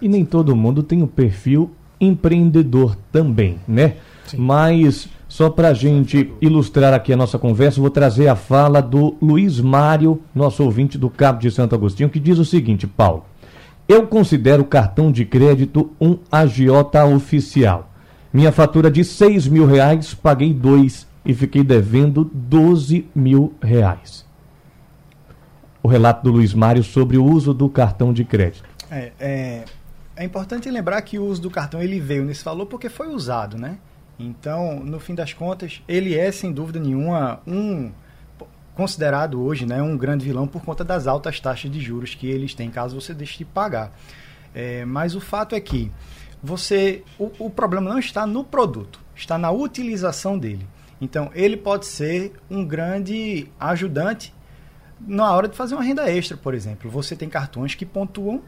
E 0.00 0.08
nem 0.08 0.24
todo 0.24 0.56
mundo 0.56 0.82
tem 0.82 1.02
o 1.02 1.06
perfil 1.06 1.70
empreendedor 2.00 2.96
também, 3.12 3.60
né? 3.68 3.96
Sim. 4.26 4.38
Mas 4.38 5.08
só 5.32 5.48
para 5.48 5.68
a 5.68 5.72
gente 5.72 6.30
ilustrar 6.42 6.92
aqui 6.92 7.10
a 7.10 7.16
nossa 7.16 7.38
conversa, 7.38 7.80
vou 7.80 7.88
trazer 7.88 8.28
a 8.28 8.36
fala 8.36 8.82
do 8.82 9.16
Luiz 9.18 9.58
Mário, 9.60 10.20
nosso 10.34 10.62
ouvinte 10.62 10.98
do 10.98 11.08
Cabo 11.08 11.38
de 11.38 11.50
Santo 11.50 11.74
Agostinho, 11.74 12.10
que 12.10 12.20
diz 12.20 12.36
o 12.36 12.44
seguinte, 12.44 12.86
Paulo. 12.86 13.24
Eu 13.88 14.06
considero 14.06 14.62
o 14.62 14.66
cartão 14.66 15.10
de 15.10 15.24
crédito 15.24 15.90
um 15.98 16.18
agiota 16.30 17.02
oficial. 17.06 17.90
Minha 18.30 18.52
fatura 18.52 18.90
de 18.90 19.02
6 19.02 19.48
mil 19.48 19.64
reais, 19.64 20.12
paguei 20.12 20.52
dois 20.52 21.06
e 21.24 21.32
fiquei 21.32 21.64
devendo 21.64 22.30
12 22.34 23.06
mil 23.14 23.54
reais. 23.62 24.26
O 25.82 25.88
relato 25.88 26.24
do 26.24 26.30
Luiz 26.30 26.52
Mário 26.52 26.82
sobre 26.82 27.16
o 27.16 27.24
uso 27.24 27.54
do 27.54 27.70
cartão 27.70 28.12
de 28.12 28.22
crédito. 28.22 28.68
É, 28.90 29.12
é, 29.18 29.64
é 30.14 30.24
importante 30.26 30.70
lembrar 30.70 31.00
que 31.00 31.18
o 31.18 31.24
uso 31.24 31.40
do 31.40 31.50
cartão 31.50 31.82
ele 31.82 31.98
veio 31.98 32.22
nesse 32.22 32.44
valor 32.44 32.66
porque 32.66 32.90
foi 32.90 33.08
usado, 33.08 33.56
né? 33.56 33.78
Então, 34.22 34.78
no 34.80 35.00
fim 35.00 35.14
das 35.14 35.32
contas, 35.32 35.82
ele 35.88 36.16
é 36.16 36.30
sem 36.30 36.52
dúvida 36.52 36.78
nenhuma 36.78 37.40
um 37.46 37.90
considerado 38.74 39.42
hoje, 39.42 39.66
né, 39.66 39.82
um 39.82 39.98
grande 39.98 40.24
vilão 40.24 40.46
por 40.46 40.62
conta 40.64 40.82
das 40.82 41.06
altas 41.06 41.38
taxas 41.38 41.70
de 41.70 41.78
juros 41.78 42.14
que 42.14 42.26
eles 42.26 42.54
têm 42.54 42.70
caso 42.70 42.98
você 42.98 43.12
deixe 43.12 43.38
de 43.38 43.44
pagar. 43.44 43.92
É, 44.54 44.84
mas 44.84 45.14
o 45.14 45.20
fato 45.20 45.54
é 45.54 45.60
que 45.60 45.90
você, 46.42 47.02
o, 47.18 47.30
o 47.38 47.50
problema 47.50 47.90
não 47.90 47.98
está 47.98 48.26
no 48.26 48.44
produto, 48.44 49.00
está 49.14 49.36
na 49.36 49.50
utilização 49.50 50.38
dele. 50.38 50.66
Então, 51.00 51.30
ele 51.34 51.56
pode 51.56 51.86
ser 51.86 52.32
um 52.48 52.64
grande 52.64 53.48
ajudante 53.58 54.32
na 55.00 55.32
hora 55.32 55.48
de 55.48 55.56
fazer 55.56 55.74
uma 55.74 55.82
renda 55.82 56.08
extra, 56.10 56.36
por 56.36 56.54
exemplo. 56.54 56.90
Você 56.90 57.16
tem 57.16 57.28
cartões 57.28 57.74
que 57.74 57.84
pontuam 57.84 58.40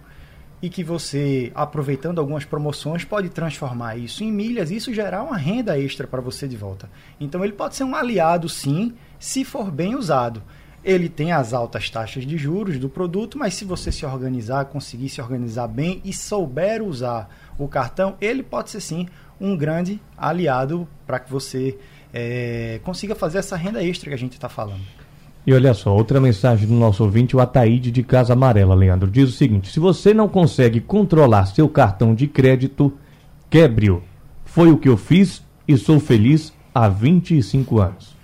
e 0.64 0.70
que 0.70 0.82
você, 0.82 1.52
aproveitando 1.54 2.18
algumas 2.18 2.46
promoções, 2.46 3.04
pode 3.04 3.28
transformar 3.28 3.98
isso 3.98 4.24
em 4.24 4.32
milhas 4.32 4.70
e 4.70 4.76
isso 4.76 4.94
gerar 4.94 5.22
uma 5.22 5.36
renda 5.36 5.78
extra 5.78 6.06
para 6.06 6.22
você 6.22 6.48
de 6.48 6.56
volta. 6.56 6.88
Então 7.20 7.44
ele 7.44 7.52
pode 7.52 7.76
ser 7.76 7.84
um 7.84 7.94
aliado, 7.94 8.48
sim, 8.48 8.94
se 9.18 9.44
for 9.44 9.70
bem 9.70 9.94
usado. 9.94 10.42
Ele 10.82 11.10
tem 11.10 11.32
as 11.32 11.52
altas 11.52 11.90
taxas 11.90 12.24
de 12.24 12.38
juros 12.38 12.78
do 12.78 12.88
produto, 12.88 13.36
mas 13.36 13.52
se 13.52 13.66
você 13.66 13.92
se 13.92 14.06
organizar, 14.06 14.64
conseguir 14.64 15.10
se 15.10 15.20
organizar 15.20 15.68
bem 15.68 16.00
e 16.02 16.14
souber 16.14 16.82
usar 16.82 17.28
o 17.58 17.68
cartão, 17.68 18.16
ele 18.18 18.42
pode 18.42 18.70
ser 18.70 18.80
sim 18.80 19.06
um 19.38 19.54
grande 19.54 20.00
aliado 20.16 20.88
para 21.06 21.20
que 21.20 21.30
você 21.30 21.78
é, 22.10 22.80
consiga 22.82 23.14
fazer 23.14 23.36
essa 23.36 23.54
renda 23.54 23.84
extra 23.84 24.08
que 24.08 24.14
a 24.14 24.18
gente 24.18 24.32
está 24.32 24.48
falando. 24.48 24.80
E 25.46 25.52
olha 25.52 25.74
só, 25.74 25.94
outra 25.94 26.20
mensagem 26.20 26.66
do 26.66 26.74
nosso 26.74 27.04
ouvinte, 27.04 27.36
o 27.36 27.40
Ataíde 27.40 27.90
de 27.90 28.02
Casa 28.02 28.32
Amarela, 28.32 28.74
Leandro, 28.74 29.10
diz 29.10 29.28
o 29.28 29.32
seguinte: 29.32 29.70
se 29.70 29.78
você 29.78 30.14
não 30.14 30.28
consegue 30.28 30.80
controlar 30.80 31.46
seu 31.46 31.68
cartão 31.68 32.14
de 32.14 32.26
crédito, 32.26 32.92
quebre-o. 33.50 34.02
Foi 34.44 34.70
o 34.70 34.78
que 34.78 34.88
eu 34.88 34.96
fiz 34.96 35.42
e 35.68 35.76
sou 35.76 36.00
feliz 36.00 36.52
há 36.74 36.88
25 36.88 37.80
anos. 37.80 38.16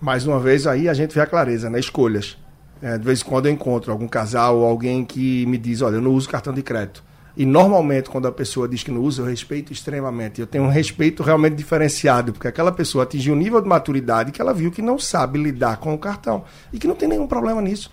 Mais 0.00 0.26
uma 0.26 0.38
vez 0.38 0.66
aí 0.66 0.88
a 0.88 0.94
gente 0.94 1.14
vê 1.14 1.20
a 1.20 1.26
clareza, 1.26 1.68
né? 1.68 1.80
Escolhas. 1.80 2.36
É, 2.80 2.98
de 2.98 3.04
vez 3.04 3.22
em 3.22 3.24
quando 3.24 3.46
eu 3.46 3.52
encontro 3.52 3.92
algum 3.92 4.08
casal 4.08 4.58
ou 4.58 4.64
alguém 4.64 5.04
que 5.04 5.46
me 5.46 5.56
diz, 5.56 5.82
olha, 5.82 5.96
eu 5.96 6.00
não 6.00 6.12
uso 6.12 6.28
cartão 6.28 6.52
de 6.52 6.62
crédito. 6.62 7.02
E 7.36 7.46
normalmente, 7.46 8.10
quando 8.10 8.28
a 8.28 8.32
pessoa 8.32 8.68
diz 8.68 8.82
que 8.82 8.90
não 8.90 9.00
usa, 9.00 9.22
eu 9.22 9.26
respeito 9.26 9.72
extremamente. 9.72 10.40
Eu 10.40 10.46
tenho 10.46 10.64
um 10.64 10.68
respeito 10.68 11.22
realmente 11.22 11.54
diferenciado, 11.54 12.32
porque 12.32 12.48
aquela 12.48 12.70
pessoa 12.70 13.04
atingiu 13.04 13.34
um 13.34 13.36
nível 13.38 13.60
de 13.60 13.68
maturidade 13.68 14.32
que 14.32 14.40
ela 14.40 14.52
viu 14.52 14.70
que 14.70 14.82
não 14.82 14.98
sabe 14.98 15.42
lidar 15.42 15.78
com 15.78 15.94
o 15.94 15.98
cartão 15.98 16.44
e 16.72 16.78
que 16.78 16.86
não 16.86 16.94
tem 16.94 17.08
nenhum 17.08 17.26
problema 17.26 17.62
nisso. 17.62 17.90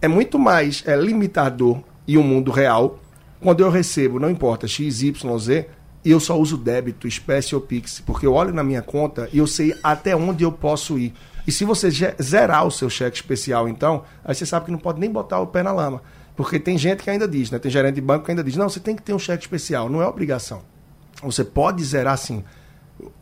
É 0.00 0.06
muito 0.06 0.38
mais 0.38 0.84
é, 0.86 0.96
limitador 0.96 1.82
e 2.06 2.16
um 2.16 2.22
mundo 2.22 2.50
real 2.50 3.00
quando 3.40 3.60
eu 3.60 3.70
recebo, 3.70 4.20
não 4.20 4.30
importa, 4.30 4.68
X, 4.68 5.02
Y, 5.02 5.38
Z, 5.38 5.66
e 6.04 6.10
eu 6.10 6.20
só 6.20 6.38
uso 6.38 6.56
débito, 6.56 7.08
espécie 7.08 7.54
ou 7.54 7.60
Pix, 7.60 8.00
porque 8.00 8.26
eu 8.26 8.34
olho 8.34 8.52
na 8.52 8.62
minha 8.62 8.82
conta 8.82 9.28
e 9.32 9.38
eu 9.38 9.46
sei 9.46 9.74
até 9.82 10.14
onde 10.14 10.44
eu 10.44 10.52
posso 10.52 10.98
ir. 10.98 11.12
E 11.46 11.52
se 11.52 11.64
você 11.64 11.90
zerar 12.22 12.66
o 12.66 12.70
seu 12.70 12.88
cheque 12.90 13.16
especial, 13.16 13.68
então, 13.68 14.04
aí 14.24 14.34
você 14.34 14.44
sabe 14.44 14.66
que 14.66 14.70
não 14.70 14.78
pode 14.78 15.00
nem 15.00 15.10
botar 15.10 15.40
o 15.40 15.46
pé 15.46 15.62
na 15.62 15.72
lama. 15.72 16.02
Porque 16.40 16.58
tem 16.58 16.78
gente 16.78 17.02
que 17.02 17.10
ainda 17.10 17.28
diz, 17.28 17.50
né? 17.50 17.58
Tem 17.58 17.70
gerente 17.70 17.96
de 17.96 18.00
banco 18.00 18.24
que 18.24 18.30
ainda 18.30 18.42
diz, 18.42 18.56
não, 18.56 18.66
você 18.66 18.80
tem 18.80 18.96
que 18.96 19.02
ter 19.02 19.12
um 19.12 19.18
cheque 19.18 19.44
especial, 19.44 19.90
não 19.90 20.00
é 20.00 20.06
obrigação. 20.06 20.62
Você 21.22 21.44
pode 21.44 21.84
zerar 21.84 22.16
sim. 22.16 22.42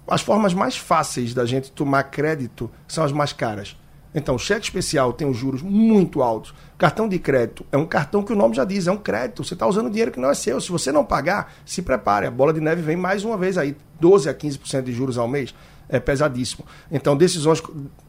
As 0.06 0.20
formas 0.20 0.54
mais 0.54 0.76
fáceis 0.76 1.34
da 1.34 1.44
gente 1.44 1.72
tomar 1.72 2.04
crédito 2.04 2.70
são 2.86 3.02
as 3.02 3.10
mais 3.10 3.32
caras. 3.32 3.76
Então, 4.14 4.36
o 4.36 4.38
cheque 4.38 4.66
especial 4.66 5.12
tem 5.12 5.28
os 5.28 5.36
juros 5.36 5.62
muito 5.62 6.22
altos. 6.22 6.54
Cartão 6.78 7.08
de 7.08 7.18
crédito 7.18 7.66
é 7.72 7.76
um 7.76 7.84
cartão 7.84 8.22
que 8.22 8.32
o 8.32 8.36
nome 8.36 8.54
já 8.54 8.64
diz, 8.64 8.86
é 8.86 8.92
um 8.92 8.96
crédito. 8.96 9.42
Você 9.42 9.54
está 9.54 9.66
usando 9.66 9.90
dinheiro 9.90 10.12
que 10.12 10.20
não 10.20 10.30
é 10.30 10.34
seu. 10.34 10.60
Se 10.60 10.70
você 10.70 10.92
não 10.92 11.04
pagar, 11.04 11.52
se 11.66 11.82
prepare. 11.82 12.24
A 12.24 12.30
bola 12.30 12.52
de 12.52 12.60
neve 12.60 12.82
vem 12.82 12.96
mais 12.96 13.24
uma 13.24 13.36
vez 13.36 13.58
aí, 13.58 13.76
12 13.98 14.28
a 14.28 14.34
15% 14.34 14.82
de 14.82 14.92
juros 14.92 15.18
ao 15.18 15.26
mês. 15.26 15.52
É 15.88 15.98
pesadíssimo. 15.98 16.64
Então, 16.88 17.16
decisões 17.16 17.60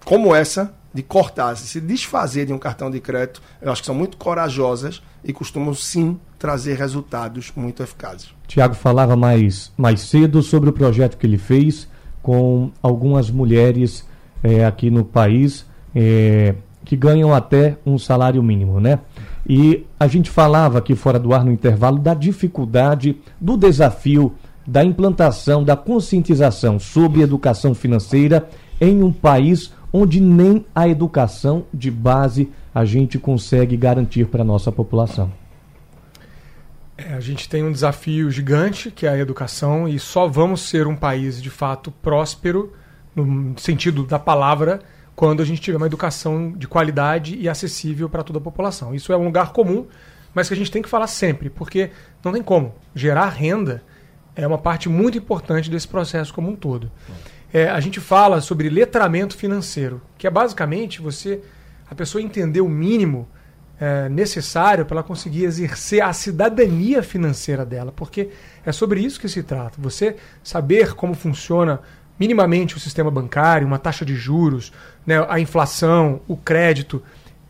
como 0.06 0.36
essa 0.36 0.72
de 0.94 1.04
cortar, 1.04 1.56
se 1.56 1.80
desfazer 1.80 2.46
de 2.46 2.54
um 2.54 2.58
cartão 2.58 2.90
de 2.90 3.00
crédito, 3.00 3.42
eu 3.62 3.72
acho 3.72 3.82
que 3.82 3.86
são 3.86 3.96
muito 3.96 4.18
corajosas 4.18 5.02
e 5.24 5.32
costumam 5.32 5.74
sim 5.74 6.20
trazer 6.38 6.76
resultados 6.76 7.52
muito 7.56 7.84
eficazes. 7.84 8.34
Tiago 8.48 8.74
falava 8.74 9.16
mais, 9.16 9.72
mais 9.78 10.02
cedo 10.02 10.42
sobre 10.42 10.70
o 10.70 10.74
projeto 10.74 11.18
que 11.18 11.28
ele 11.28 11.38
fez 11.38 11.88
com 12.24 12.72
algumas 12.82 13.30
mulheres 13.30 14.08
é, 14.44 14.66
aqui 14.66 14.90
no 14.90 15.04
país 15.04 15.66
é, 15.96 16.56
que 16.86 16.96
ganham 16.96 17.34
até 17.34 17.78
um 17.86 17.98
salário 17.98 18.42
mínimo, 18.42 18.80
né? 18.80 19.00
E 19.48 19.86
a 20.00 20.08
gente 20.08 20.30
falava 20.30 20.80
aqui 20.80 20.96
fora 20.96 21.20
do 21.20 21.34
ar 21.34 21.44
no 21.44 21.52
intervalo 21.52 22.00
da 22.00 22.14
dificuldade, 22.14 23.18
do 23.40 23.58
desafio 23.58 24.34
da 24.66 24.84
implantação, 24.84 25.64
da 25.64 25.76
conscientização 25.76 26.80
sobre 26.80 27.22
educação 27.22 27.74
financeira 27.74 28.48
em 28.80 29.02
um 29.04 29.12
país 29.12 29.74
onde 29.92 30.20
nem 30.20 30.66
a 30.74 30.88
educação 30.88 31.66
de 31.74 31.90
base 31.90 32.52
a 32.74 32.86
gente 32.86 33.18
consegue 33.18 33.76
garantir 33.76 34.26
para 34.26 34.42
a 34.42 34.46
nossa 34.46 34.72
população. 34.72 35.32
É, 36.98 37.14
a 37.14 37.20
gente 37.20 37.48
tem 37.48 37.64
um 37.64 37.72
desafio 37.72 38.30
gigante, 38.30 38.92
que 38.92 39.06
é 39.06 39.10
a 39.10 39.18
educação, 39.18 39.88
e 39.88 39.98
só 39.98 40.28
vamos 40.28 40.62
ser 40.62 40.86
um 40.86 40.96
país 40.96 41.42
de 41.42 41.50
fato 41.50 41.92
próspero, 41.92 42.74
no 43.16 43.58
sentido 43.58 44.04
da 44.04 44.20
palavra, 44.20 44.82
quando 45.16 45.42
a 45.42 45.46
gente 45.46 45.62
tiver 45.62 45.78
uma 45.78 45.88
educação 45.88 46.52
de 46.52 46.68
qualidade 46.68 47.38
e 47.38 47.50
acessível 47.50 48.10
para 48.10 48.24
toda 48.24 48.40
a 48.40 48.42
população. 48.42 48.94
Isso 48.94 49.12
é 49.12 49.18
um 49.18 49.24
lugar 49.24 49.52
comum, 49.52 49.88
mas 50.34 50.48
que 50.48 50.54
a 50.54 50.58
gente 50.58 50.72
tem 50.72 50.82
que 50.82 50.90
falar 50.90 51.08
sempre, 51.08 51.50
porque 51.50 51.90
não 52.24 52.32
tem 52.32 52.44
como. 52.44 52.74
Gerar 52.94 53.30
renda 53.30 53.82
é 54.36 54.46
uma 54.46 54.58
parte 54.58 54.88
muito 54.88 55.18
importante 55.18 55.70
desse 55.70 55.88
processo 55.88 56.34
como 56.34 56.50
um 56.50 56.56
todo 56.56 56.92
é, 57.54 57.68
a 57.70 57.80
gente 57.80 58.00
fala 58.00 58.42
sobre 58.42 58.70
letramento 58.70 59.36
financeiro, 59.36 60.02
que 60.18 60.28
é 60.28 60.30
basicamente 60.30 61.02
você 61.02 61.42
a 61.90 61.96
pessoa 61.96 62.22
entender 62.22 62.62
o 62.62 62.70
mínimo 62.70 63.28
é, 63.80 64.10
necessário 64.10 64.86
para 64.86 64.98
ela 64.98 65.04
conseguir 65.04 65.46
exercer 65.46 66.04
a 66.04 66.14
cidadania 66.14 67.02
financeira 67.02 67.66
dela, 67.66 67.92
porque 67.92 68.30
é 68.66 68.72
sobre 68.72 69.02
isso 69.02 69.20
que 69.20 69.28
se 69.28 69.42
trata. 69.42 69.82
Você 69.82 70.18
saber 70.44 70.94
como 70.94 71.14
funciona 71.14 71.80
minimamente 72.20 72.76
o 72.76 72.80
sistema 72.80 73.10
bancário, 73.10 73.66
uma 73.66 73.80
taxa 73.80 74.06
de 74.06 74.14
juros, 74.14 74.74
né, 75.06 75.26
a 75.30 75.40
inflação, 75.40 76.22
o 76.28 76.36
crédito. 76.36 77.02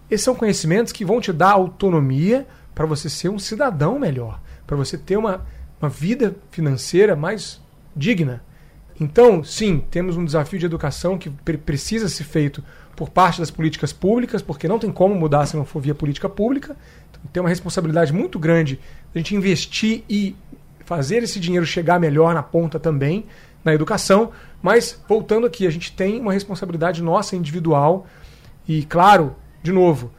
Esses 0.10 0.24
são 0.24 0.36
conhecimentos 0.36 0.94
que 0.94 1.04
vão 1.04 1.20
te 1.20 1.34
dar 1.34 1.52
autonomia 1.52 2.48
para 2.76 2.86
você 2.86 3.10
ser 3.10 3.30
um 3.30 3.40
cidadão 3.40 4.00
melhor, 4.00 4.40
para 4.66 4.78
você 4.78 4.98
ter 4.98 5.18
uma, 5.18 5.44
uma 5.82 5.90
vida 5.90 6.36
financeira 6.52 7.16
mais 7.16 7.60
digna. 7.96 8.42
Então, 9.00 9.44
sim, 9.44 9.84
temos 9.90 10.18
um 10.18 10.26
desafio 10.26 10.60
de 10.60 10.66
educação 10.66 11.18
que 11.18 11.30
precisa 11.30 12.10
ser 12.10 12.26
feito 12.26 12.64
por 12.96 13.10
parte 13.10 13.40
das 13.40 13.50
políticas 13.50 13.94
públicas, 13.94 14.42
porque 14.42 14.68
não 14.68 14.78
tem 14.78 14.92
como 14.92 15.16
mudar 15.16 15.46
se 15.46 15.56
não 15.56 15.64
for 15.64 15.82
via 15.82 15.96
política 15.96 16.28
pública. 16.28 16.76
Então, 17.10 17.22
tem 17.32 17.42
uma 17.42 17.50
responsabilidade 17.50 18.12
muito 18.12 18.38
grande 18.38 18.80
a 19.16 19.18
gente 19.18 19.34
investir 19.34 20.04
e 20.10 20.36
fazer 20.86 21.24
esse 21.24 21.40
dinheiro 21.40 21.66
chegar 21.66 22.00
melhor 22.00 22.34
na 22.34 22.44
ponta 22.44 22.80
também 22.80 23.26
na 23.64 23.74
educação. 23.74 24.32
Mas, 24.62 25.02
voltando 25.08 25.48
aqui, 25.48 25.66
a 25.66 25.70
gente 25.70 25.94
tem 25.94 26.20
uma 26.20 26.34
responsabilidade 26.34 27.02
nossa 27.02 27.36
individual 27.36 28.06
e, 28.68 28.84
claro, 28.84 29.36
de 29.64 29.72
novo, 29.72 30.12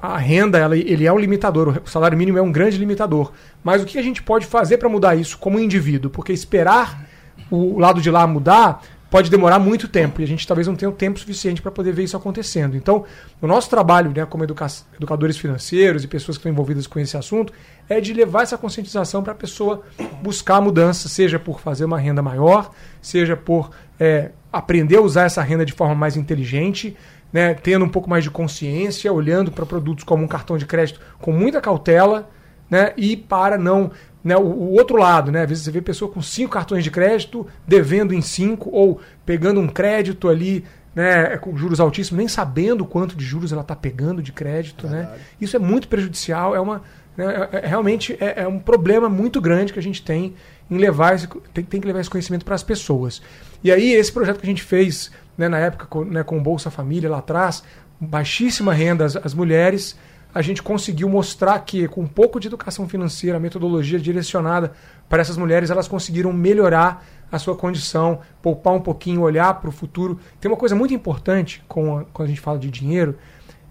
a 0.00 0.16
renda 0.16 0.58
ela, 0.58 0.76
ele 0.76 1.06
é 1.06 1.12
um 1.12 1.18
limitador, 1.18 1.82
o 1.84 1.90
salário 1.90 2.16
mínimo 2.16 2.38
é 2.38 2.42
um 2.42 2.52
grande 2.52 2.78
limitador. 2.78 3.32
Mas 3.64 3.82
o 3.82 3.84
que 3.84 3.98
a 3.98 4.02
gente 4.02 4.22
pode 4.22 4.46
fazer 4.46 4.78
para 4.78 4.88
mudar 4.88 5.16
isso 5.16 5.36
como 5.38 5.58
indivíduo? 5.58 6.10
Porque 6.10 6.32
esperar 6.32 7.07
o 7.50 7.78
lado 7.78 8.00
de 8.00 8.10
lá 8.10 8.26
mudar 8.26 8.82
pode 9.10 9.30
demorar 9.30 9.58
muito 9.58 9.88
tempo 9.88 10.20
e 10.20 10.24
a 10.24 10.26
gente 10.26 10.46
talvez 10.46 10.66
não 10.66 10.76
tenha 10.76 10.90
o 10.90 10.94
tempo 10.94 11.18
suficiente 11.18 11.62
para 11.62 11.70
poder 11.70 11.92
ver 11.92 12.04
isso 12.04 12.16
acontecendo. 12.16 12.76
Então, 12.76 13.04
o 13.40 13.46
nosso 13.46 13.70
trabalho, 13.70 14.12
né, 14.14 14.26
como 14.26 14.44
educa 14.44 14.66
educadores 14.96 15.38
financeiros 15.38 16.04
e 16.04 16.08
pessoas 16.08 16.36
que 16.36 16.40
estão 16.40 16.52
envolvidas 16.52 16.86
com 16.86 16.98
esse 16.98 17.16
assunto, 17.16 17.52
é 17.88 18.00
de 18.00 18.12
levar 18.12 18.42
essa 18.42 18.58
conscientização 18.58 19.22
para 19.22 19.32
a 19.32 19.36
pessoa 19.36 19.82
buscar 20.22 20.56
a 20.56 20.60
mudança, 20.60 21.08
seja 21.08 21.38
por 21.38 21.60
fazer 21.60 21.84
uma 21.86 21.98
renda 21.98 22.20
maior, 22.20 22.70
seja 23.00 23.36
por 23.36 23.70
é, 23.98 24.30
aprender 24.52 24.96
a 24.96 25.00
usar 25.00 25.24
essa 25.24 25.42
renda 25.42 25.64
de 25.64 25.72
forma 25.72 25.94
mais 25.94 26.16
inteligente, 26.16 26.96
né, 27.32 27.54
tendo 27.54 27.84
um 27.84 27.88
pouco 27.88 28.08
mais 28.10 28.24
de 28.24 28.30
consciência, 28.30 29.12
olhando 29.12 29.50
para 29.50 29.64
produtos 29.64 30.04
como 30.04 30.22
um 30.22 30.28
cartão 30.28 30.58
de 30.58 30.66
crédito 30.66 31.00
com 31.18 31.32
muita 31.32 31.60
cautela, 31.60 32.28
né, 32.70 32.92
e 32.96 33.16
para 33.16 33.56
não 33.56 33.90
né, 34.22 34.36
o, 34.36 34.42
o, 34.42 34.72
outro 34.72 34.96
lado, 34.96 35.30
né? 35.30 35.42
Às 35.42 35.48
vezes 35.48 35.64
você 35.64 35.70
vê 35.70 35.80
pessoa 35.80 36.10
com 36.10 36.20
cinco 36.20 36.52
cartões 36.52 36.84
de 36.84 36.90
crédito 36.90 37.46
devendo 37.66 38.12
em 38.12 38.20
cinco, 38.20 38.70
ou 38.72 39.00
pegando 39.24 39.60
um 39.60 39.68
crédito 39.68 40.28
ali 40.28 40.64
né, 40.94 41.36
com 41.36 41.56
juros 41.56 41.78
altíssimos, 41.78 42.18
nem 42.18 42.28
sabendo 42.28 42.84
quanto 42.84 43.16
de 43.16 43.24
juros 43.24 43.52
ela 43.52 43.62
está 43.62 43.76
pegando 43.76 44.20
de 44.20 44.32
crédito. 44.32 44.88
Né? 44.88 45.08
Isso 45.40 45.54
é 45.54 45.58
muito 45.58 45.88
prejudicial, 45.88 46.56
é 46.56 46.60
uma. 46.60 46.82
Né, 47.16 47.48
é, 47.52 47.58
é, 47.58 47.66
realmente 47.66 48.16
é, 48.20 48.42
é, 48.42 48.48
um 48.48 48.58
problema 48.58 49.08
muito 49.08 49.40
grande 49.40 49.72
que 49.72 49.78
a 49.78 49.82
gente 49.82 50.02
tem 50.02 50.34
em 50.70 50.76
levar 50.76 51.14
esse, 51.14 51.28
tem, 51.54 51.64
tem 51.64 51.80
que 51.80 51.86
levar 51.86 52.00
esse 52.00 52.10
conhecimento 52.10 52.44
para 52.44 52.54
as 52.54 52.62
pessoas. 52.62 53.22
E 53.62 53.70
aí, 53.70 53.92
esse 53.92 54.12
projeto 54.12 54.38
que 54.38 54.46
a 54.46 54.48
gente 54.48 54.62
fez 54.62 55.10
né, 55.36 55.48
na 55.48 55.58
época 55.58 55.86
com, 55.86 56.04
né, 56.04 56.22
com 56.22 56.42
Bolsa 56.42 56.70
Família 56.70 57.08
lá 57.08 57.18
atrás, 57.18 57.62
baixíssima 58.00 58.72
renda, 58.72 59.04
as, 59.04 59.16
as 59.16 59.34
mulheres 59.34 59.96
a 60.34 60.42
gente 60.42 60.62
conseguiu 60.62 61.08
mostrar 61.08 61.58
que, 61.60 61.88
com 61.88 62.02
um 62.02 62.06
pouco 62.06 62.38
de 62.38 62.48
educação 62.48 62.88
financeira, 62.88 63.40
metodologia 63.40 63.98
direcionada 63.98 64.72
para 65.08 65.20
essas 65.22 65.36
mulheres, 65.36 65.70
elas 65.70 65.88
conseguiram 65.88 66.32
melhorar 66.32 67.04
a 67.30 67.38
sua 67.38 67.56
condição, 67.56 68.20
poupar 68.42 68.74
um 68.74 68.80
pouquinho, 68.80 69.22
olhar 69.22 69.54
para 69.54 69.68
o 69.68 69.72
futuro. 69.72 70.18
Tem 70.40 70.50
uma 70.50 70.56
coisa 70.56 70.74
muito 70.74 70.92
importante 70.92 71.62
com 71.66 71.98
a, 71.98 72.04
quando 72.04 72.26
a 72.26 72.28
gente 72.28 72.40
fala 72.40 72.58
de 72.58 72.70
dinheiro, 72.70 73.16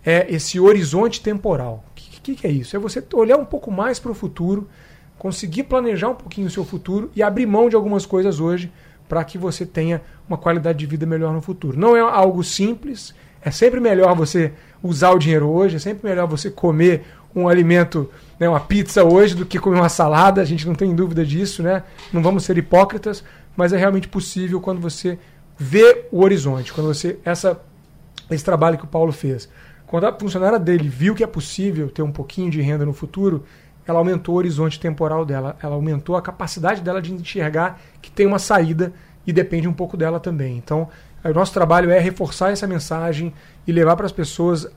é 0.05 0.25
esse 0.33 0.59
horizonte 0.59 1.21
temporal. 1.21 1.83
O 1.91 1.95
que, 1.95 2.21
que, 2.21 2.35
que, 2.35 2.47
é 2.47 2.51
isso? 2.51 2.75
É 2.75 2.79
você 2.79 3.03
olhar 3.13 3.37
um 3.37 3.45
pouco 3.45 3.71
mais 3.71 3.99
para 3.99 4.11
o 4.11 4.15
futuro, 4.15 4.67
conseguir 5.17 5.63
planejar 5.63 6.09
um 6.09 6.15
pouquinho 6.15 6.47
o 6.47 6.51
seu 6.51 6.65
futuro 6.65 7.11
e 7.15 7.21
abrir 7.21 7.45
mão 7.45 7.69
de 7.69 7.75
algumas 7.75 8.05
coisas 8.05 8.39
hoje 8.39 8.71
para 9.07 9.23
que 9.23 9.37
você 9.37 9.65
tenha 9.65 10.01
uma 10.27 10.37
qualidade 10.37 10.77
de 10.77 10.85
vida 10.85 11.05
melhor 11.05 11.33
no 11.33 11.41
futuro. 11.41 11.79
Não 11.79 11.95
é 11.95 11.99
algo 11.99 12.43
simples, 12.43 13.13
é 13.41 13.51
sempre 13.51 13.79
melhor 13.79 14.15
você 14.15 14.53
usar 14.81 15.11
o 15.11 15.19
dinheiro 15.19 15.47
hoje, 15.47 15.75
é 15.75 15.79
sempre 15.79 16.09
melhor 16.09 16.27
você 16.27 16.49
comer 16.49 17.05
um 17.35 17.47
alimento, 17.47 18.09
né, 18.39 18.49
uma 18.49 18.59
pizza 18.59 19.03
hoje 19.03 19.35
do 19.35 19.45
que 19.45 19.59
comer 19.59 19.77
uma 19.77 19.89
salada, 19.89 20.41
a 20.41 20.45
gente 20.45 20.65
não 20.67 20.73
tem 20.73 20.95
dúvida 20.95 21.25
disso, 21.25 21.61
né? 21.61 21.83
Não 22.11 22.21
vamos 22.21 22.43
ser 22.43 22.57
hipócritas, 22.57 23.23
mas 23.55 23.73
é 23.73 23.77
realmente 23.77 24.07
possível 24.07 24.59
quando 24.59 24.81
você 24.81 25.19
vê 25.57 26.05
o 26.11 26.23
horizonte, 26.23 26.73
quando 26.73 26.87
você 26.87 27.19
essa 27.23 27.59
esse 28.29 28.43
trabalho 28.43 28.77
que 28.77 28.83
o 28.83 28.87
Paulo 28.87 29.11
fez. 29.11 29.47
Quando 29.85 30.05
a 30.05 30.13
funcionária 30.13 30.59
dele 30.59 30.89
viu 30.89 31.15
que 31.15 31.23
é 31.23 31.27
possível 31.27 31.89
ter 31.89 32.01
um 32.01 32.11
pouquinho 32.11 32.51
de 32.51 32.61
renda 32.61 32.85
no 32.85 32.91
futuro, 32.91 33.45
ela 33.87 33.99
aumentou 33.99 34.35
o 34.35 34.37
horizonte 34.37 34.79
temporal 34.79 35.25
dela, 35.25 35.55
ela 35.63 35.75
aumentou 35.75 36.17
a 36.17 36.21
capacidade 36.21 36.81
dela 36.81 37.01
de 37.01 37.13
enxergar 37.13 37.79
que 38.01 38.11
tem 38.11 38.27
uma 38.27 38.39
saída 38.39 38.91
e 39.25 39.31
depende 39.31 39.67
um 39.67 39.73
pouco 39.73 39.95
dela 39.95 40.19
também. 40.19 40.57
Então, 40.57 40.89
o 41.23 41.33
nosso 41.33 41.53
trabalho 41.53 41.91
é 41.91 41.99
reforçar 41.99 42.51
essa 42.51 42.67
mensagem 42.67 43.33
e 43.65 43.71
levar 43.71 43.95
para 43.95 44.05
as 44.05 44.11
pessoas 44.11 44.67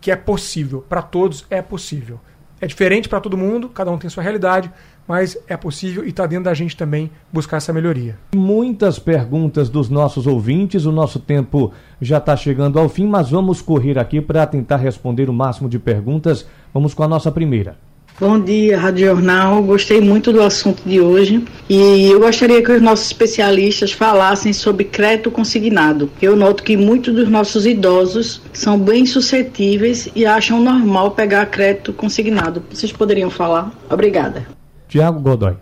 que 0.00 0.10
é 0.10 0.16
possível. 0.16 0.84
Para 0.88 1.02
todos 1.02 1.46
é 1.50 1.62
possível. 1.62 2.20
É 2.60 2.66
diferente 2.66 3.08
para 3.08 3.20
todo 3.20 3.36
mundo, 3.36 3.68
cada 3.68 3.90
um 3.90 3.98
tem 3.98 4.10
sua 4.10 4.22
realidade, 4.22 4.70
mas 5.06 5.38
é 5.46 5.56
possível 5.56 6.04
e 6.04 6.08
está 6.08 6.26
dentro 6.26 6.44
da 6.44 6.54
gente 6.54 6.76
também 6.76 7.10
buscar 7.32 7.58
essa 7.58 7.72
melhoria. 7.72 8.18
Muitas 8.34 8.98
perguntas 8.98 9.68
dos 9.68 9.88
nossos 9.88 10.26
ouvintes, 10.26 10.84
o 10.84 10.92
nosso 10.92 11.20
tempo 11.20 11.72
já 12.00 12.18
está 12.18 12.36
chegando 12.36 12.78
ao 12.78 12.88
fim, 12.88 13.06
mas 13.06 13.30
vamos 13.30 13.62
correr 13.62 13.98
aqui 13.98 14.20
para 14.20 14.46
tentar 14.46 14.76
responder 14.76 15.30
o 15.30 15.32
máximo 15.32 15.68
de 15.68 15.78
perguntas. 15.78 16.46
Vamos 16.74 16.94
com 16.94 17.04
a 17.04 17.08
nossa 17.08 17.30
primeira. 17.30 17.87
Bom 18.20 18.40
dia, 18.40 18.76
Rádio 18.76 19.06
Jornal. 19.06 19.62
Gostei 19.62 20.00
muito 20.00 20.32
do 20.32 20.42
assunto 20.42 20.82
de 20.84 21.00
hoje 21.00 21.44
e 21.68 22.10
eu 22.10 22.18
gostaria 22.18 22.60
que 22.60 22.72
os 22.72 22.82
nossos 22.82 23.06
especialistas 23.06 23.92
falassem 23.92 24.52
sobre 24.52 24.82
crédito 24.82 25.30
consignado. 25.30 26.10
Eu 26.20 26.34
noto 26.34 26.64
que 26.64 26.76
muitos 26.76 27.14
dos 27.14 27.28
nossos 27.28 27.64
idosos 27.64 28.42
são 28.52 28.76
bem 28.76 29.06
suscetíveis 29.06 30.08
e 30.16 30.26
acham 30.26 30.60
normal 30.60 31.12
pegar 31.12 31.46
crédito 31.46 31.92
consignado. 31.92 32.60
Vocês 32.68 32.90
poderiam 32.90 33.30
falar? 33.30 33.72
Obrigada. 33.88 34.48
Tiago 34.88 35.20
Godoy. 35.20 35.56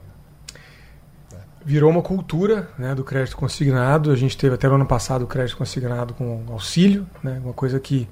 Virou 1.63 1.91
uma 1.91 2.01
cultura 2.01 2.71
né, 2.79 2.95
do 2.95 3.05
crédito 3.05 3.37
consignado. 3.37 4.11
A 4.11 4.17
gente 4.17 4.35
teve 4.35 4.55
até 4.55 4.67
no 4.67 4.77
ano 4.77 4.87
passado 4.87 5.25
o 5.25 5.27
crédito 5.27 5.59
consignado 5.59 6.15
com 6.15 6.45
auxílio, 6.49 7.07
né, 7.23 7.39
uma 7.45 7.53
coisa 7.53 7.79
que, 7.79 8.09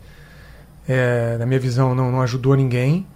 é, 0.87 1.39
na 1.39 1.47
minha 1.47 1.61
visão, 1.61 1.95
não, 1.95 2.13
não 2.13 2.21
ajudou 2.21 2.55
ninguém. 2.55 3.07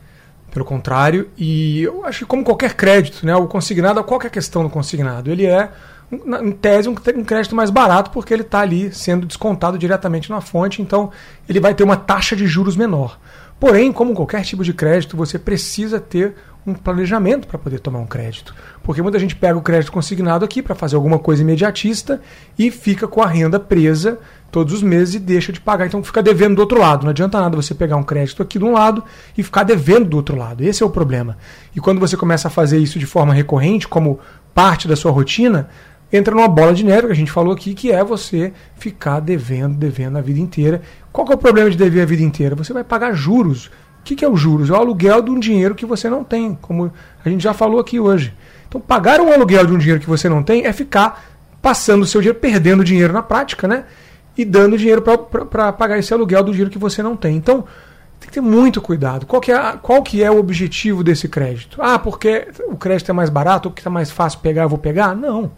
Pelo 0.51 0.65
contrário, 0.65 1.29
e 1.37 1.83
eu 1.83 2.05
acho 2.05 2.21
que 2.21 2.25
como 2.25 2.43
qualquer 2.43 2.75
crédito, 2.75 3.25
né, 3.25 3.37
o 3.37 3.47
consignado, 3.47 4.03
qual 4.03 4.21
a 4.21 4.31
questão 4.31 4.63
do 4.63 4.71
consignado? 4.71 5.31
Ele 5.31 5.45
é, 5.45 5.71
em 6.11 6.53
tese, 6.53 6.89
um 6.89 6.95
crédito 6.95 7.55
mais 7.55 7.69
barato 7.71 8.11
porque 8.11 8.33
ele 8.33 8.43
está 8.43 8.61
ali 8.61 8.93
sendo 8.93 9.27
descontado 9.27 9.77
diretamente 9.77 10.31
na 10.31 10.41
fonte, 10.41 10.81
então 10.81 11.11
ele 11.49 11.61
vai 11.61 11.75
ter 11.75 11.85
uma 11.85 11.97
taxa 11.97 12.35
de 12.35 12.47
juros 12.47 12.77
menor. 12.77 13.19
Porém, 13.61 13.93
como 13.93 14.15
qualquer 14.15 14.43
tipo 14.43 14.65
de 14.65 14.73
crédito, 14.73 15.17
você 15.17 15.39
precisa 15.39 16.01
ter 16.01 16.35
um 16.67 16.75
planejamento 16.75 17.47
para 17.49 17.59
poder 17.59 17.81
tomar 17.81 17.99
um 17.99 18.07
crédito. 18.07 18.55
Porque 18.83 19.03
muita 19.03 19.19
gente 19.19 19.35
pega 19.35 19.59
o 19.59 19.63
crédito 19.63 19.91
consignado 19.91 20.45
aqui 20.45 20.63
para 20.63 20.75
fazer 20.75 20.97
alguma 20.97 21.19
coisa 21.19 21.43
imediatista 21.43 22.21
e 22.59 22.71
fica 22.71 23.09
com 23.09 23.23
a 23.23 23.27
renda 23.27 23.59
presa 23.59 24.19
todos 24.51 24.73
os 24.73 24.83
meses 24.83 25.15
e 25.15 25.19
deixa 25.19 25.53
de 25.53 25.61
pagar. 25.61 25.87
Então 25.87 26.03
fica 26.03 26.23
devendo 26.23 26.57
do 26.57 26.61
outro 26.61 26.79
lado. 26.79 27.05
Não 27.05 27.11
adianta 27.11 27.41
nada 27.41 27.57
você 27.57 27.75
pegar 27.75 27.97
um 27.97 28.03
crédito 28.03 28.43
aqui 28.43 28.59
de 28.59 28.65
um 28.65 28.73
lado 28.73 29.05
e 29.37 29.43
ficar 29.43 29.63
devendo 29.63 30.07
do 30.07 30.17
outro 30.17 30.37
lado. 30.37 30.63
Esse 30.63 30.83
é 30.83 30.87
o 30.87 30.91
problema. 30.91 31.37
E 31.75 31.81
quando 31.81 32.01
você 32.01 32.17
começa 32.17 32.49
a 32.49 32.51
fazer 32.51 32.79
isso 32.79 32.99
de 32.99 33.07
forma 33.07 33.35
recorrente, 33.35 33.87
como 33.87 34.19
parte 34.55 34.89
da 34.89 34.97
sua 34.97 35.13
rotina, 35.13 35.69
entra 36.13 36.35
numa 36.35 36.49
bola 36.49 36.73
de 36.73 36.85
neve 36.85 37.07
que 37.07 37.13
a 37.13 37.17
gente 37.17 37.31
falou 37.31 37.53
aqui, 37.53 37.75
que 37.75 37.93
é 37.93 38.03
você 38.03 38.53
ficar 38.77 39.21
devendo, 39.21 39.77
devendo 39.77 40.17
a 40.19 40.21
vida 40.21 40.41
inteira. 40.41 40.83
Qual 41.13 41.27
que 41.27 41.33
é 41.33 41.37
o 41.37 41.39
problema 41.39 41.71
de 41.71 41.77
dever 41.77 42.03
a 42.03 42.07
vida 42.07 42.23
inteira? 42.23 42.57
Você 42.57 42.73
vai 42.73 42.85
pagar 42.85 43.13
juros. 43.13 43.67
O 43.67 44.05
que, 44.05 44.17
que 44.17 44.25
é 44.25 44.29
o 44.29 44.37
juros? 44.37 44.71
É 44.71 44.73
o 44.73 44.77
aluguel 44.77 45.21
de 45.21 45.31
um 45.31 45.39
dinheiro 45.39 45.75
que 45.75 45.85
você 45.85 46.09
não 46.09 46.25
tem, 46.25 46.57
como 46.63 46.91
a 47.23 47.29
gente 47.29 47.43
já 47.43 47.53
falou 47.53 47.79
aqui 47.79 48.01
hoje. 48.01 48.33
Então, 48.67 48.81
pagar 48.81 49.21
um 49.21 49.33
aluguel 49.33 49.67
de 49.67 49.73
um 49.73 49.79
dinheiro 49.79 50.01
que 50.01 50.09
você 50.09 50.29
não 50.29 50.43
tem 50.43 50.65
é 50.65 50.73
ficar 50.73 51.25
passando 51.61 52.03
o 52.03 52.07
seu 52.07 52.21
dinheiro, 52.21 52.39
perdendo 52.39 52.85
dinheiro 52.85 53.13
na 53.13 53.23
prática, 53.23 53.67
né? 53.67 53.85
E 54.39 54.45
dando 54.45 54.79
dinheiro 54.79 55.03
para 55.03 55.73
pagar 55.73 55.99
esse 55.99 56.15
aluguel 56.15 56.45
do 56.45 56.53
dinheiro 56.53 56.71
que 56.71 56.79
você 56.79 57.03
não 57.03 57.17
tem. 57.17 57.37
Então, 57.37 57.65
tem 58.21 58.29
que 58.29 58.35
ter 58.35 58.41
muito 58.41 58.81
cuidado. 58.81 59.27
Qual 59.27 59.43
que, 59.43 59.51
é, 59.51 59.77
qual 59.83 60.01
que 60.01 60.23
é 60.23 60.31
o 60.31 60.39
objetivo 60.39 61.03
desse 61.03 61.29
crédito? 61.29 61.83
Ah, 61.83 61.99
porque 61.99 62.47
o 62.69 62.77
crédito 62.77 63.11
é 63.11 63.13
mais 63.13 63.31
barato, 63.31 63.69
ou 63.69 63.75
que 63.75 63.81
está 63.81 63.91
mais 63.91 64.13
fácil 64.13 64.39
pegar, 64.39 64.63
eu 64.63 64.69
vou 64.69 64.79
pegar? 64.79 65.15
Não. 65.17 65.51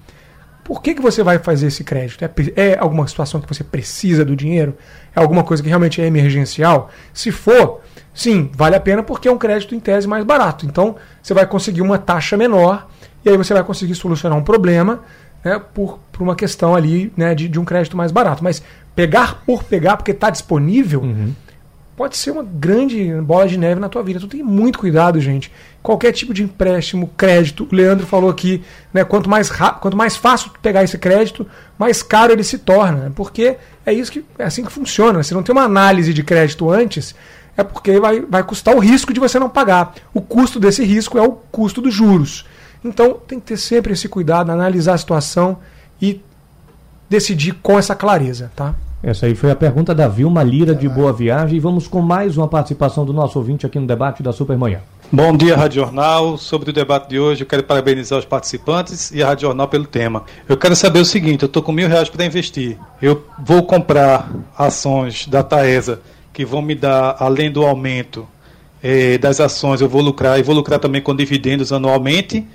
Por 0.64 0.80
que, 0.80 0.94
que 0.94 1.02
você 1.02 1.22
vai 1.22 1.38
fazer 1.38 1.66
esse 1.66 1.84
crédito? 1.84 2.24
É, 2.24 2.30
é 2.56 2.78
alguma 2.78 3.06
situação 3.06 3.38
que 3.38 3.48
você 3.48 3.62
precisa 3.62 4.24
do 4.24 4.34
dinheiro? 4.34 4.74
É 5.14 5.20
alguma 5.20 5.44
coisa 5.44 5.62
que 5.62 5.68
realmente 5.68 6.00
é 6.00 6.06
emergencial? 6.06 6.90
Se 7.12 7.30
for, 7.30 7.80
sim, 8.14 8.50
vale 8.54 8.76
a 8.76 8.80
pena 8.80 9.02
porque 9.02 9.28
é 9.28 9.32
um 9.32 9.38
crédito 9.38 9.74
em 9.74 9.80
tese 9.80 10.08
mais 10.08 10.24
barato. 10.24 10.64
Então, 10.64 10.96
você 11.22 11.34
vai 11.34 11.46
conseguir 11.46 11.82
uma 11.82 11.98
taxa 11.98 12.34
menor 12.34 12.88
e 13.24 13.28
aí 13.28 13.36
você 13.36 13.52
vai 13.52 13.62
conseguir 13.62 13.94
solucionar 13.94 14.38
um 14.38 14.44
problema 14.44 15.00
né, 15.44 15.58
por, 15.58 15.98
por 16.12 16.22
uma 16.22 16.36
questão 16.36 16.74
ali 16.74 17.12
né, 17.16 17.34
de, 17.34 17.48
de 17.48 17.58
um 17.58 17.64
crédito 17.64 17.96
mais 17.96 18.12
barato. 18.12 18.42
Mas 18.42 18.62
pegar 18.94 19.42
por 19.46 19.64
pegar, 19.64 19.96
porque 19.96 20.10
está 20.10 20.30
disponível, 20.30 21.00
uhum. 21.02 21.32
pode 21.96 22.16
ser 22.16 22.30
uma 22.30 22.42
grande 22.42 23.12
bola 23.22 23.48
de 23.48 23.58
neve 23.58 23.80
na 23.80 23.88
tua 23.88 24.02
vida. 24.02 24.18
Então 24.18 24.28
tem 24.28 24.42
muito 24.42 24.78
cuidado, 24.78 25.20
gente. 25.20 25.50
Qualquer 25.82 26.12
tipo 26.12 26.34
de 26.34 26.42
empréstimo, 26.42 27.10
crédito, 27.16 27.66
o 27.70 27.74
Leandro 27.74 28.06
falou 28.06 28.28
aqui, 28.28 28.62
né, 28.92 29.04
quanto, 29.04 29.28
mais 29.30 29.50
quanto 29.80 29.96
mais 29.96 30.16
fácil 30.16 30.50
pegar 30.60 30.84
esse 30.84 30.98
crédito, 30.98 31.46
mais 31.78 32.02
caro 32.02 32.32
ele 32.32 32.44
se 32.44 32.58
torna. 32.58 33.04
Né, 33.04 33.12
porque 33.14 33.56
é 33.86 33.92
isso 33.92 34.12
que 34.12 34.24
é 34.38 34.44
assim 34.44 34.64
que 34.64 34.72
funciona. 34.72 35.22
Se 35.22 35.32
não 35.32 35.42
tem 35.42 35.54
uma 35.54 35.64
análise 35.64 36.12
de 36.12 36.22
crédito 36.22 36.70
antes, 36.70 37.14
é 37.56 37.64
porque 37.64 37.98
vai, 37.98 38.20
vai 38.20 38.42
custar 38.42 38.74
o 38.74 38.78
risco 38.78 39.12
de 39.12 39.20
você 39.20 39.38
não 39.38 39.48
pagar. 39.48 39.94
O 40.12 40.20
custo 40.20 40.60
desse 40.60 40.84
risco 40.84 41.18
é 41.18 41.22
o 41.22 41.32
custo 41.32 41.80
dos 41.80 41.94
juros. 41.94 42.44
Então 42.84 43.14
tem 43.14 43.38
que 43.38 43.46
ter 43.46 43.56
sempre 43.56 43.92
esse 43.92 44.08
cuidado, 44.08 44.50
analisar 44.50 44.94
a 44.94 44.98
situação 44.98 45.58
e 46.00 46.20
decidir 47.08 47.54
com 47.62 47.78
essa 47.78 47.94
clareza, 47.94 48.50
tá? 48.54 48.74
Essa 49.02 49.26
aí 49.26 49.34
foi 49.34 49.50
a 49.50 49.56
pergunta 49.56 49.94
da 49.94 50.06
Vilma 50.06 50.42
Lira 50.42 50.74
de 50.74 50.88
Boa 50.88 51.12
Viagem 51.12 51.56
e 51.56 51.60
vamos 51.60 51.88
com 51.88 52.02
mais 52.02 52.36
uma 52.36 52.46
participação 52.46 53.04
do 53.04 53.14
nosso 53.14 53.38
ouvinte 53.38 53.64
aqui 53.64 53.78
no 53.78 53.86
debate 53.86 54.22
da 54.22 54.30
Supermanhã. 54.30 54.80
Bom 55.10 55.36
dia, 55.36 55.56
Rádio 55.56 55.82
Jornal. 55.82 56.36
Sobre 56.36 56.70
o 56.70 56.72
debate 56.72 57.08
de 57.08 57.18
hoje, 57.18 57.42
eu 57.42 57.46
quero 57.46 57.64
parabenizar 57.64 58.18
os 58.18 58.24
participantes 58.24 59.10
e 59.10 59.22
a 59.22 59.26
Rádio 59.26 59.48
Jornal 59.48 59.68
pelo 59.68 59.86
tema. 59.86 60.22
Eu 60.48 60.56
quero 60.56 60.76
saber 60.76 61.00
o 61.00 61.04
seguinte: 61.04 61.42
eu 61.42 61.46
estou 61.46 61.62
com 61.62 61.72
mil 61.72 61.88
reais 61.88 62.08
para 62.08 62.24
investir. 62.24 62.78
Eu 63.00 63.24
vou 63.38 63.62
comprar 63.62 64.30
ações 64.56 65.26
da 65.26 65.42
Taesa 65.42 66.00
que 66.32 66.44
vão 66.44 66.62
me 66.62 66.74
dar, 66.74 67.16
além 67.18 67.50
do 67.50 67.66
aumento 67.66 68.28
eh, 68.82 69.18
das 69.18 69.40
ações, 69.40 69.80
eu 69.80 69.88
vou 69.88 70.00
lucrar 70.00 70.38
e 70.38 70.42
vou 70.42 70.54
lucrar 70.54 70.78
também 70.78 71.02
com 71.02 71.14
dividendos 71.14 71.72
anualmente, 71.72 72.46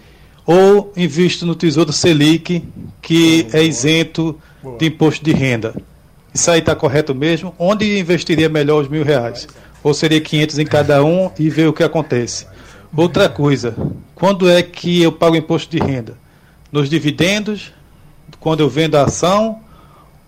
ou 0.45 0.93
invisto 0.95 1.45
no 1.45 1.55
Tesouro 1.55 1.91
Selic, 1.91 2.63
que 3.01 3.47
é 3.51 3.63
isento 3.63 4.39
de 4.77 4.85
imposto 4.87 5.23
de 5.23 5.33
renda. 5.33 5.73
Isso 6.33 6.51
aí 6.51 6.59
está 6.59 6.75
correto 6.75 7.15
mesmo? 7.15 7.55
Onde 7.57 7.97
investiria 7.97 8.49
melhor 8.49 8.81
os 8.81 8.89
mil 8.89 9.03
reais? 9.03 9.47
Ou 9.81 9.93
seria 9.93 10.19
500 10.19 10.59
em 10.59 10.65
cada 10.65 11.03
um 11.03 11.31
e 11.39 11.49
ver 11.49 11.67
o 11.67 11.73
que 11.73 11.83
acontece? 11.83 12.45
Outra 12.95 13.27
coisa, 13.29 13.75
quando 14.13 14.49
é 14.49 14.61
que 14.61 15.01
eu 15.01 15.11
pago 15.11 15.35
imposto 15.35 15.69
de 15.69 15.83
renda? 15.83 16.17
Nos 16.71 16.89
dividendos, 16.89 17.71
quando 18.39 18.59
eu 18.61 18.69
vendo 18.69 18.95
a 18.95 19.03
ação 19.03 19.59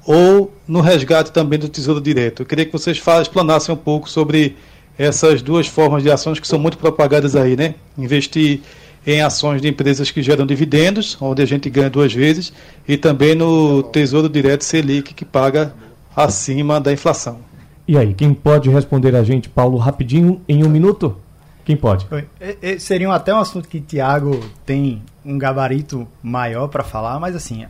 ou 0.05 0.53
no 0.67 0.81
resgate 0.81 1.31
também 1.31 1.59
do 1.59 1.69
Tesouro 1.69 1.99
Direto? 1.99 2.41
Eu 2.41 2.45
queria 2.45 2.65
que 2.65 2.71
vocês 2.71 3.01
explanassem 3.21 3.73
um 3.73 3.77
pouco 3.77 4.09
sobre 4.09 4.55
essas 4.97 5.41
duas 5.41 5.67
formas 5.67 6.03
de 6.03 6.09
ações 6.09 6.39
que 6.39 6.47
são 6.47 6.57
muito 6.57 6.77
propagadas 6.77 7.35
aí, 7.35 7.55
né? 7.55 7.75
Investir 7.97 8.61
em 9.07 9.21
ações 9.21 9.61
de 9.61 9.69
empresas 9.69 10.11
que 10.11 10.21
geram 10.21 10.45
dividendos, 10.45 11.17
onde 11.21 11.41
a 11.41 11.45
gente 11.45 11.69
ganha 11.69 11.89
duas 11.89 12.13
vezes, 12.13 12.51
e 12.85 12.97
também 12.97 13.33
no 13.33 13.81
Tesouro 13.81 14.27
Direto 14.27 14.65
Selic, 14.65 15.13
que 15.13 15.23
paga 15.23 15.73
acima 16.13 16.81
da 16.81 16.91
inflação. 16.91 17.39
E 17.87 17.97
aí, 17.97 18.13
quem 18.13 18.33
pode 18.33 18.69
responder 18.69 19.15
a 19.15 19.23
gente, 19.23 19.47
Paulo, 19.47 19.77
rapidinho, 19.77 20.41
em 20.45 20.61
um 20.65 20.67
minuto? 20.67 21.15
Quem 21.63 21.77
pode? 21.77 22.05
Seria 22.79 23.09
até 23.13 23.33
um 23.33 23.39
assunto 23.39 23.69
que 23.69 23.79
Tiago 23.79 24.41
tem 24.65 25.01
um 25.23 25.37
gabarito 25.37 26.05
maior 26.21 26.67
para 26.67 26.83
falar, 26.83 27.17
mas 27.17 27.33
assim, 27.33 27.65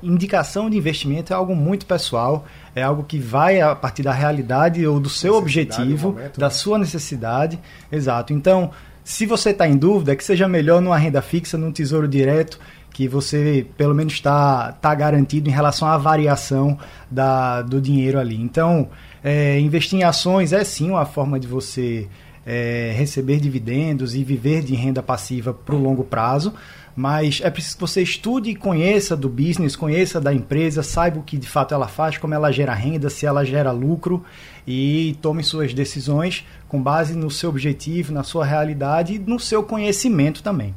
indicação 0.00 0.70
de 0.70 0.76
investimento 0.76 1.32
é 1.32 1.36
algo 1.36 1.56
muito 1.56 1.86
pessoal, 1.86 2.44
é 2.74 2.82
algo 2.82 3.02
que 3.02 3.18
vai 3.18 3.60
a 3.60 3.74
partir 3.74 4.04
da 4.04 4.12
realidade 4.12 4.86
ou 4.86 5.00
do 5.00 5.08
seu 5.08 5.34
objetivo, 5.34 6.12
momento, 6.12 6.38
da 6.38 6.46
né? 6.46 6.50
sua 6.50 6.78
necessidade. 6.78 7.58
Exato. 7.90 8.32
Então, 8.32 8.70
se 9.04 9.26
você 9.26 9.50
está 9.50 9.66
em 9.66 9.76
dúvida, 9.76 10.12
é 10.12 10.16
que 10.16 10.24
seja 10.24 10.46
melhor 10.46 10.80
numa 10.80 10.96
renda 10.96 11.20
fixa, 11.20 11.58
num 11.58 11.72
tesouro 11.72 12.06
direto, 12.06 12.58
que 12.92 13.08
você 13.08 13.66
pelo 13.76 13.94
menos 13.94 14.12
está 14.12 14.72
tá 14.72 14.94
garantido 14.94 15.48
em 15.48 15.52
relação 15.52 15.88
à 15.88 15.96
variação 15.96 16.78
da, 17.10 17.62
do 17.62 17.80
dinheiro 17.80 18.18
ali. 18.18 18.40
Então, 18.40 18.88
é, 19.24 19.58
investir 19.58 19.98
em 19.98 20.04
ações 20.04 20.52
é 20.52 20.62
sim 20.62 20.90
uma 20.90 21.06
forma 21.06 21.40
de 21.40 21.46
você 21.46 22.08
é, 22.44 22.92
receber 22.96 23.40
dividendos 23.40 24.14
e 24.14 24.22
viver 24.22 24.62
de 24.62 24.74
renda 24.74 25.02
passiva 25.02 25.54
para 25.54 25.74
o 25.74 25.78
longo 25.78 26.04
prazo, 26.04 26.52
mas 26.94 27.40
é 27.42 27.50
preciso 27.50 27.76
que 27.76 27.80
você 27.80 28.02
estude 28.02 28.50
e 28.50 28.54
conheça 28.54 29.16
do 29.16 29.28
business, 29.28 29.74
conheça 29.74 30.20
da 30.20 30.32
empresa, 30.32 30.82
saiba 30.82 31.18
o 31.18 31.22
que 31.22 31.38
de 31.38 31.48
fato 31.48 31.72
ela 31.72 31.88
faz, 31.88 32.18
como 32.18 32.34
ela 32.34 32.52
gera 32.52 32.74
renda, 32.74 33.08
se 33.08 33.24
ela 33.24 33.44
gera 33.44 33.70
lucro 33.70 34.22
e 34.66 35.16
tome 35.22 35.42
suas 35.42 35.72
decisões 35.72 36.46
com 36.68 36.82
base 36.82 37.14
no 37.14 37.30
seu 37.30 37.48
objetivo, 37.48 38.12
na 38.12 38.22
sua 38.22 38.44
realidade 38.44 39.14
e 39.14 39.18
no 39.18 39.40
seu 39.40 39.62
conhecimento 39.62 40.42
também. 40.42 40.74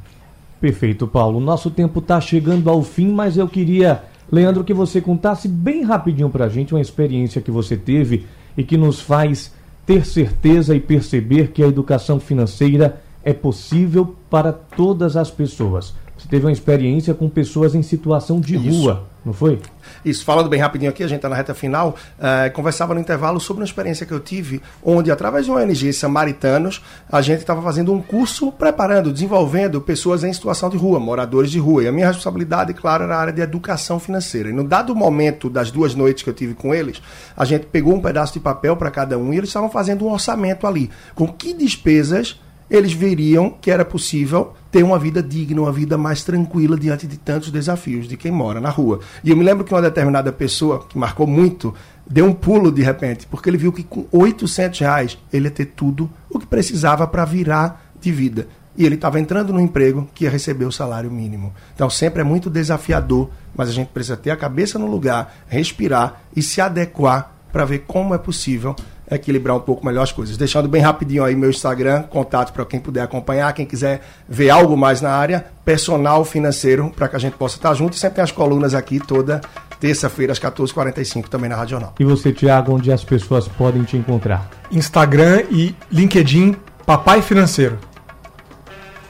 Perfeito, 0.60 1.06
Paulo. 1.06 1.40
Nosso 1.40 1.70
tempo 1.70 2.00
está 2.00 2.20
chegando 2.22 2.70
ao 2.70 2.82
fim, 2.82 3.12
mas 3.12 3.38
eu 3.38 3.48
queria, 3.48 4.04
Leandro, 4.32 4.64
que 4.64 4.74
você 4.74 5.02
contasse 5.02 5.48
bem 5.48 5.84
rapidinho 5.84 6.30
para 6.30 6.46
a 6.46 6.50
gente 6.50 6.74
uma 6.74 6.82
experiência 6.82 7.42
que 7.42 7.52
você 7.52 7.76
teve 7.76 8.26
e 8.58 8.64
que 8.64 8.78
nos 8.78 9.02
faz 9.02 9.54
ter 9.86 10.06
certeza 10.06 10.76
e 10.76 10.80
perceber 10.80 11.50
que 11.50 11.62
a 11.62 11.68
educação 11.68 12.20
financeira 12.20 13.02
é 13.24 13.34
possível 13.34 14.16
para 14.30 14.54
todas 14.54 15.18
as 15.18 15.30
pessoas. 15.30 15.94
Você 16.18 16.30
teve 16.30 16.46
uma 16.46 16.52
experiência 16.52 17.14
com 17.14 17.30
pessoas 17.30 17.76
em 17.76 17.82
situação 17.82 18.40
de 18.40 18.56
Isso. 18.56 18.70
rua, 18.70 19.04
não 19.26 19.34
foi? 19.34 19.60
Isso, 20.04 20.24
falando 20.24 20.48
bem 20.48 20.60
rapidinho 20.60 20.90
aqui, 20.90 21.04
a 21.04 21.08
gente 21.08 21.18
está 21.18 21.28
na 21.28 21.36
reta 21.36 21.54
final, 21.54 21.96
uh, 22.18 22.52
conversava 22.54 22.94
no 22.94 23.00
intervalo 23.00 23.40
sobre 23.40 23.62
uma 23.62 23.66
experiência 23.66 24.06
que 24.06 24.14
eu 24.14 24.20
tive, 24.20 24.62
onde, 24.82 25.12
através 25.12 25.46
de 25.46 25.52
uma 25.52 25.62
ONG 25.62 25.92
Samaritanos, 25.92 26.82
a 27.12 27.22
gente 27.22 27.40
estava 27.40 27.62
fazendo 27.62 27.92
um 27.92 28.02
curso 28.02 28.52
preparando, 28.52 29.12
desenvolvendo 29.12 29.82
pessoas 29.82 30.24
em 30.24 30.32
situação 30.32 30.70
de 30.70 30.78
rua, 30.78 31.00
moradores 31.00 31.52
de 31.52 31.60
rua. 31.60 31.84
E 31.84 31.88
a 31.88 31.92
minha 31.92 32.08
responsabilidade, 32.08 32.74
claro, 32.74 33.04
era 33.04 33.16
a 33.16 33.20
área 33.20 33.34
de 33.34 33.42
educação 33.42 34.00
financeira. 34.00 34.50
E 34.50 34.54
no 34.54 34.64
dado 34.64 34.96
momento 34.96 35.50
das 35.50 35.70
duas 35.70 35.94
noites 35.96 36.24
que 36.24 36.30
eu 36.30 36.34
tive 36.34 36.54
com 36.54 36.74
eles, 36.74 37.02
a 37.36 37.44
gente 37.44 37.66
pegou 37.66 37.94
um 37.94 38.02
pedaço 38.02 38.34
de 38.34 38.40
papel 38.40 38.78
para 38.78 38.90
cada 38.90 39.18
um 39.18 39.34
e 39.34 39.38
eles 39.38 39.50
estavam 39.50 39.70
fazendo 39.70 40.06
um 40.06 40.12
orçamento 40.12 40.66
ali. 40.66 40.90
Com 41.14 41.28
que 41.28 41.54
despesas 41.54 42.40
eles 42.70 42.94
veriam 42.94 43.50
que 43.50 43.70
era 43.70 43.86
possível 43.86 44.54
ter 44.72 44.84
uma 44.84 45.00
vida 45.00 45.22
digna, 45.22 45.62
uma 45.62 45.72
vida 45.72 45.98
mais 45.98 46.24
tranquila 46.24 46.78
diante 46.78 47.08
de 47.08 47.18
tantos 47.18 47.52
desafios 47.52 48.08
de 48.08 48.18
quem 48.18 48.32
mora 48.32 48.60
na 48.60 48.70
rua. 48.70 49.00
E 49.24 49.30
eu 49.30 49.38
me 49.38 49.44
lembro 49.44 49.64
que 49.64 49.74
uma 49.74 49.82
determinada 49.82 50.32
pessoa, 50.32 50.86
que 50.88 50.98
marcou 50.98 51.26
muito, 51.26 51.74
deu 52.06 52.26
um 52.26 52.34
pulo 52.34 52.72
de 52.72 52.82
repente, 52.82 53.26
porque 53.28 53.50
ele 53.50 53.58
viu 53.58 53.72
que 53.72 53.84
com 53.84 54.06
800 54.12 54.80
reais 54.80 55.18
ele 55.32 55.46
ia 55.46 55.52
ter 55.52 55.66
tudo 55.66 56.10
o 56.30 56.40
que 56.40 56.46
precisava 56.46 57.08
para 57.08 57.24
virar 57.24 57.90
de 58.02 58.12
vida. 58.12 58.48
E 58.78 58.86
ele 58.86 58.96
estava 58.96 59.20
entrando 59.20 59.54
no 59.54 59.62
emprego 59.62 60.10
que 60.14 60.26
ia 60.26 60.30
receber 60.30 60.66
o 60.66 60.72
salário 60.72 61.10
mínimo. 61.10 61.54
Então 61.74 61.90
sempre 61.90 62.22
é 62.22 62.24
muito 62.26 62.50
desafiador, 62.50 63.30
mas 63.56 63.70
a 63.70 63.72
gente 63.72 63.88
precisa 63.88 64.18
ter 64.18 64.32
a 64.32 64.36
cabeça 64.36 64.78
no 64.78 64.88
lugar, 64.88 65.34
respirar 65.48 66.22
e 66.36 66.42
se 66.42 66.60
adequar 66.60 67.34
para 67.54 67.64
ver 67.64 67.86
como 67.88 68.14
é 68.14 68.18
possível 68.18 68.76
equilibrar 69.10 69.56
um 69.56 69.60
pouco 69.60 69.86
melhor 69.86 70.04
as 70.04 70.12
coisas. 70.12 70.38
Deixando 70.38 70.68
bem 70.68 70.82
rapidinho 70.82 71.24
aí 71.24 71.36
meu 71.36 71.50
Instagram, 71.50 72.04
contato 72.04 72.52
para 72.54 72.66
quem 72.66 72.80
puder 72.80 73.02
acompanhar, 73.02 73.54
quem 73.54 73.66
quiser 73.66 74.02
ver 74.28 74.50
algo 74.50 74.76
mais 74.76 75.02
na 75.02 75.12
área, 75.12 75.46
personal 75.64 76.24
financeiro, 76.26 76.92
para 76.96 77.08
que 77.08 77.16
a 77.16 77.20
gente 77.20 77.36
possa 77.38 77.58
estar 77.58 77.74
junto. 77.74 77.94
E 77.94 78.00
sempre 78.00 78.16
tem 78.16 78.24
as 78.24 78.32
colunas 78.32 78.74
aqui 78.74 79.00
toda 79.00 79.42
terça-feira 79.80 80.32
às 80.32 80.40
14h45 80.40 81.28
também 81.28 81.50
na 81.50 81.56
Rádio 81.56 81.72
Jornal. 81.72 81.96
E 82.00 82.04
você, 82.04 82.32
Tiago, 82.32 82.74
onde 82.74 82.92
as 82.92 83.04
pessoas 83.04 83.48
podem 83.48 83.84
te 83.84 83.98
encontrar? 83.98 84.50
Instagram 84.72 85.44
e 85.52 85.76
LinkedIn 85.92 86.56
Papai 86.86 87.22
Financeiro. 87.22 87.78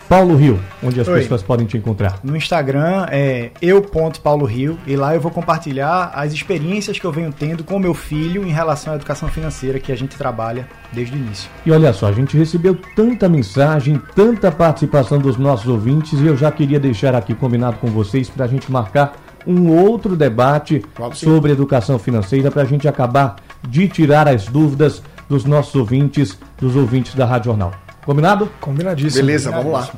Paulo 0.08 0.36
Rio, 0.36 0.60
onde 0.84 1.02
as 1.02 1.08
Oi. 1.08 1.22
pessoas 1.22 1.42
podem 1.42 1.66
te 1.66 1.78
encontrar? 1.78 2.20
No 2.24 2.38
Instagram 2.38 3.08
é 3.10 3.50
eu.paulorio 3.60 4.78
e 4.86 4.96
lá 4.96 5.16
eu 5.16 5.20
vou 5.20 5.32
compartilhar 5.32 6.12
as 6.14 6.32
experiências 6.32 7.00
que 7.00 7.06
eu 7.06 7.12
venho 7.12 7.34
tendo 7.34 7.64
com 7.64 7.80
meu 7.80 7.94
filho 7.94 8.46
em 8.46 8.52
relação 8.52 8.94
à 8.94 8.98
educação 8.98 9.28
financeira 9.30 9.80
que 9.80 9.92
a 9.92 9.96
gente 9.96 10.16
trabalha 10.16 10.68
desde 10.94 11.16
o 11.16 11.18
início. 11.18 11.50
E 11.66 11.72
olha 11.72 11.92
só, 11.92 12.08
a 12.08 12.12
gente 12.12 12.38
recebeu 12.38 12.78
tanta 12.96 13.28
mensagem, 13.28 14.00
tanta 14.16 14.52
participação 14.52 15.18
dos 15.18 15.38
nossos 15.38 15.68
ouvintes 15.68 16.20
e 16.20 16.28
eu 16.28 16.38
já 16.38 16.52
queria 16.52 16.80
deixar 16.80 17.16
aqui 17.16 17.34
combinado 17.34 17.78
com 17.78 17.88
vocês 17.88 18.30
para 18.30 18.46
a 18.46 18.48
gente 18.48 18.72
marcar 18.72 19.16
um 19.48 19.70
outro 19.70 20.16
debate 20.16 20.84
sobre 21.14 21.52
educação 21.52 21.98
financeira 21.98 22.52
para 22.52 22.62
a 22.62 22.66
gente 22.66 22.88
acabar 22.88 23.38
de 23.68 23.88
tirar 23.88 24.28
as 24.28 24.46
dúvidas 24.46 25.02
dos 25.28 25.46
nossos 25.46 25.74
ouvintes, 25.74 26.38
dos 26.60 26.76
ouvintes 26.76 27.16
da 27.16 27.26
Rádio 27.26 27.46
Jornal. 27.46 27.85
Combinado? 28.06 28.50
Combinadíssimo. 28.62 29.26
Beleza, 29.26 29.52
vamos 29.52 29.74
lá. 29.74 29.90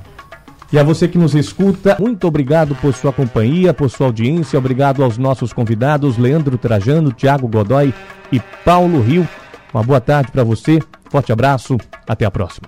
E 0.71 0.77
a 0.77 0.83
você 0.83 1.07
que 1.07 1.17
nos 1.17 1.33
escuta, 1.33 1.95
muito 1.99 2.27
obrigado 2.27 2.75
por 2.75 2.93
sua 2.93 3.13
companhia, 3.13 3.73
por 3.73 3.89
sua 3.89 4.07
audiência. 4.07 4.59
Obrigado 4.59 5.03
aos 5.03 5.17
nossos 5.17 5.53
convidados, 5.53 6.17
Leandro 6.17 6.57
Trajano, 6.57 7.11
Tiago 7.11 7.47
Godoy 7.47 7.93
e 8.31 8.39
Paulo 8.65 9.01
Rio. 9.01 9.27
Uma 9.73 9.83
boa 9.83 10.01
tarde 10.01 10.31
para 10.31 10.43
você. 10.43 10.79
Forte 11.09 11.31
abraço. 11.31 11.77
Até 12.05 12.25
a 12.25 12.31
próxima. 12.31 12.67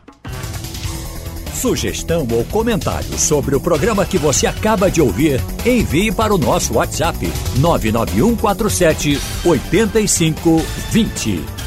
Sugestão 1.54 2.26
ou 2.32 2.46
comentário 2.46 3.20
sobre 3.20 3.54
o 3.54 3.60
programa 3.60 4.06
que 4.06 4.18
você 4.18 4.48
acaba 4.48 4.90
de 4.90 5.02
ouvir, 5.02 5.42
envie 5.66 6.10
para 6.10 6.34
o 6.34 6.38
nosso 6.38 6.76
WhatsApp 6.76 7.30
99147 7.58 9.20
8520. 9.44 11.59